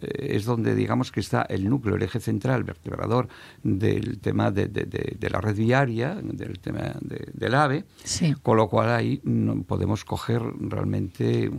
eh, 0.00 0.36
es 0.36 0.44
donde 0.44 0.74
digamos 0.74 1.10
que 1.10 1.20
está 1.20 1.42
el 1.42 1.68
núcleo, 1.68 1.96
el 1.96 2.02
eje 2.02 2.20
central, 2.20 2.62
vertebrador 2.62 3.28
del 3.62 4.18
tema 4.18 4.50
de, 4.50 4.68
la 5.30 5.40
red 5.40 5.56
viaria, 5.56 6.14
del 6.22 6.58
tema 6.60 6.94
del 7.00 7.54
AVE, 7.54 7.84
con 8.42 8.58
lo 8.58 8.68
cual 8.68 8.90
ahí 8.90 9.22
podemos 9.66 10.04
coger 10.04 10.42
realmente 10.60 11.50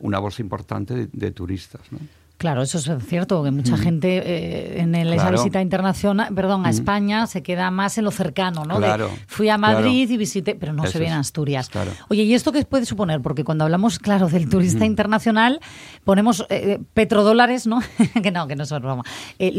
una 0.00 0.18
bolsa 0.18 0.42
importante 0.42 1.08
de, 1.10 1.30
turistas. 1.32 1.90
¿no? 1.90 1.98
Claro, 2.40 2.62
eso 2.62 2.78
es 2.78 2.90
cierto, 3.06 3.44
que 3.44 3.50
mucha 3.50 3.76
gente 3.76 4.16
eh, 4.24 4.80
en 4.80 4.94
esa 4.94 5.30
visita 5.30 5.60
internacional, 5.60 6.32
perdón, 6.34 6.64
a 6.64 6.70
España 6.70 7.26
se 7.26 7.42
queda 7.42 7.70
más 7.70 7.98
en 7.98 8.04
lo 8.04 8.10
cercano, 8.10 8.64
¿no? 8.64 8.78
Claro, 8.78 9.10
fui 9.26 9.50
a 9.50 9.58
Madrid 9.58 10.08
y 10.08 10.16
visité, 10.16 10.54
pero 10.54 10.72
no 10.72 10.86
se 10.86 10.98
ve 10.98 11.08
en 11.08 11.12
Asturias. 11.12 11.68
Oye, 12.08 12.22
¿y 12.22 12.32
esto 12.32 12.50
qué 12.50 12.64
puede 12.64 12.86
suponer? 12.86 13.20
Porque 13.20 13.44
cuando 13.44 13.64
hablamos, 13.64 13.98
claro, 13.98 14.30
del 14.30 14.48
turista 14.48 14.86
internacional, 14.86 15.60
ponemos 16.02 16.46
eh, 16.48 16.80
petrodólares, 16.94 17.66
¿no? 17.66 17.80
que 18.22 18.30
no, 18.30 18.46
que 18.46 18.56
no 18.56 18.62
es 18.62 18.70
broma. 18.70 19.04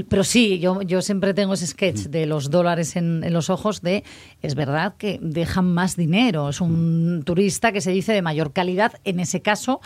pero 0.09 0.23
sí, 0.23 0.57
yo, 0.57 0.81
yo 0.81 1.03
siempre 1.03 1.35
tengo 1.35 1.53
ese 1.53 1.67
sketch 1.67 2.07
de 2.07 2.25
los 2.25 2.49
dólares 2.49 2.95
en, 2.95 3.31
los 3.31 3.51
ojos 3.51 3.83
de, 3.83 4.03
es 4.41 4.55
verdad 4.55 4.95
que 4.97 5.19
dejan 5.21 5.71
más 5.71 5.97
dinero, 5.97 6.49
es 6.49 6.59
un 6.59 7.21
turista 7.27 7.71
que 7.73 7.81
se 7.81 7.91
dice 7.91 8.11
de 8.11 8.23
mayor 8.23 8.53
calidad, 8.53 8.93
en 9.03 9.19
ese 9.19 9.43
caso, 9.43 9.81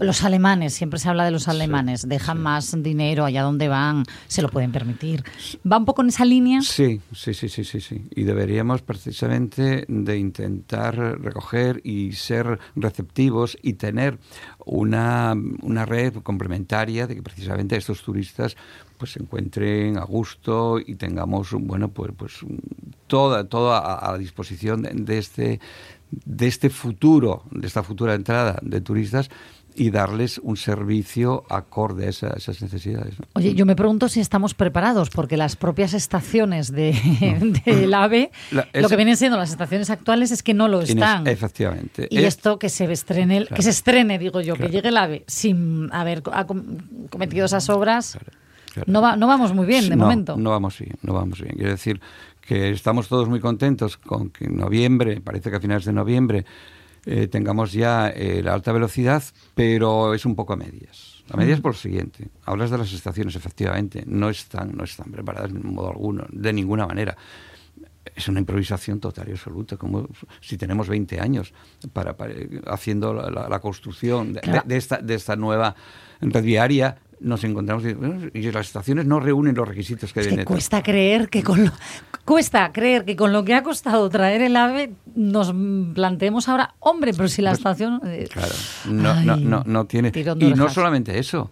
los 0.00 0.24
alemanes, 0.24 0.74
siempre 0.74 0.98
se 0.98 1.08
habla 1.08 1.24
de 1.24 1.30
los 1.30 1.46
alemanes, 1.46 2.08
dejan 2.08 2.39
más 2.40 2.74
dinero 2.82 3.24
allá 3.24 3.42
donde 3.42 3.68
van, 3.68 4.04
se 4.26 4.42
lo 4.42 4.48
pueden 4.48 4.72
permitir. 4.72 5.22
¿Va 5.70 5.78
un 5.78 5.84
poco 5.84 6.02
en 6.02 6.08
esa 6.08 6.24
línea? 6.24 6.62
Sí, 6.62 7.00
sí, 7.12 7.34
sí, 7.34 7.48
sí, 7.48 7.64
sí, 7.64 7.80
sí. 7.80 8.04
Y 8.14 8.24
deberíamos 8.24 8.82
precisamente 8.82 9.84
de 9.88 10.18
intentar 10.18 10.96
recoger 10.96 11.80
y 11.84 12.12
ser 12.12 12.58
receptivos 12.74 13.56
y 13.62 13.74
tener 13.74 14.18
una, 14.64 15.34
una 15.62 15.86
red 15.86 16.14
complementaria 16.22 17.06
de 17.06 17.14
que 17.14 17.22
precisamente 17.22 17.76
estos 17.76 18.02
turistas 18.02 18.56
pues 19.00 19.12
se 19.12 19.22
encuentren 19.22 19.96
a 19.96 20.04
gusto 20.04 20.78
y 20.78 20.94
tengamos 20.96 21.52
bueno 21.52 21.88
pues 21.88 22.12
pues 22.16 22.40
toda 23.06 23.48
toda 23.48 24.10
a, 24.10 24.18
disposición 24.18 24.82
de 24.82 25.18
este 25.18 25.60
de 26.10 26.46
este 26.46 26.68
futuro 26.68 27.44
de 27.50 27.66
esta 27.66 27.82
futura 27.82 28.14
entrada 28.14 28.58
de 28.62 28.80
turistas 28.82 29.30
y 29.74 29.90
darles 29.90 30.38
un 30.38 30.56
servicio 30.56 31.44
acorde 31.48 32.06
a, 32.06 32.10
esas 32.10 32.62
necesidades. 32.62 33.14
Oye, 33.34 33.54
yo 33.54 33.66
me 33.66 33.76
pregunto 33.76 34.08
si 34.08 34.20
estamos 34.20 34.54
preparados, 34.54 35.10
porque 35.10 35.36
las 35.36 35.56
propias 35.56 35.94
estaciones 35.94 36.72
de, 36.72 36.92
del 37.64 37.94
AVE, 37.94 38.30
lo 38.50 38.88
que 38.88 38.96
vienen 38.96 39.16
siendo 39.16 39.36
las 39.36 39.50
estaciones 39.50 39.90
actuales 39.90 40.30
es 40.30 40.42
que 40.42 40.54
no 40.54 40.68
lo 40.68 40.82
están. 40.82 41.26
Efectivamente. 41.26 42.06
Y 42.10 42.18
esto 42.24 42.58
que 42.58 42.68
se 42.68 42.90
estrene, 42.90 43.46
que 43.46 43.62
se 43.62 43.70
estrene, 43.70 44.18
digo 44.18 44.40
yo, 44.40 44.54
que 44.54 44.68
llegue 44.68 44.88
el 44.88 44.96
AVE 44.96 45.24
sin 45.26 45.92
haber 45.92 46.22
cometido 47.10 47.46
esas 47.46 47.68
obras. 47.70 48.18
No, 48.86 49.02
va, 49.02 49.16
no 49.16 49.26
vamos 49.26 49.52
muy 49.52 49.66
bien 49.66 49.88
de 49.88 49.96
momento. 49.96 50.36
No 50.36 50.50
vamos 50.50 50.78
bien, 50.78 50.94
no 51.02 51.14
vamos 51.14 51.40
bien. 51.40 51.54
Quiero 51.56 51.70
decir 51.70 52.00
que 52.40 52.70
estamos 52.70 53.08
todos 53.08 53.28
muy 53.28 53.40
contentos 53.40 53.96
con 53.96 54.30
que 54.30 54.44
en 54.44 54.56
noviembre, 54.56 55.20
parece 55.20 55.50
que 55.50 55.56
a 55.56 55.60
finales 55.60 55.84
de 55.84 55.92
noviembre, 55.92 56.44
eh, 57.06 57.28
tengamos 57.28 57.72
ya 57.72 58.08
eh, 58.08 58.42
la 58.42 58.54
alta 58.54 58.72
velocidad, 58.72 59.22
pero 59.54 60.14
es 60.14 60.26
un 60.26 60.34
poco 60.34 60.52
a 60.52 60.56
medias. 60.56 61.24
A 61.30 61.36
medias 61.36 61.60
por 61.60 61.72
lo 61.72 61.78
siguiente. 61.78 62.28
Hablas 62.44 62.70
de 62.70 62.78
las 62.78 62.92
estaciones, 62.92 63.36
efectivamente, 63.36 64.02
no 64.06 64.30
están, 64.30 64.76
no 64.76 64.84
están 64.84 65.12
preparadas 65.12 65.52
de 65.52 65.60
modo 65.60 65.90
alguno, 65.90 66.26
de 66.30 66.52
ninguna 66.52 66.86
manera. 66.86 67.16
Es 68.16 68.26
una 68.28 68.40
improvisación 68.40 68.98
total 68.98 69.28
y 69.28 69.32
absoluta, 69.32 69.76
como 69.76 70.08
si 70.40 70.56
tenemos 70.56 70.88
20 70.88 71.20
años 71.20 71.52
para, 71.92 72.16
haciendo 72.66 73.12
la, 73.14 73.60
construcción 73.60 74.32
de, 74.32 74.76
esta, 74.76 74.98
de 74.98 75.14
esta 75.14 75.36
nueva 75.36 75.76
red 76.20 76.42
viaria 76.42 76.98
nos 77.20 77.44
encontramos 77.44 77.84
y 78.32 78.50
las 78.50 78.66
estaciones 78.66 79.06
no 79.06 79.20
reúnen 79.20 79.54
los 79.54 79.68
requisitos 79.68 80.12
que 80.12 80.22
deben 80.22 80.44
cuesta 80.44 80.82
creer 80.82 81.28
que 81.28 81.42
con 81.42 81.64
lo, 81.64 81.72
cuesta 82.24 82.72
creer 82.72 83.04
que 83.04 83.14
con 83.14 83.32
lo 83.32 83.44
que 83.44 83.54
ha 83.54 83.62
costado 83.62 84.08
traer 84.08 84.40
el 84.42 84.56
AVE 84.56 84.92
nos 85.14 85.52
planteemos 85.94 86.48
ahora 86.48 86.74
hombre 86.80 87.12
pero 87.14 87.28
si 87.28 87.42
la 87.42 87.50
pues, 87.50 87.58
estación 87.58 88.00
eh, 88.04 88.28
claro 88.32 88.54
no, 88.86 89.36
no, 89.36 89.62
no, 89.64 89.86
tiene 89.86 90.12
y 90.14 90.54
no 90.54 90.68
solamente 90.70 91.18
eso 91.18 91.50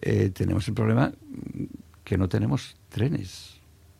eh, 0.00 0.30
tenemos 0.32 0.66
el 0.68 0.74
problema 0.74 1.12
que 2.04 2.16
no 2.16 2.28
tenemos 2.28 2.76
trenes 2.88 3.58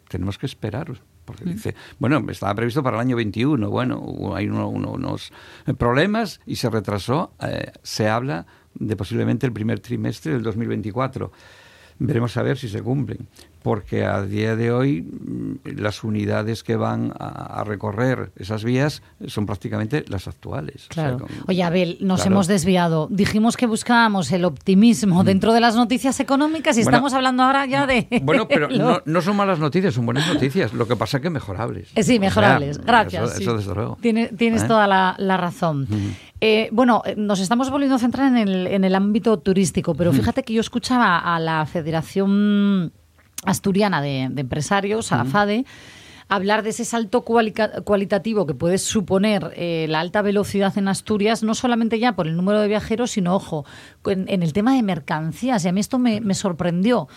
tenemos 0.08 0.38
que 0.38 0.46
esperar 0.46 0.92
porque 1.28 1.44
dice, 1.44 1.74
bueno, 1.98 2.24
estaba 2.30 2.54
previsto 2.54 2.82
para 2.82 2.96
el 2.96 3.02
año 3.02 3.16
21, 3.16 3.68
bueno, 3.68 4.32
hay 4.34 4.48
unos 4.48 5.30
problemas 5.76 6.40
y 6.46 6.56
se 6.56 6.70
retrasó, 6.70 7.34
eh, 7.42 7.70
se 7.82 8.08
habla 8.08 8.46
de 8.72 8.96
posiblemente 8.96 9.46
el 9.46 9.52
primer 9.52 9.80
trimestre 9.80 10.32
del 10.32 10.42
2024. 10.42 11.30
Veremos 11.98 12.34
a 12.38 12.42
ver 12.42 12.56
si 12.56 12.70
se 12.70 12.80
cumplen, 12.80 13.28
porque 13.62 14.04
a 14.04 14.22
día 14.22 14.56
de 14.56 14.70
hoy 14.70 15.02
mm, 15.02 15.78
las 15.78 16.04
unidades 16.04 16.62
que 16.62 16.76
van 16.76 17.12
a, 17.18 17.64
recorrer 17.64 18.30
esas 18.36 18.64
vías 18.64 19.02
son 19.26 19.46
prácticamente 19.46 20.04
las 20.08 20.28
actuales. 20.28 20.86
Claro. 20.88 21.26
Oye, 21.46 21.62
Abel, 21.62 21.98
nos 22.00 22.24
hemos 22.24 22.46
desviado. 22.46 23.08
Dijimos 23.10 23.56
que 23.56 23.66
buscábamos 23.66 24.30
el 24.32 24.44
optimismo 24.44 25.22
mm. 25.22 25.26
dentro 25.26 25.52
de 25.52 25.60
las 25.60 25.74
noticias 25.74 26.20
económicas 26.20 26.78
y 26.78 26.80
estamos 26.80 27.12
hablando 27.12 27.42
ahora 27.42 27.66
ya 27.66 27.86
de... 27.86 28.06
Bueno, 28.22 28.46
pero 28.46 28.68
no, 29.04 29.22
son 29.22 29.36
malas 29.36 29.58
noticias, 29.58 29.94
son 29.94 30.04
buenas 30.04 30.26
noticias. 30.32 30.72
Lo 30.72 30.86
que 30.86 30.96
pasa 30.96 31.18
es 31.18 31.22
que 31.22 31.30
mejorables. 31.30 31.90
Eh, 31.94 32.02
sí, 32.02 32.18
mejorables. 32.18 32.78
Gracias. 32.78 33.40
Eso, 33.40 33.56
desde 33.56 33.74
luego. 33.74 33.98
tienes 34.00 34.62
¿Eh? 34.62 34.66
toda 34.66 34.86
la, 34.86 35.36
razón. 35.36 35.86
Eh, 36.40 36.68
bueno, 36.72 37.02
eh, 37.04 37.14
nos 37.16 37.40
estamos 37.40 37.70
volviendo 37.70 37.96
a 37.96 37.98
centrar 37.98 38.28
en 38.28 38.36
el, 38.36 38.66
en 38.66 38.84
el 38.84 38.94
ámbito 38.94 39.38
turístico, 39.38 39.94
pero 39.94 40.12
fíjate 40.12 40.42
que 40.42 40.52
yo 40.52 40.60
escuchaba 40.60 41.18
a 41.18 41.40
la 41.40 41.66
Federación 41.66 42.92
Asturiana 43.44 44.02
de, 44.02 44.22
Empresarios, 44.22 45.12
a 45.12 45.18
la 45.18 45.24
FADE, 45.24 45.64
hablar 46.28 46.62
de 46.62 46.70
ese 46.70 46.84
salto 46.84 47.22
cualitativo 47.22 48.46
que 48.46 48.54
puede 48.54 48.78
suponer 48.78 49.52
eh, 49.56 49.86
la 49.88 50.00
alta 50.00 50.20
velocidad 50.20 50.76
en 50.76 50.88
Asturias, 50.88 51.42
no 51.42 51.54
solamente 51.54 51.98
ya 51.98 52.14
por 52.14 52.26
el 52.26 52.36
número 52.36 52.60
de 52.60 52.68
viajeros, 52.68 53.12
sino, 53.12 53.34
ojo, 53.34 53.64
en, 54.04 54.42
el 54.42 54.52
tema 54.52 54.74
de 54.74 54.82
mercancías. 54.82 55.64
Y 55.64 55.68
a 55.68 55.72
mí 55.72 55.80
esto 55.80 55.98
me, 55.98 56.34
sorprendió. 56.34 57.08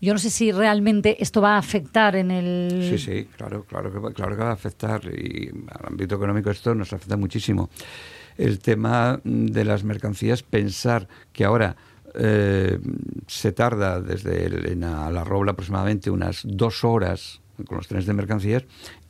Yo 0.00 0.12
no 0.12 0.18
sé 0.18 0.30
si 0.30 0.50
realmente 0.50 1.22
esto 1.22 1.40
va 1.40 1.54
a 1.54 1.58
afectar 1.58 2.16
en 2.16 2.30
el... 2.30 2.88
Sí, 2.90 2.98
sí, 2.98 3.28
claro, 3.36 3.64
claro 3.64 3.92
que, 3.92 4.14
claro 4.14 4.36
que 4.36 4.42
va 4.42 4.50
a 4.50 4.54
afectar. 4.54 5.02
Y 5.04 5.50
al 5.68 5.86
ámbito 5.86 6.16
económico 6.16 6.50
esto 6.50 6.74
nos 6.74 6.92
afecta 6.92 7.16
muchísimo 7.16 7.70
el 8.36 8.58
tema 8.58 9.20
de 9.24 9.64
las 9.64 9.84
mercancías, 9.84 10.42
pensar 10.42 11.08
que 11.32 11.44
ahora 11.44 11.76
eh, 12.16 12.78
se 13.26 13.52
tarda 13.52 14.00
desde 14.00 14.74
la 14.76 15.24
Robla 15.24 15.52
aproximadamente 15.52 16.10
unas 16.10 16.42
dos 16.44 16.84
horas 16.84 17.40
con 17.66 17.78
los 17.78 17.88
trenes 17.88 18.06
de 18.06 18.12
mercancías 18.12 18.64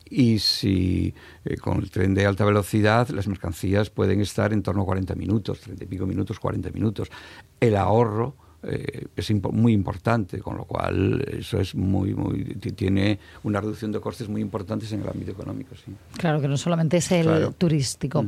y 0.09 0.39
si 0.39 1.13
eh, 1.45 1.57
con 1.57 1.79
el 1.79 1.91
tren 1.91 2.13
de 2.13 2.25
alta 2.25 2.45
velocidad 2.45 3.09
las 3.09 3.27
mercancías 3.27 3.89
pueden 3.89 4.21
estar 4.21 4.53
en 4.53 4.63
torno 4.63 4.83
a 4.83 4.85
40 4.85 5.15
minutos, 5.15 5.61
30 5.61 5.83
y 5.83 5.87
pico 5.87 6.05
minutos, 6.05 6.39
40 6.39 6.71
minutos. 6.71 7.09
El 7.59 7.75
ahorro 7.75 8.35
eh, 8.69 9.07
es 9.15 9.31
muy 9.53 9.71
importante, 9.71 10.39
con 10.39 10.57
lo 10.57 10.65
cual 10.65 11.23
eso 11.31 11.59
es 11.59 11.73
muy, 11.73 12.13
muy 12.13 12.43
tiene 12.75 13.17
una 13.43 13.61
reducción 13.61 13.93
de 13.93 14.01
costes 14.01 14.27
muy 14.27 14.41
importantes 14.41 14.91
en 14.91 15.01
el 15.01 15.07
ámbito 15.07 15.31
económico. 15.31 15.73
Sí. 15.75 15.93
Claro, 16.17 16.41
que 16.41 16.49
no 16.49 16.57
solamente 16.57 16.97
es 16.97 17.09
el 17.13 17.53
turístico. 17.57 18.25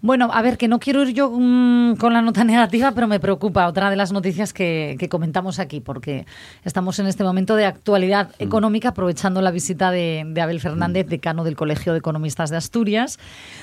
Bueno, 0.00 0.30
a 0.32 0.40
ver, 0.40 0.56
que 0.56 0.66
no 0.66 0.78
quiero 0.78 1.02
ir 1.02 1.14
yo 1.14 1.30
mm, 1.30 1.96
con 1.96 2.14
la 2.14 2.22
nota 2.22 2.42
negativa, 2.42 2.92
pero 2.92 3.06
me 3.06 3.20
preocupa 3.20 3.66
otra 3.66 3.90
de 3.90 3.96
las 3.96 4.12
noticias 4.12 4.54
que, 4.54 4.96
comentamos 5.10 5.58
aquí, 5.58 5.80
porque 5.80 6.26
estamos 6.64 6.98
en 6.98 7.06
este 7.06 7.22
momento 7.22 7.54
de 7.56 7.66
actualidad 7.66 8.30
mm. 8.30 8.42
económica, 8.42 8.88
aprovechando 8.90 9.42
la 9.42 9.50
visita 9.50 9.90
de, 9.90 10.32
Abel 10.40 10.60
Fernández, 10.60 11.06
mm. 11.06 11.10
decano 11.10 11.44
del 11.44 11.56
Colegio 11.56 11.92
de 11.92 11.98
Economistas 11.98 12.48
de 12.48 12.56
Asturias. 12.56 13.18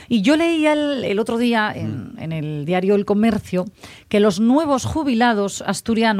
Y 0.07 0.21
yo 0.21 0.35
leía 0.35 0.73
el, 0.73 1.17
otro 1.19 1.37
día 1.37 1.73
en, 1.75 2.13
en 2.19 2.31
el 2.31 2.65
diario 2.65 2.93
El 2.93 3.05
Comercio 3.05 3.65
que 4.09 4.19
los 4.19 4.39
nuevos 4.39 4.85
jubilados 4.85 5.63
asturianos 5.65 6.18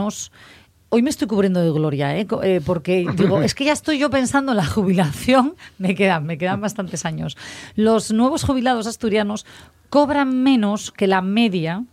Hoy 0.92 1.04
me 1.04 1.12
estoy 1.12 1.28
cubriendo 1.28 1.62
de 1.62 1.70
gloria, 1.70 2.18
¿eh? 2.18 2.26
¿eh? 2.42 2.62
porque 2.66 3.06
digo, 3.16 3.42
es 3.44 3.54
que 3.54 3.66
ya 3.66 3.74
estoy 3.74 4.00
yo 4.00 4.10
pensando 4.10 4.54
en 4.54 4.58
la 4.58 4.66
jubilación, 4.66 5.56
me 5.78 5.94
quedan, 5.94 6.26
me 6.26 6.38
quedan 6.38 6.62
bastantes 6.62 7.06
años. 7.06 7.38
Los 7.76 8.12
nuevos 8.12 8.44
jubilados 8.44 8.88
asturianos 8.88 9.46
cobran 9.90 10.42
menos 10.42 10.92
que 10.92 11.08
la 11.08 11.22
media 11.22 11.84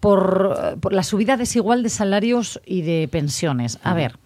por, 0.00 0.78
por, 0.80 0.92
la 0.92 1.02
subida 1.02 1.36
desigual 1.36 1.82
de 1.82 1.90
salarios 1.90 2.60
y 2.64 2.82
de 2.82 3.08
pensiones. 3.08 3.78
A 3.82 3.94
ver, 3.94 4.18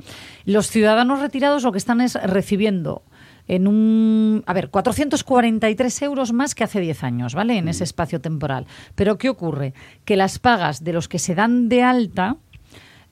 los 0.44 0.68
ciudadanos 0.68 1.20
retirados 1.20 1.62
lo 1.62 1.72
que 1.72 1.78
están 1.78 2.00
es 2.00 2.14
recibiendo 2.14 3.02
en 3.46 3.66
un, 3.66 4.42
a 4.46 4.52
ver, 4.52 4.70
443 4.70 6.02
euros 6.02 6.32
más 6.32 6.54
que 6.54 6.64
hace 6.64 6.80
10 6.80 7.04
años, 7.04 7.34
¿vale? 7.34 7.58
En 7.58 7.68
ese 7.68 7.84
espacio 7.84 8.20
temporal. 8.20 8.66
Pero 8.94 9.18
¿qué 9.18 9.28
ocurre? 9.28 9.74
Que 10.04 10.16
las 10.16 10.38
pagas 10.38 10.82
de 10.82 10.92
los 10.92 11.08
que 11.08 11.18
se 11.18 11.34
dan 11.34 11.68
de 11.68 11.82
alta 11.82 12.36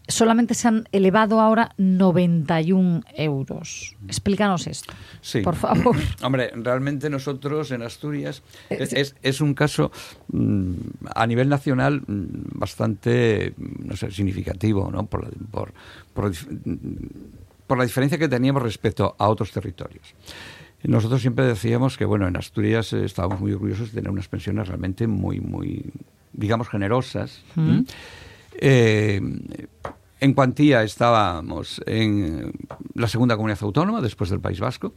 solamente 0.08 0.54
se 0.54 0.68
han 0.68 0.88
elevado 0.92 1.40
ahora 1.40 1.72
91 1.78 3.02
euros. 3.16 3.96
Explícanos 4.06 4.66
esto, 4.66 4.92
por 5.44 5.56
favor. 5.56 5.96
Hombre, 6.22 6.50
realmente 6.54 7.08
nosotros 7.08 7.70
en 7.70 7.82
Asturias 7.82 8.42
es, 8.70 9.14
es, 9.22 9.40
un 9.40 9.54
caso 9.54 9.90
mm, 10.32 10.72
a 11.14 11.26
nivel 11.26 11.48
nacional 11.48 12.02
mm, 12.06 12.58
bastante, 12.58 13.54
no 13.56 13.96
sé, 13.96 14.10
significativo, 14.10 14.90
¿no? 14.90 15.06
Por, 15.06 15.30
por, 15.50 15.72
por, 16.14 16.32
por 17.66 17.78
la 17.78 17.84
diferencia 17.84 18.18
que 18.18 18.28
teníamos 18.28 18.62
respecto 18.62 19.14
a 19.18 19.28
otros 19.28 19.52
territorios. 19.52 20.14
Nosotros 20.84 21.20
siempre 21.20 21.46
decíamos 21.46 21.96
que, 21.96 22.04
bueno, 22.04 22.26
en 22.26 22.36
Asturias 22.36 22.92
eh, 22.92 23.04
estábamos 23.04 23.40
muy 23.40 23.52
orgullosos 23.52 23.92
de 23.92 24.00
tener 24.00 24.10
unas 24.10 24.28
pensiones 24.28 24.66
realmente 24.66 25.06
muy, 25.06 25.40
muy, 25.40 25.92
digamos, 26.32 26.68
generosas. 26.68 27.44
Eh, 28.58 29.20
en 30.20 30.34
cuantía 30.34 30.82
estábamos 30.82 31.80
en 31.84 32.52
la 32.94 33.08
segunda 33.08 33.36
comunidad 33.36 33.62
autónoma 33.62 34.00
después 34.00 34.30
del 34.30 34.40
País 34.40 34.60
Vasco 34.60 34.92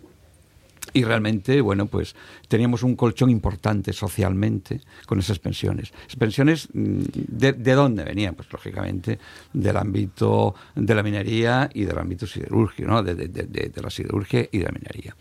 y 0.93 1.03
realmente, 1.03 1.59
bueno, 1.61 1.87
pues 1.87 2.15
teníamos 2.47 2.83
un 2.83 2.95
colchón 2.95 3.29
importante 3.29 3.91
socialmente 3.91 4.81
con 5.05 5.19
esas 5.19 5.39
pensiones. 5.39 5.91
Pensiones, 6.17 6.69
mm, 6.71 7.01
¿de, 7.27 7.73
dónde 7.73 8.03
venían? 8.03 8.35
Pues 8.35 8.51
lógicamente 8.51 9.19
del 9.51 9.75
ámbito 9.75 10.55
de 10.73 10.95
la 10.95 11.03
minería 11.03 11.69
y 11.73 11.83
del 11.83 11.97
ámbito 11.97 12.25
siderúrgico, 12.27 12.87
¿no? 12.87 13.03
de, 13.03 13.71
la 13.75 13.89
siderurgia 13.89 14.47
y 14.51 14.59
de 14.59 14.63
la 14.63 14.71
minería. 14.71 15.15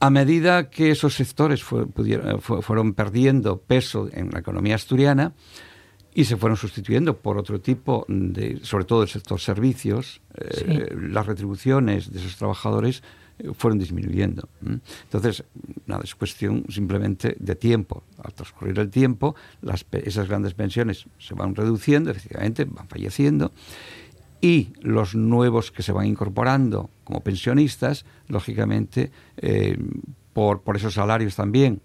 A 0.00 0.10
medida 0.10 0.70
que 0.70 0.90
esos 0.90 1.14
sectores 1.14 1.62
fueron 1.62 2.94
perdiendo 2.94 3.58
peso 3.58 4.08
en 4.12 4.30
la 4.30 4.40
economía 4.40 4.76
asturiana, 4.76 5.32
y 6.16 6.24
se 6.24 6.38
fueron 6.38 6.56
sustituyendo 6.56 7.18
por 7.18 7.36
otro 7.36 7.60
tipo 7.60 8.06
de, 8.08 8.58
sobre 8.62 8.86
todo 8.86 9.02
el 9.02 9.08
sector 9.08 9.38
servicios, 9.38 10.22
eh, 10.34 10.96
las 10.98 11.26
retribuciones 11.26 12.10
de 12.10 12.18
esos 12.18 12.36
trabajadores 12.36 13.02
fueron 13.52 13.78
disminuyendo. 13.78 14.48
Entonces, 15.04 15.44
nada, 15.84 16.00
es 16.02 16.14
cuestión 16.14 16.64
simplemente 16.70 17.36
de 17.38 17.54
tiempo. 17.54 18.02
Al 18.24 18.32
transcurrir 18.32 18.78
el 18.78 18.88
tiempo, 18.88 19.36
las, 19.60 19.84
esas 19.92 20.26
grandes 20.26 20.54
pensiones 20.54 21.04
se 21.18 21.34
van 21.34 21.54
reduciendo, 21.54 22.10
efectivamente, 22.10 22.64
van 22.64 22.88
falleciendo, 22.88 23.52
y 24.40 24.72
los 24.80 25.14
nuevos 25.14 25.70
que 25.70 25.82
se 25.82 25.92
van 25.92 26.06
incorporando 26.06 26.88
como 27.04 27.20
pensionistas, 27.20 28.06
lógicamente, 28.28 29.10
eh, 29.36 29.76
por, 30.32 30.62
por 30.62 30.76
esos 30.76 30.94
salarios 30.94 31.36
también, 31.36 31.82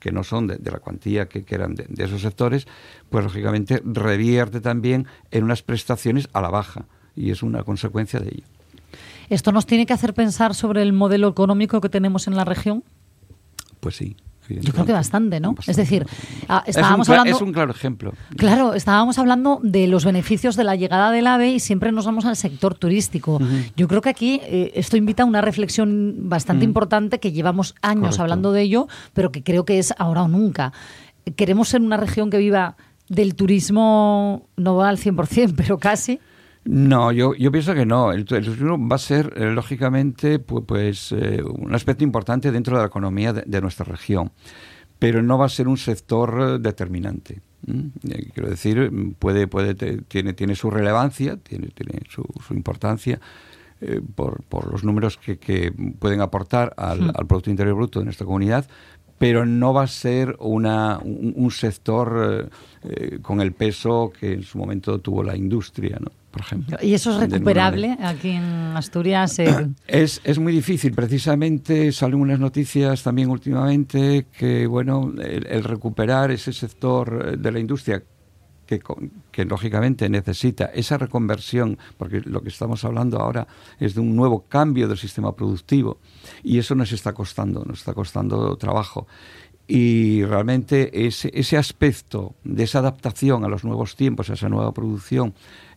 que 0.00 0.12
no 0.12 0.24
son 0.24 0.46
de, 0.46 0.58
la 0.70 0.78
cuantía 0.78 1.28
que, 1.28 1.44
eran 1.48 1.74
de, 1.74 1.86
de, 1.88 2.04
esos 2.04 2.22
sectores, 2.22 2.66
pues 3.10 3.24
lógicamente 3.24 3.82
revierte 3.84 4.60
también 4.60 5.06
en 5.30 5.44
unas 5.44 5.62
prestaciones 5.62 6.28
a 6.32 6.40
la 6.40 6.50
baja 6.50 6.86
y 7.16 7.30
es 7.30 7.42
una 7.42 7.62
consecuencia 7.62 8.20
de 8.20 8.28
ello. 8.28 8.46
¿Esto 9.28 9.52
nos 9.52 9.66
tiene 9.66 9.86
que 9.86 9.92
hacer 9.92 10.14
pensar 10.14 10.54
sobre 10.54 10.82
el 10.82 10.92
modelo 10.92 11.28
económico 11.28 11.80
que 11.80 11.88
tenemos 11.88 12.26
en 12.26 12.36
la 12.36 12.44
región? 12.44 12.84
Pues 13.80 13.96
sí. 13.96 14.16
Yo 14.48 14.72
creo 14.72 14.84
que 14.84 14.92
bastante, 14.92 15.40
¿no? 15.40 15.54
es 15.66 15.76
decir, 15.76 16.06
ah, 16.48 16.62
estábamos 16.66 17.06
es 17.06 17.08
un, 17.08 17.14
hablando... 17.14 17.36
Es 17.36 17.42
un 17.42 17.52
claro 17.52 17.70
ejemplo. 17.72 18.12
Claro, 18.36 18.74
estábamos 18.74 19.18
hablando 19.18 19.60
de 19.62 19.86
los 19.86 20.04
beneficios 20.04 20.56
de 20.56 20.64
la 20.64 20.76
llegada 20.76 21.10
del 21.10 21.26
AVE 21.26 21.52
y 21.52 21.60
siempre 21.60 21.92
nos 21.92 22.04
vamos 22.06 22.24
al 22.24 22.36
sector 22.36 22.74
turístico. 22.74 23.40
Yo 23.76 23.88
creo 23.88 24.02
que 24.02 24.10
aquí 24.10 24.40
eh, 24.44 24.72
esto 24.74 24.96
invita 24.96 25.22
a 25.22 25.26
una 25.26 25.40
reflexión 25.40 26.28
bastante 26.28 26.64
importante 26.64 27.20
que 27.20 27.32
llevamos 27.32 27.74
años 27.82 28.20
hablando 28.20 28.52
de 28.52 28.62
ello, 28.62 28.88
pero 29.12 29.32
que 29.32 29.42
creo 29.42 29.64
que 29.64 29.78
es 29.78 29.94
ahora 29.98 30.22
o 30.22 30.28
nunca. 30.28 30.72
Queremos 31.36 31.68
ser 31.68 31.80
una 31.80 31.96
región 31.96 32.30
que 32.30 32.38
viva 32.38 32.76
del 33.08 33.34
turismo, 33.34 34.48
no 34.56 34.82
al 34.82 34.98
100%, 34.98 35.54
pero 35.56 35.78
casi. 35.78 36.20
No, 36.64 37.12
yo, 37.12 37.34
yo 37.34 37.52
pienso 37.52 37.74
que 37.74 37.84
no. 37.84 38.12
El, 38.12 38.24
turismo 38.24 38.88
va 38.88 38.96
a 38.96 38.98
ser, 38.98 39.34
eh, 39.36 39.50
lógicamente, 39.50 40.38
pues, 40.38 41.12
eh, 41.12 41.42
un 41.42 41.74
aspecto 41.74 42.04
importante 42.04 42.50
dentro 42.50 42.76
de 42.76 42.82
la 42.82 42.86
economía 42.86 43.32
de, 43.34 43.60
nuestra 43.60 43.84
región, 43.84 44.32
pero 44.98 45.22
no 45.22 45.36
va 45.36 45.46
a 45.46 45.50
ser 45.50 45.68
un 45.68 45.76
sector 45.76 46.38
eh, 46.40 46.58
determinante. 46.58 47.42
Quiero 48.34 48.48
decir, 48.48 48.90
puede, 49.18 49.46
puede, 49.46 49.74
tiene, 49.74 50.34
tiene 50.34 50.54
su 50.54 50.70
relevancia, 50.70 51.38
tiene, 51.38 51.68
tiene 51.68 52.02
su, 52.10 52.24
importancia. 52.50 53.18
por, 54.14 54.42
por, 54.44 54.70
los 54.70 54.84
números 54.84 55.16
que, 55.16 55.38
que 55.38 55.72
pueden 55.98 56.20
aportar 56.20 56.74
al, 56.76 57.10
al, 57.14 57.26
Producto 57.26 57.48
Interior 57.48 57.74
Bruto 57.74 58.00
de 58.00 58.04
nuestra 58.04 58.26
comunidad, 58.26 58.66
pero 59.16 59.46
no 59.46 59.72
va 59.72 59.84
a 59.84 59.86
ser 59.86 60.36
una, 60.40 60.98
un, 60.98 61.50
sector 61.50 62.50
con 63.22 63.40
el 63.40 63.52
peso 63.52 64.12
que 64.18 64.34
en 64.34 64.42
su 64.42 64.58
momento 64.58 64.98
tuvo 64.98 65.22
la 65.22 65.34
industria, 65.34 65.98
¿no? 65.98 66.10
Por 66.34 66.42
ejemplo. 66.42 66.76
¿Y 66.82 66.94
eso 66.94 67.12
es 67.12 67.30
recuperable 67.30 67.96
aquí 68.02 68.30
en 68.30 68.42
Asturias? 68.76 69.38
Es, 69.86 70.20
es 70.24 70.38
muy 70.40 70.52
difícil. 70.52 70.92
Precisamente 70.92 71.92
salen 71.92 72.20
unas 72.20 72.40
noticias 72.40 73.04
también 73.04 73.30
últimamente 73.30 74.26
que, 74.36 74.66
bueno, 74.66 75.12
el, 75.22 75.62
recuperar 75.62 76.32
ese 76.32 76.52
sector 76.52 77.34
eh, 77.34 77.36
de 77.36 77.52
la 77.52 77.60
industria 77.60 78.02
que, 78.66 78.80
que, 79.30 79.44
lógicamente 79.44 80.08
necesita 80.08 80.64
esa 80.66 80.98
reconversión, 80.98 81.78
porque 81.96 82.20
lo 82.24 82.42
que 82.42 82.48
estamos 82.48 82.84
hablando 82.84 83.20
ahora 83.20 83.46
es 83.78 83.94
de 83.94 84.00
un 84.00 84.16
nuevo 84.16 84.46
cambio 84.48 84.88
del 84.88 84.98
sistema 84.98 85.36
productivo 85.36 85.98
y 86.42 86.58
eso 86.58 86.74
nos 86.74 86.90
está 86.90 87.12
costando, 87.12 87.64
nos 87.64 87.78
está 87.78 87.94
costando 87.94 88.56
trabajo. 88.56 89.06
Y 89.66 90.24
realmente 90.24 91.06
ese, 91.06 91.30
ese 91.32 91.56
aspecto 91.56 92.34
de 92.42 92.64
esa 92.64 92.80
adaptación 92.80 93.44
a 93.44 93.48
los 93.48 93.64
nuevos 93.64 93.94
tiempos, 93.96 94.28
a 94.28 94.34
esa 94.34 94.48
nueva 94.48 94.72
producción, 94.72 95.34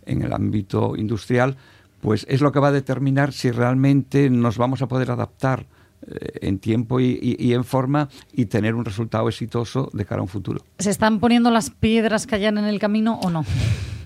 en 0.08 0.22
el 0.22 0.34
ámbito 0.34 0.96
industrial, 0.96 1.58
pues 2.02 2.26
es 2.30 2.42
lo 2.42 2.52
que 2.52 2.60
va 2.60 2.70
a 2.70 2.72
determinar 2.72 3.34
si 3.34 3.52
realmente 3.52 4.30
nos 4.30 4.58
vamos 4.58 4.82
a 4.82 4.88
poder 4.88 5.12
adaptar 5.12 5.66
eh, 6.06 6.40
en 6.42 6.60
tiempo 6.60 7.00
y, 7.00 7.36
en 7.54 7.64
forma 7.64 8.08
y 8.32 8.46
tener 8.46 8.76
un 8.76 8.86
resultado 8.86 9.28
exitoso 9.28 9.90
de 9.94 10.06
cara 10.06 10.20
a 10.20 10.24
un 10.24 10.28
futuro. 10.28 10.62
¿Se 10.78 10.90
están 10.90 11.20
poniendo 11.20 11.50
las 11.50 11.70
piedras 11.70 12.28
que 12.28 12.36
hayan 12.36 12.58
en 12.58 12.66
el 12.66 12.80
camino 12.80 13.20
o 13.24 13.30
no? 13.30 13.44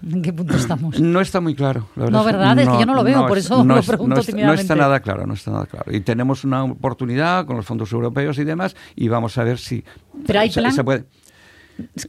¿En 0.09 0.21
qué 0.21 0.33
punto 0.33 0.55
estamos? 0.55 0.99
No 0.99 1.21
está 1.21 1.41
muy 1.41 1.53
claro. 1.53 1.87
La 1.95 2.05
verdad 2.05 2.19
no, 2.19 2.25
¿verdad? 2.25 2.59
Es, 2.59 2.69
que 2.69 2.79
yo 2.79 2.85
no 2.85 2.95
lo 2.95 3.03
veo, 3.03 3.27
por 3.27 3.37
eso 3.37 3.63
lo 3.63 3.81
pregunto 3.83 4.21
no, 4.35 4.45
no 4.45 4.53
está 4.53 4.75
nada 4.75 4.99
claro, 5.01 5.27
no 5.27 5.33
está 5.33 5.51
nada 5.51 5.65
claro. 5.65 5.95
Y 5.95 6.01
tenemos 6.01 6.43
una 6.43 6.63
oportunidad 6.63 7.45
con 7.45 7.57
los 7.57 7.65
fondos 7.65 7.91
europeos 7.91 8.39
y 8.39 8.45
demás 8.45 8.75
y 8.95 9.07
vamos 9.09 9.37
a 9.37 9.43
ver 9.43 9.59
si 9.59 9.83
Pero 10.25 10.39
hay 10.39 10.49
plan? 10.49 10.71
se 10.71 10.83
puede. 10.83 11.05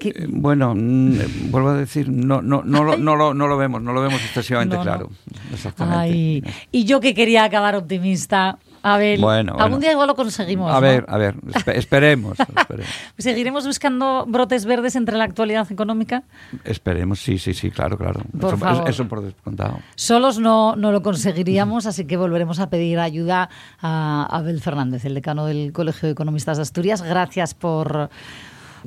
Eh, 0.01 0.27
bueno, 0.29 0.75
mm, 0.75 1.51
vuelvo 1.51 1.71
a 1.71 1.75
decir, 1.75 2.09
no, 2.09 2.43
no, 2.43 2.63
no, 2.65 2.85
lo, 2.85 2.97
no, 2.97 3.17
lo, 3.17 3.35
no 3.35 3.47
lo 3.47 3.57
vemos, 3.57 3.83
no 3.83 3.93
lo 3.93 4.03
vemos 4.03 4.21
excesivamente 4.23 4.79
claro. 4.79 5.11
Exactamente. 5.53 6.51
Y 6.71 6.85
yo 6.85 7.01
que 7.01 7.15
quería 7.15 7.45
acabar 7.45 7.77
optimista. 7.77 8.59
A 8.85 8.97
ver, 8.99 9.21
algún 9.59 9.79
día 9.79 9.93
igual 9.93 10.09
lo 10.09 10.17
conseguimos. 10.17 10.73
A 10.73 10.81
ver, 10.81 11.05
a 11.07 11.17
ver, 11.17 11.37
esperemos. 11.67 12.37
¿Seguiremos 13.19 13.65
buscando 13.65 14.25
brotes 14.27 14.65
verdes 14.65 14.97
entre 14.97 15.17
la 15.17 15.23
actualidad 15.23 15.71
económica? 15.71 16.25
Esperemos, 16.65 17.21
sí, 17.21 17.39
sí, 17.39 17.55
sí, 17.55 17.71
claro, 17.71 17.97
claro. 17.97 18.23
Por 18.41 18.55
eso, 18.55 18.87
eso, 18.89 19.09
por 19.09 19.23
descontado. 19.23 19.79
Solos 19.95 20.41
no, 20.41 20.75
no 20.75 20.91
lo 20.91 21.01
conseguiríamos, 21.01 21.87
así 21.87 22.07
que 22.07 22.17
volveremos 22.17 22.59
a 22.59 22.71
pedir 22.71 22.99
ayuda 22.99 23.51
a 23.81 24.27
Abel 24.29 24.61
Fernández, 24.61 25.05
el 25.05 25.15
decano 25.15 25.47
del 25.47 25.73
Colegio 25.73 26.09
de 26.09 26.15
Economistas 26.15 26.57
de 26.57 26.63
Asturias. 26.63 27.03
Gracias 27.03 27.55
por 27.55 28.11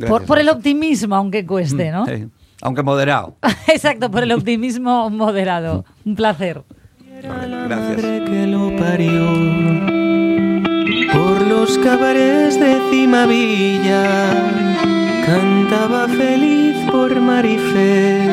por, 0.08 0.40
el 0.40 0.50
optimismo, 0.50 1.16
aunque 1.16 1.46
cueste, 1.46 1.92
¿no? 1.92 2.06
Aunque 2.62 2.84
moderado. 2.84 3.36
Exacto, 3.68 4.10
por 4.10 4.24
el 4.24 4.32
optimismo 4.32 5.10
moderado. 5.10 5.86
Un 6.06 6.16
placer. 6.16 6.64
Gracias. 7.22 8.02
que 8.02 8.48
lo 8.48 8.76
parió 8.76 9.96
por 11.14 11.42
los 11.48 11.78
cabarets 11.80 12.60
de 12.60 12.78
Cimavilla 12.92 14.32
cantaba 15.26 16.08
feliz 16.08 16.76
por 16.92 17.20
Marifé 17.20 18.32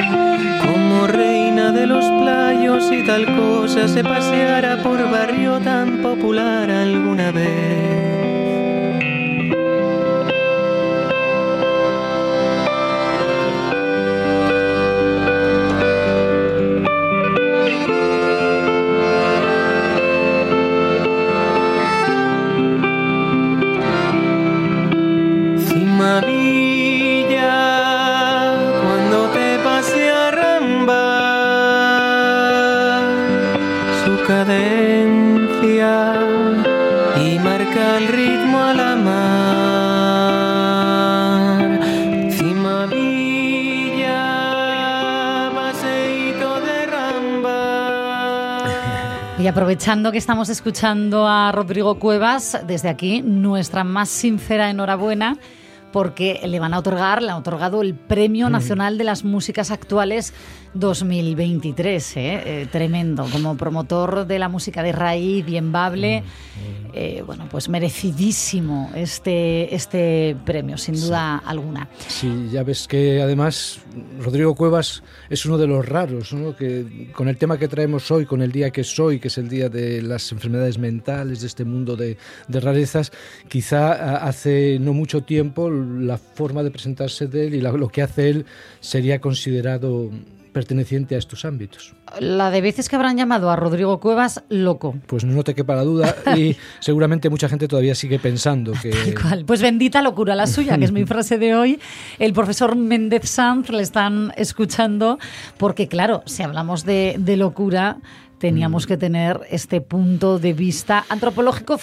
como 0.67 1.07
reina 1.07 1.73
de 1.73 1.87
los 1.87 2.05
playos 2.23 2.91
y 2.93 3.07
tal 3.07 3.25
cosa 3.37 3.89
se 3.89 4.03
paseara 4.03 4.83
por 4.83 4.99
barrio 5.11 5.59
tan 5.61 6.03
popular 6.03 6.71
alguna 6.71 7.31
vez. 7.31 7.82
Aprovechando 49.53 50.13
que 50.13 50.17
estamos 50.17 50.49
escuchando 50.49 51.29
a 51.29 51.53
Rodrigo 51.53 51.99
Cuevas, 51.99 52.59
desde 52.67 52.89
aquí 52.89 53.21
nuestra 53.21 53.85
más 53.85 54.09
sincera 54.09 54.71
enhorabuena 54.71 55.37
porque 55.93 56.41
le 56.45 56.59
van 56.59 56.75
a 56.75 56.79
otorgar, 56.79 57.23
le 57.23 57.31
han 57.31 57.39
otorgado 57.39 57.83
el 57.83 57.95
Premio. 57.95 58.51
Nacional 58.51 58.99
de 58.99 59.05
las 59.05 59.25
Músicas 59.25 59.71
Actuales 59.71 60.33
2023. 60.75 62.17
¿eh? 62.17 62.43
Eh, 62.45 62.67
tremendo, 62.71 63.27
como 63.31 63.57
promotor 63.57 64.27
de 64.27 64.39
la 64.39 64.49
música 64.49 64.83
de 64.83 64.93
raíz 64.93 65.47
y 65.49 65.57
embable. 65.57 66.23
Eh, 66.95 67.23
bueno, 67.27 67.49
pues 67.51 67.69
merecidísimo 67.71 68.91
este, 68.95 69.75
este 69.75 70.37
premio, 70.45 70.77
sin 70.77 70.95
duda 70.95 71.39
alguna. 71.39 71.89
Sí, 72.07 72.51
ya 72.53 72.63
ves 72.63 72.87
que 72.87 73.23
además 73.23 73.81
Rodrigo 74.21 74.55
Cuevas 74.55 75.03
es 75.31 75.47
uno 75.47 75.57
de 75.57 75.67
los 75.67 75.89
raros, 75.89 76.35
¿no? 76.35 76.55
que 76.55 77.11
con 77.15 77.29
el 77.29 77.39
tema 77.39 77.59
que 77.59 77.69
traemos 77.69 78.11
hoy, 78.11 78.27
con 78.27 78.43
el 78.43 78.53
día 78.53 78.71
que 78.71 78.83
es 78.83 78.99
hoy, 78.99 79.21
que 79.21 79.29
es 79.29 79.39
el 79.39 79.49
día 79.49 79.71
de 79.71 80.03
las 80.03 80.31
enfermedades 80.33 80.77
mentales, 80.79 81.41
de 81.41 81.47
este 81.47 81.65
mundo 81.65 81.97
de, 81.97 82.19
de 82.49 82.61
rarezas, 82.61 83.11
quizá 83.49 84.17
hace 84.17 84.79
no 84.79 84.93
mucho 84.93 85.23
tiempo 85.23 85.71
la 85.83 86.19
forma 86.19 86.63
de 86.63 86.71
presentarse 86.71 87.27
de 87.27 87.47
él 87.47 87.55
y 87.55 87.61
lo 87.61 87.89
que 87.89 88.03
hace 88.03 88.31
él 88.31 88.47
sería 88.81 89.21
considerado 89.21 90.11
perteneciente 90.53 91.15
a 91.15 91.19
estos 91.19 91.45
ámbitos. 91.45 91.95
La 92.21 92.51
de 92.51 92.61
veces 92.61 92.89
que 92.89 92.97
habrán 92.97 93.17
llamado 93.17 93.51
a 93.51 93.57
Rodrigo 93.57 93.99
Cuevas 93.99 94.43
loco. 94.49 94.95
Pues 95.07 95.25
no 95.25 95.43
te 95.43 95.55
quepa 95.55 95.75
la 95.75 95.83
duda 95.83 96.15
y 96.37 96.57
seguramente 96.81 97.31
mucha 97.31 97.49
gente 97.49 97.67
todavía 97.67 97.95
sigue 97.95 98.19
pensando 98.19 98.73
que... 98.81 98.91
Tal 98.91 99.45
Pues 99.45 99.63
bendita 99.63 100.03
locura 100.03 100.35
la 100.35 100.47
suya, 100.47 100.79
que 100.79 100.85
es 100.85 100.93
mi 100.93 101.05
frase 101.07 101.39
de 101.39 101.55
hoy. 101.55 101.81
El 102.19 102.33
profesor 102.33 102.77
Méndez 102.77 103.29
Sanz 103.29 103.71
le 103.71 103.83
están 103.83 104.33
escuchando 104.37 105.19
porque, 105.57 105.89
claro, 105.89 106.23
si 106.27 106.43
hablamos 106.43 106.85
de, 106.85 107.17
locura, 107.37 107.97
teníamos 108.39 108.85
mm. 108.85 108.89
que 108.89 108.97
tener 108.99 109.41
este 109.51 109.81
punto 109.81 110.39
de 110.39 110.53
vista 110.53 111.05
antropológico, 111.09 111.79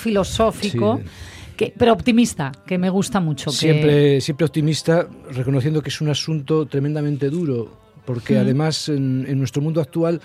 pero 1.78 1.94
optimista, 1.94 2.52
que 2.66 2.78
me 2.78 2.90
gusta 2.90 3.20
mucho. 3.20 3.52
Siempre, 3.52 4.22
siempre 4.22 4.46
optimista, 4.46 5.08
reconociendo 5.32 5.82
que 5.82 5.90
es 5.90 6.02
un 6.02 6.10
asunto 6.10 6.66
tremendamente 6.66 7.30
duro 7.30 7.90
porque 8.10 8.40
además 8.40 8.90
en, 8.90 9.38
nuestro 9.38 9.62
mundo 9.62 9.82
actual 9.82 10.20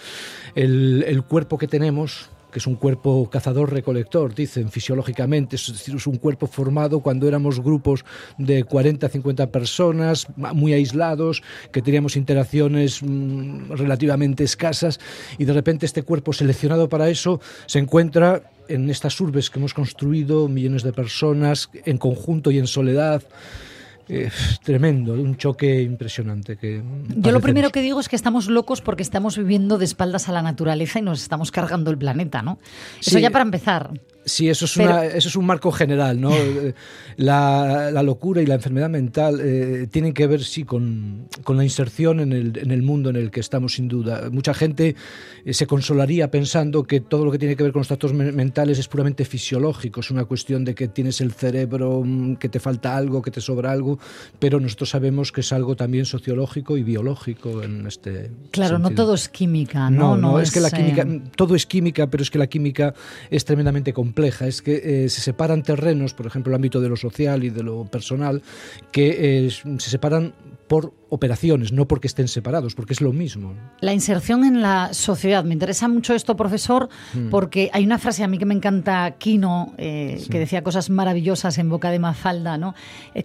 el, 0.54 1.22
cuerpo 1.28 1.58
que 1.58 1.68
tenemos 1.68 2.30
que 2.54 2.60
es 2.60 2.68
un 2.68 2.76
cuerpo 2.76 3.28
cazador-recolector, 3.28 4.32
dicen 4.32 4.70
fisiológicamente, 4.70 5.56
es 5.56 5.72
decir, 5.72 5.96
es 5.96 6.06
un 6.06 6.18
cuerpo 6.18 6.46
formado 6.46 7.00
cuando 7.00 7.26
éramos 7.26 7.58
grupos 7.58 8.04
de 8.38 8.62
40, 8.62 9.08
50 9.08 9.48
personas, 9.48 10.28
muy 10.36 10.72
aislados, 10.72 11.42
que 11.72 11.82
teníamos 11.82 12.14
interacciones 12.14 13.02
mm, 13.02 13.72
relativamente 13.72 14.44
escasas, 14.44 15.00
y 15.36 15.46
de 15.46 15.52
repente 15.52 15.84
este 15.84 16.04
cuerpo 16.04 16.32
seleccionado 16.32 16.88
para 16.88 17.10
eso 17.10 17.40
se 17.66 17.80
encuentra 17.80 18.52
en 18.68 18.88
estas 18.88 19.20
urbes 19.20 19.50
que 19.50 19.58
hemos 19.58 19.74
construido, 19.74 20.46
millones 20.46 20.84
de 20.84 20.92
personas, 20.92 21.70
en 21.84 21.98
conjunto 21.98 22.52
y 22.52 22.58
en 22.58 22.68
soledad, 22.68 23.24
tremendo, 24.62 25.14
un 25.14 25.36
choque 25.36 25.82
impresionante. 25.82 26.56
Que 26.56 26.82
Yo 27.16 27.32
lo 27.32 27.40
primero 27.40 27.70
que 27.70 27.80
digo 27.80 28.00
es 28.00 28.08
que 28.08 28.16
estamos 28.16 28.48
locos 28.48 28.80
porque 28.80 29.02
estamos 29.02 29.36
viviendo 29.36 29.78
de 29.78 29.84
espaldas 29.84 30.28
a 30.28 30.32
la 30.32 30.42
naturaleza 30.42 30.98
y 30.98 31.02
nos 31.02 31.22
estamos 31.22 31.50
cargando 31.50 31.90
el 31.90 31.98
planeta, 31.98 32.42
¿no? 32.42 32.58
Eso 33.00 33.18
ya 33.18 33.30
para 33.30 33.44
empezar. 33.44 33.90
Sí, 34.26 34.48
eso 34.48 34.64
es, 34.64 34.76
eso 34.78 35.28
es 35.28 35.36
un 35.36 35.44
marco 35.44 35.70
general, 35.70 36.18
¿no? 36.18 36.30
la, 37.16 37.90
la, 37.90 38.02
locura 38.02 38.40
y 38.40 38.46
la 38.46 38.54
enfermedad 38.54 38.88
mental 38.88 39.38
eh, 39.42 39.86
tienen 39.90 40.14
que 40.14 40.26
ver, 40.26 40.42
sí, 40.42 40.64
con, 40.64 41.28
con 41.42 41.58
la 41.58 41.64
inserción 41.64 42.20
en 42.20 42.32
el, 42.32 42.58
en 42.58 42.70
el, 42.70 42.82
mundo 42.82 43.10
en 43.10 43.16
el 43.16 43.30
que 43.30 43.40
estamos, 43.40 43.74
sin 43.74 43.86
duda. 43.86 44.30
Mucha 44.32 44.54
gente 44.54 44.96
eh, 45.44 45.52
se 45.52 45.66
consolaría 45.66 46.30
pensando 46.30 46.84
que 46.84 47.00
todo 47.00 47.26
lo 47.26 47.30
que 47.30 47.38
tiene 47.38 47.54
que 47.54 47.62
ver 47.62 47.72
con 47.72 47.80
los 47.80 47.88
trastornos 47.88 48.32
mentales 48.32 48.78
es 48.78 48.88
puramente 48.88 49.26
fisiológico, 49.26 50.00
es 50.00 50.10
una 50.10 50.24
cuestión 50.24 50.64
de 50.64 50.74
que 50.74 50.88
tienes 50.88 51.20
el 51.20 51.32
cerebro, 51.32 52.02
mm, 52.02 52.36
que 52.36 52.48
te 52.48 52.60
falta 52.60 52.96
algo, 52.96 53.20
que 53.20 53.30
te 53.30 53.42
sobra 53.42 53.72
algo, 53.72 53.98
pero 54.38 54.58
nosotros 54.58 54.88
sabemos 54.88 55.32
que 55.32 55.42
es 55.42 55.52
algo 55.52 55.76
también 55.76 56.06
sociológico 56.06 56.78
y 56.78 56.82
biológico 56.82 57.62
en 57.62 57.86
este 57.86 58.30
Claro, 58.50 58.78
no 58.78 58.90
todo 58.90 59.14
es 59.14 59.28
química, 59.28 59.90
¿no? 59.90 60.16
No, 60.16 60.32
no, 60.32 60.40
es 60.40 60.50
que 60.50 60.60
la 60.60 60.70
química, 60.70 61.02
eh, 61.02 61.22
todo 61.36 61.54
es 61.54 61.66
química, 61.66 62.06
pero 62.08 62.22
es 62.22 62.30
que 62.30 62.38
la 62.38 62.46
química 62.46 62.94
es 63.30 63.44
tremendamente 63.44 63.92
compleja 63.92 64.13
es 64.46 64.62
que 64.62 65.04
eh, 65.04 65.08
se 65.08 65.20
separan 65.20 65.62
terrenos, 65.62 66.14
por 66.14 66.26
ejemplo, 66.26 66.50
el 66.50 66.56
ámbito 66.56 66.80
de 66.80 66.88
lo 66.88 66.96
social 66.96 67.44
y 67.44 67.50
de 67.50 67.62
lo 67.62 67.84
personal, 67.84 68.42
que 68.92 69.46
eh, 69.46 69.50
se 69.50 69.90
separan 69.90 70.32
por 70.66 70.92
operaciones, 71.10 71.72
no 71.72 71.86
porque 71.86 72.08
estén 72.08 72.26
separados, 72.26 72.74
porque 72.74 72.92
es 72.92 73.00
lo 73.00 73.12
mismo. 73.12 73.54
La 73.80 73.92
inserción 73.92 74.44
en 74.44 74.62
la 74.62 74.92
sociedad. 74.92 75.44
Me 75.44 75.52
interesa 75.52 75.86
mucho 75.86 76.14
esto, 76.14 76.36
profesor, 76.36 76.88
mm. 77.14 77.28
porque 77.30 77.70
hay 77.72 77.84
una 77.84 77.98
frase 77.98 78.24
a 78.24 78.28
mí 78.28 78.38
que 78.38 78.46
me 78.46 78.54
encanta, 78.54 79.12
Kino, 79.12 79.74
eh, 79.78 80.24
que 80.28 80.38
decía 80.38 80.64
cosas 80.64 80.90
maravillosas 80.90 81.58
en 81.58 81.68
boca 81.68 81.90
de 81.90 81.98
Mafalda, 81.98 82.58
¿no? 82.58 82.74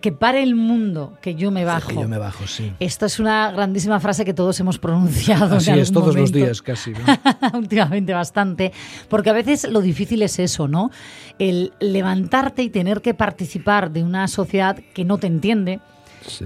que 0.02 0.12
pare 0.12 0.44
el 0.44 0.56
mundo, 0.56 1.18
que 1.22 1.36
yo 1.36 1.50
me 1.50 1.66
bajo. 1.66 1.90
Que 1.90 1.96
yo 1.96 2.08
me 2.08 2.18
bajo, 2.18 2.46
sí. 2.46 2.72
Esto 2.80 3.08
es 3.08 3.20
una 3.20 3.52
grandísima 3.52 4.00
frase 4.00 4.24
que 4.24 4.34
todos 4.34 4.60
hemos 4.60 4.78
pronunciado. 4.78 5.56
Así 5.56 5.72
es, 5.72 5.92
todos 5.92 6.16
los 6.16 6.32
días 6.32 6.62
casi. 6.62 6.94
Últimamente 7.54 8.14
bastante, 8.14 8.72
porque 9.08 9.32
a 9.32 9.34
veces 9.34 9.68
lo 9.68 9.82
difícil 9.82 10.22
es 10.22 10.38
eso, 10.40 10.68
¿no? 10.68 10.92
El 11.40 11.74
levantarte 11.80 12.62
y 12.62 12.70
tener 12.70 13.02
que 13.02 13.14
participar 13.14 13.92
de 13.92 14.04
una 14.04 14.28
sociedad 14.28 14.80
que 14.94 15.06
no 15.06 15.18
te 15.18 15.28
entiende, 15.28 15.80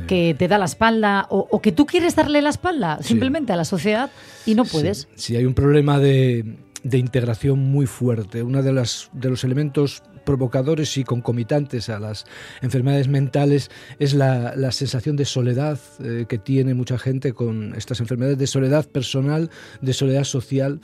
que 0.08 0.36
te 0.38 0.48
da 0.48 0.58
la 0.58 0.66
espalda 0.66 1.28
o, 1.30 1.62
que 1.62 1.72
tú 1.72 1.86
quieres 1.86 2.16
darle 2.16 2.42
la 2.42 2.50
espalda 2.50 3.00
simplemente 3.02 3.54
a 3.54 3.56
la 3.56 3.66
sociedad 3.66 4.10
y 4.46 4.56
no 4.56 4.66
puedes. 4.66 5.08
Sí, 5.16 5.36
hay 5.36 5.46
un 5.46 5.54
problema 5.54 6.00
de, 6.00 6.58
de 6.84 6.98
integración 6.98 7.60
muy 7.60 7.86
fuerte. 7.86 8.44
Uno 8.44 8.62
de, 8.62 8.74
las, 8.74 9.10
de 9.14 9.30
los 9.30 9.44
elementos 9.44 10.04
provocadores 10.24 10.98
y 10.98 11.04
concomitantes 11.04 11.90
a 11.90 12.00
las 12.00 12.26
enfermedades 12.62 13.08
mentales 13.08 13.70
es 14.00 14.14
la, 14.14 14.54
sensación 14.72 15.16
de 15.16 15.26
soledad 15.26 15.80
eh, 16.04 16.26
que 16.28 16.38
tiene 16.38 16.74
mucha 16.74 16.98
gente 16.98 17.34
con 17.34 17.76
estas 17.76 18.00
enfermedades, 18.00 18.38
de 18.38 18.48
soledad 18.48 18.88
personal, 18.88 19.50
de 19.82 19.94
soledad 19.94 20.24
social 20.24 20.82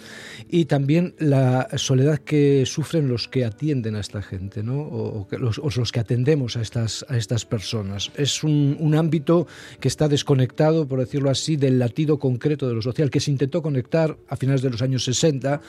y 0.49 0.65
también 0.65 1.15
la 1.17 1.67
soledad 1.75 2.19
que 2.19 2.65
sufren 2.65 3.07
los 3.07 3.27
que 3.27 3.45
atienden 3.45 3.95
a 3.95 3.99
esta 3.99 4.21
gente, 4.21 4.63
¿no? 4.63 4.79
o, 4.79 5.27
los, 5.31 5.91
que 5.91 5.99
atendemos 5.99 6.57
a 6.57 6.61
estas, 6.61 7.05
a 7.09 7.17
estas 7.17 7.45
personas. 7.45 8.11
Es 8.15 8.43
un, 8.43 8.89
ámbito 8.99 9.47
que 9.79 9.87
está 9.87 10.07
desconectado, 10.07 10.87
por 10.87 10.99
decirlo 10.99 11.29
así, 11.29 11.55
del 11.55 11.77
latido 11.79 12.17
concreto 12.17 12.67
de 12.67 12.73
lo 12.73 12.81
social, 12.81 13.09
que 13.09 13.19
se 13.19 13.31
intentó 13.31 13.61
conectar 13.61 14.17
a 14.27 14.35
finales 14.35 14.61
de 14.61 14.71
los 14.71 14.81
años 14.81 15.03
60 15.03 15.61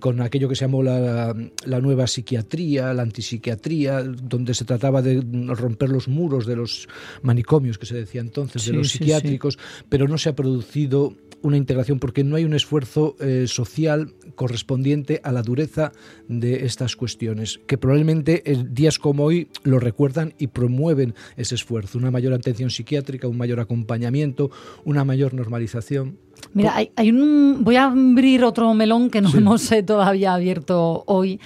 con 0.00 0.20
aquello 0.22 0.48
que 0.48 0.56
se 0.56 0.64
llamó 0.64 0.82
la, 0.82 1.34
la 1.64 1.80
nueva 1.80 2.06
psiquiatría, 2.06 2.71
la 2.76 3.02
antipsiquiatría, 3.02 4.02
donde 4.02 4.54
se 4.54 4.64
trataba 4.64 5.02
de 5.02 5.22
romper 5.54 5.90
los 5.90 6.08
muros 6.08 6.46
de 6.46 6.56
los 6.56 6.88
manicomios 7.22 7.78
que 7.78 7.86
se 7.86 7.94
decía 7.94 8.20
entonces, 8.20 8.64
de 8.66 8.72
los 8.72 8.90
psiquiátricos, 8.90 9.58
pero 9.88 10.08
no 10.08 10.18
se 10.18 10.30
ha 10.30 10.34
producido 10.34 11.14
una 11.42 11.56
integración 11.56 11.98
porque 11.98 12.24
no 12.24 12.36
hay 12.36 12.44
un 12.44 12.54
esfuerzo 12.54 13.16
eh, 13.20 13.46
social 13.46 14.14
correspondiente 14.34 15.20
a 15.24 15.32
la 15.32 15.42
dureza 15.42 15.92
de 16.28 16.64
estas 16.64 16.96
cuestiones, 16.96 17.60
que 17.66 17.78
probablemente 17.78 18.42
días 18.70 18.98
como 18.98 19.24
hoy 19.24 19.48
lo 19.64 19.78
recuerdan 19.78 20.34
y 20.38 20.46
promueven 20.46 21.14
ese 21.36 21.56
esfuerzo, 21.56 21.98
una 21.98 22.10
mayor 22.10 22.32
atención 22.32 22.70
psiquiátrica, 22.70 23.28
un 23.28 23.36
mayor 23.36 23.60
acompañamiento, 23.60 24.50
una 24.84 25.04
mayor 25.04 25.34
normalización. 25.34 26.18
Mira, 26.54 26.74
hay, 26.96 27.10
un, 27.10 27.58
voy 27.60 27.76
a 27.76 27.84
abrir 27.84 28.44
otro 28.44 28.72
melón 28.74 29.10
que 29.10 29.20
no 29.20 29.30
hemos 29.36 29.70
eh, 29.72 29.82
todavía 29.82 30.34
abierto 30.34 31.04
hoy 31.06 31.40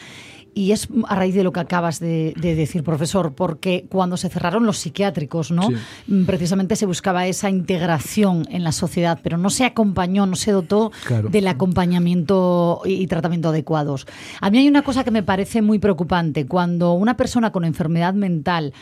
y 0.56 0.72
es 0.72 0.88
a 1.06 1.14
raíz 1.14 1.34
de 1.34 1.44
lo 1.44 1.52
que 1.52 1.60
acabas 1.60 2.00
de, 2.00 2.32
decir, 2.34 2.82
profesor, 2.82 3.34
porque 3.34 3.84
cuando 3.90 4.16
se 4.16 4.30
cerraron 4.30 4.64
los 4.64 4.78
psiquiátricos, 4.78 5.50
¿no? 5.50 5.68
Mm, 6.06 6.24
precisamente 6.24 6.76
se 6.76 6.86
buscaba 6.86 7.26
esa 7.26 7.50
integración 7.50 8.48
en 8.50 8.64
la 8.64 8.72
sociedad, 8.72 9.20
pero 9.22 9.36
no 9.36 9.50
se 9.50 9.66
acompañó, 9.66 10.24
no 10.24 10.34
se 10.34 10.52
dotó 10.52 10.92
del 11.30 11.46
acompañamiento 11.48 12.80
y, 12.86 13.06
tratamiento 13.06 13.50
adecuados. 13.50 14.06
A 14.40 14.48
mí 14.48 14.56
hay 14.56 14.66
una 14.66 14.80
cosa 14.80 15.04
que 15.04 15.10
me 15.10 15.22
parece 15.22 15.60
muy 15.60 15.78
preocupante. 15.78 16.46
Cuando 16.46 16.94
una 16.94 17.18
persona 17.18 17.52
con 17.52 17.66
enfermedad 17.66 18.14
mental 18.14 18.72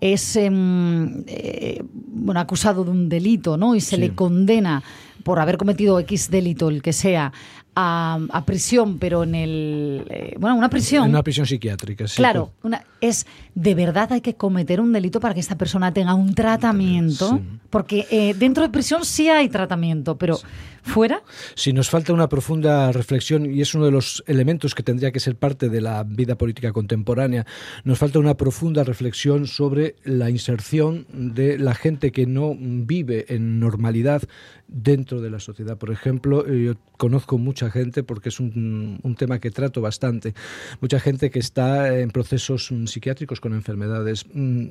es 0.00 0.36
em, 0.36 1.24
eh, 1.26 1.82
bueno, 1.90 2.38
acusado 2.38 2.84
de 2.84 2.92
un 2.92 3.08
delito 3.08 3.56
¿no? 3.56 3.74
y 3.74 3.80
se 3.80 3.98
le 3.98 4.14
condena 4.14 4.84
por 5.24 5.40
haber 5.40 5.56
cometido 5.56 5.98
X 5.98 6.30
delito, 6.30 6.68
el 6.68 6.82
que 6.82 6.92
sea, 6.92 7.32
a, 7.78 8.42
prisión, 8.46 8.98
pero 8.98 9.22
en 9.22 9.34
el. 9.34 10.06
Eh, 10.08 10.34
bueno, 10.38 10.56
una 10.56 10.70
prisión. 10.70 11.04
En 11.04 11.10
una 11.10 11.22
prisión 11.22 11.46
psiquiátrica, 11.46 12.08
sí. 12.08 12.16
Claro, 12.16 12.52
una, 12.62 12.82
es 13.02 13.26
de 13.54 13.74
verdad 13.74 14.12
hay 14.12 14.22
que 14.22 14.34
cometer 14.34 14.80
un 14.80 14.92
delito 14.92 15.20
para 15.20 15.34
que 15.34 15.40
esta 15.40 15.58
persona 15.58 15.92
tenga 15.92 16.14
un 16.14 16.34
tratamiento. 16.34 17.40
Porque 17.70 18.06
eh, 18.10 18.34
dentro 18.38 18.62
de 18.62 18.70
prisión 18.70 19.04
sí 19.04 19.28
hay 19.28 19.48
tratamiento, 19.48 20.16
pero 20.16 20.38
fuera. 20.82 21.22
Si 21.54 21.72
nos 21.72 21.90
falta 21.90 22.12
una 22.12 22.28
profunda 22.28 22.92
reflexión, 22.92 23.52
y 23.52 23.60
es 23.60 23.74
uno 23.74 23.84
de 23.84 23.90
los 23.90 24.22
elementos 24.26 24.74
que 24.74 24.82
tendría 24.82 25.10
que 25.12 25.20
ser 25.20 25.36
parte 25.36 25.68
de 25.68 25.80
la 25.80 26.04
vida 26.04 26.36
política 26.36 26.72
contemporánea, 26.72 27.44
nos 27.84 27.98
falta 27.98 28.18
una 28.18 28.36
profunda 28.36 28.84
reflexión 28.84 29.46
sobre 29.46 29.96
la 30.04 30.30
inserción 30.30 31.06
de 31.12 31.58
la 31.58 31.74
gente 31.74 32.12
que 32.12 32.26
no 32.26 32.54
vive 32.58 33.26
en 33.28 33.58
normalidad 33.58 34.22
dentro 34.68 35.20
de 35.20 35.30
la 35.30 35.40
sociedad. 35.40 35.78
Por 35.78 35.90
ejemplo, 35.90 36.46
yo 36.46 36.74
conozco 36.96 37.38
mucha 37.38 37.70
gente, 37.70 38.02
porque 38.02 38.30
es 38.30 38.40
un, 38.40 39.00
tema 39.18 39.38
que 39.38 39.50
trato 39.50 39.80
bastante, 39.80 40.34
mucha 40.80 41.00
gente 41.00 41.30
que 41.30 41.38
está 41.38 41.98
en 41.98 42.10
procesos 42.10 42.72
psiquiátricos 42.86 43.40
con 43.40 43.54
enfermedades 43.54 44.26
mm, 44.32 44.66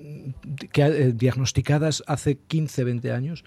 que, 0.71 0.81
eh, 0.81 1.13
diagnosticadas 1.13 2.03
hace 2.07 2.35
15, 2.35 2.83
20 2.83 3.11
años, 3.11 3.43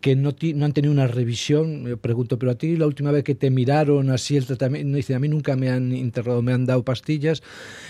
que 0.00 0.16
no, 0.16 0.30
han 0.64 0.72
tenido 0.72 0.92
una 0.92 1.06
revisión. 1.06 1.84
Me 1.84 1.96
pregunto, 1.96 2.38
pero 2.38 2.52
a 2.52 2.54
ti 2.56 2.76
la 2.76 2.86
última 2.86 3.12
vez 3.12 3.24
que 3.24 3.34
te 3.34 3.50
miraron 3.50 4.10
así 4.10 4.36
el 4.36 4.46
tratamiento, 4.46 4.96
dice, 4.96 5.14
a 5.14 5.18
mí 5.18 5.28
nunca 5.28 5.56
me 5.56 5.70
han 5.70 5.92
internado, 5.92 6.42
me 6.42 6.52
han 6.52 6.66
dado 6.66 6.84
pastillas, 6.84 7.42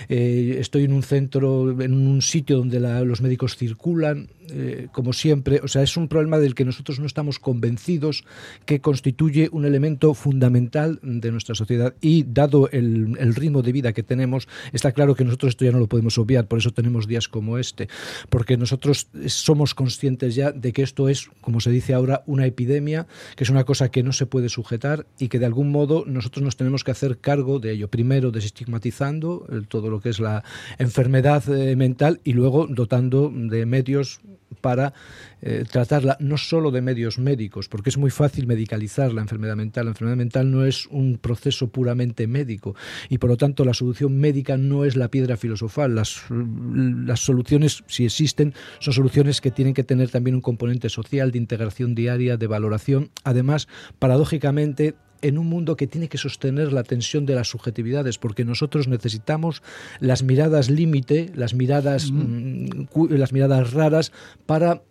eh, 0.09 0.57
estoy 0.59 0.85
en 0.85 0.93
un 0.93 1.03
centro, 1.03 1.81
en 1.81 1.95
un 1.95 2.23
sitio 2.23 2.59
donde 2.59 2.81
los 2.81 3.21
médicos 3.21 3.57
circulan, 3.57 4.29
eh, 4.53 4.89
como 4.93 5.13
siempre, 5.13 5.61
o 5.63 5.69
sea, 5.69 5.83
es 5.83 5.97
un 5.97 6.09
problema 6.09 6.39
del 6.39 6.55
que 6.55 6.65
nosotros 6.65 7.01
no 7.01 7.07
estamos 7.07 7.39
convencidos 7.39 8.25
que 8.67 8.81
constituye 8.81 9.49
un 9.51 9.65
elemento 9.65 10.15
fundamental 10.15 10.99
de 11.03 11.31
nuestra 11.31 11.55
sociedad 11.55 11.95
y 12.01 12.25
dado 12.25 12.69
el, 12.71 13.17
ritmo 13.35 13.63
de 13.63 13.73
vida 13.73 13.93
que 13.93 14.03
tenemos, 14.03 14.49
está 14.73 14.93
claro 14.93 15.15
que 15.15 15.25
nosotros 15.25 15.51
esto 15.51 15.65
ya 15.65 15.73
no 15.73 15.79
lo 15.79 15.87
podemos 15.87 16.19
obviar, 16.19 16.47
por 16.47 16.59
eso 16.59 16.71
tenemos 16.71 17.07
días 17.07 17.29
como 17.29 17.59
este, 17.59 17.89
porque 18.29 18.57
nosotros 18.57 19.09
somos 19.27 19.75
conscientes 19.75 20.35
ya 20.35 20.53
de 20.53 20.73
que 20.73 20.83
esto 20.83 21.09
es, 21.09 21.31
como 21.41 21.61
se 21.61 21.71
dice 21.71 21.95
ahora, 21.95 22.23
una 22.27 22.47
epidemia, 22.47 23.07
que 23.37 23.45
es 23.45 23.51
una 23.51 23.65
cosa 23.65 23.91
que 23.91 24.03
no 24.03 24.13
se 24.13 24.27
puede 24.27 24.49
sujetar 24.49 25.07
y 25.19 25.29
que 25.29 25.39
de 25.39 25.47
algún 25.47 25.71
modo 25.71 26.05
nosotros 26.07 26.45
nos 26.45 26.57
tenemos 26.57 26.85
que 26.85 26.91
hacer 26.91 27.19
cargo 27.19 27.59
de 27.59 27.73
ello. 27.73 27.89
Primero 27.89 28.31
desestigmatizando 28.31 29.47
todo 29.69 29.91
lo 29.91 30.01
que 30.01 30.11
es 30.11 30.21
la 30.21 30.45
enfermedad 30.79 31.49
eh, 31.49 31.77
mental 31.77 32.21
y 32.25 32.33
luego 32.33 32.67
dotando 32.69 33.33
de 33.33 33.67
medios 33.67 34.21
para 34.61 34.93
eh, 35.41 35.65
tratarla 35.71 36.17
no 36.21 36.39
solo 36.39 36.71
de 36.71 36.83
medios 36.83 37.19
médicos, 37.19 37.69
porque 37.69 37.91
es 37.91 37.99
muy 37.99 38.11
fácil 38.11 38.47
medicalizar 38.47 39.13
la 39.13 39.23
enfermedad 39.23 39.57
mental. 39.57 39.87
La 39.87 39.91
enfermedad 39.91 40.17
mental 40.17 40.51
no 40.51 40.65
es 40.65 40.87
un 40.87 41.19
proceso 41.19 41.69
puramente 41.69 42.27
médico 42.27 42.75
y 43.09 43.19
por 43.19 43.31
lo 43.31 43.37
tanto 43.37 43.65
la 43.65 43.75
solución 43.75 44.19
médica 44.19 44.57
no 44.57 44.85
es 44.85 44.97
la 44.97 45.09
piedra 45.09 45.37
filosofal. 45.37 45.95
Las, 45.95 46.23
las 46.31 47.21
soluciones, 47.21 47.85
si 47.87 48.05
existen, 48.05 48.55
son 48.79 48.95
soluciones 48.95 49.41
que 49.41 49.51
tienen 49.51 49.75
que 49.75 49.85
tener 49.85 50.11
también 50.11 50.35
un 50.35 50.43
componente 50.43 50.89
social, 50.89 51.31
de 51.31 51.39
integración 51.39 51.95
diaria, 51.95 52.37
de 52.37 52.47
valoración. 52.47 53.11
Además, 53.25 53.69
paradójicamente, 53.99 54.95
en 55.23 55.39
un 55.39 55.47
mundo 55.47 55.77
que 55.77 55.87
tiene 55.87 56.09
que 56.09 56.19
sostener 56.19 56.73
la 56.73 56.83
tensión 56.83 57.25
de 57.27 57.35
las 57.35 57.49
subjetividades, 57.49 58.19
porque 58.19 58.45
nosotros 58.45 58.89
necesitamos 58.89 59.63
las 60.01 60.23
miradas 60.23 60.69
límite, 60.69 61.31
las 61.35 61.55
miradas, 61.55 62.11
mm, 62.13 62.87
las 63.11 63.33
miradas 63.33 63.73
raras 63.73 64.13
para 64.47 64.83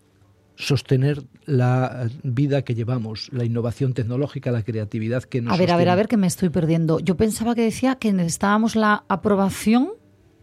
sostener 0.56 1.24
la 1.46 2.08
vida 2.24 2.62
que 2.64 2.76
llevamos, 2.76 3.30
la 3.32 3.44
innovación 3.44 3.94
tecnológica, 3.94 4.52
la 4.52 4.64
creatividad 4.64 5.24
que 5.24 5.42
nos 5.42 5.54
A 5.54 5.58
ver, 5.58 5.72
a 5.72 5.78
ver, 5.78 5.90
a 5.90 5.96
ver, 5.96 6.08
que 6.08 6.18
me 6.18 6.28
estoy 6.28 6.50
perdiendo. 6.50 7.00
Yo 7.00 7.18
pensaba 7.18 7.56
que 7.56 7.62
decía 7.62 7.96
que 7.96 8.14
necesitábamos 8.14 8.76
la 8.76 9.04
aprobación 9.08 9.94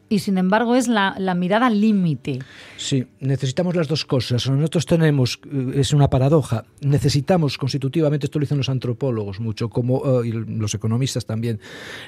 y 0.09 0.21
sin 0.21 0.39
embargo 0.39 0.75
es 0.75 0.89
la, 0.89 1.15
mirada 1.35 1.71
límite. 1.71 2.39
Sí, 2.77 3.07
necesitamos 3.21 3.77
las 3.77 3.89
dos 3.89 4.05
cosas. 4.05 4.49
Nosotros 4.49 4.87
tenemos, 4.87 5.41
eh, 5.51 5.73
es 5.77 5.93
una 5.93 6.09
paradoja, 6.09 6.65
necesitamos 6.81 7.59
constitutivamente, 7.59 8.27
esto 8.27 8.39
lo 8.39 8.45
dicen 8.45 8.59
los 8.59 8.69
antropólogos 8.69 9.41
mucho, 9.41 9.69
como 9.69 10.23
eh, 10.23 10.29
y 10.29 10.33
los 10.33 10.75
economistas 10.75 11.27
también, 11.27 11.61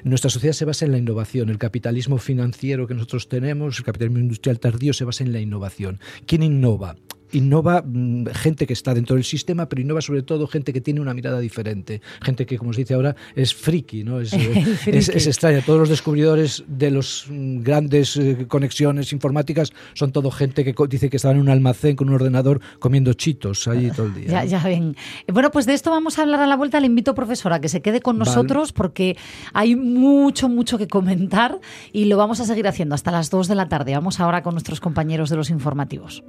nuestra 0.04 0.30
sociedad 0.30 0.54
se 0.54 0.64
basa 0.64 0.84
en 0.84 0.92
la 0.92 0.98
innovación. 0.98 1.48
El 1.48 1.58
capitalismo 1.58 2.18
financiero 2.18 2.86
que 2.86 2.94
nosotros 2.94 3.28
tenemos, 3.28 3.78
el 3.78 3.84
capitalismo 3.84 4.18
industrial 4.18 4.58
tardío, 4.58 4.92
se 4.92 5.04
basa 5.04 5.24
en 5.24 5.32
la 5.32 5.40
innovación. 5.40 6.00
¿Quién 6.26 6.42
innova? 6.42 6.96
Innova 7.32 7.82
mm, 7.82 8.26
gente 8.32 8.66
que 8.66 8.72
está 8.72 8.94
dentro 8.94 9.16
del 9.16 9.24
sistema, 9.24 9.68
pero 9.68 9.82
innova 9.82 10.00
sobre 10.00 10.22
todo 10.22 10.46
gente 10.46 10.72
que 10.72 10.80
tiene 10.80 11.00
una 11.00 11.14
mirada 11.14 11.40
diferente, 11.40 12.00
gente 12.22 12.46
que, 12.46 12.58
como 12.58 12.72
se 12.72 12.82
dice 12.82 12.94
ahora, 12.94 13.16
es 13.34 13.54
friki, 13.54 14.04
¿no? 14.04 14.20
Es, 14.20 14.32
eh, 14.34 14.76
es, 14.86 15.26
extraña. 15.26 15.62
Todos 15.62 15.80
los 15.80 15.88
descubridores 15.88 16.64
de 16.66 16.90
las 16.90 17.24
mm, 17.28 17.62
grandes 17.62 18.16
eh, 18.16 18.46
conexiones 18.48 19.12
informáticas 19.12 19.72
son 19.94 20.12
todo 20.12 20.30
gente 20.30 20.64
que 20.64 20.74
dice 20.88 21.10
que 21.10 21.16
estaba 21.16 21.34
en 21.34 21.40
un 21.40 21.48
almacén 21.48 21.96
con 21.96 22.08
un 22.08 22.14
ordenador 22.14 22.60
comiendo 22.78 23.12
chitos 23.14 23.68
allí 23.68 23.90
todo 23.90 24.06
el 24.06 24.14
día. 24.14 24.28
Ya, 24.28 24.44
ya 24.44 24.62
ven. 24.62 24.96
Bueno, 25.32 25.50
pues 25.50 25.66
de 25.66 25.74
esto 25.74 25.90
vamos 25.90 26.18
a 26.18 26.22
hablar 26.22 26.40
a 26.40 26.46
la 26.46 26.56
vuelta. 26.56 26.80
Le 26.80 26.86
invito, 26.86 27.14
profesora, 27.14 27.56
a 27.56 27.60
que 27.60 27.68
se 27.68 27.82
quede 27.82 28.00
con 28.00 28.18
nosotros 28.18 28.72
porque 28.72 29.16
hay 29.52 29.76
mucho, 29.76 30.48
mucho 30.48 30.78
que 30.78 30.88
comentar 30.88 31.60
y 31.92 32.06
lo 32.06 32.16
vamos 32.16 32.40
a 32.40 32.44
seguir 32.44 32.66
haciendo 32.68 32.94
hasta 32.94 33.10
las 33.10 33.30
2 33.30 33.48
de 33.48 33.54
la 33.54 33.68
tarde. 33.68 33.94
Vamos 33.94 34.20
ahora 34.20 34.42
con 34.42 34.54
nuestros 34.54 34.80
compañeros 34.80 35.30
de 35.30 35.36
los 35.36 35.50
informativos. 35.50 36.22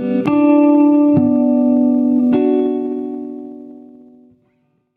Música 0.00 0.99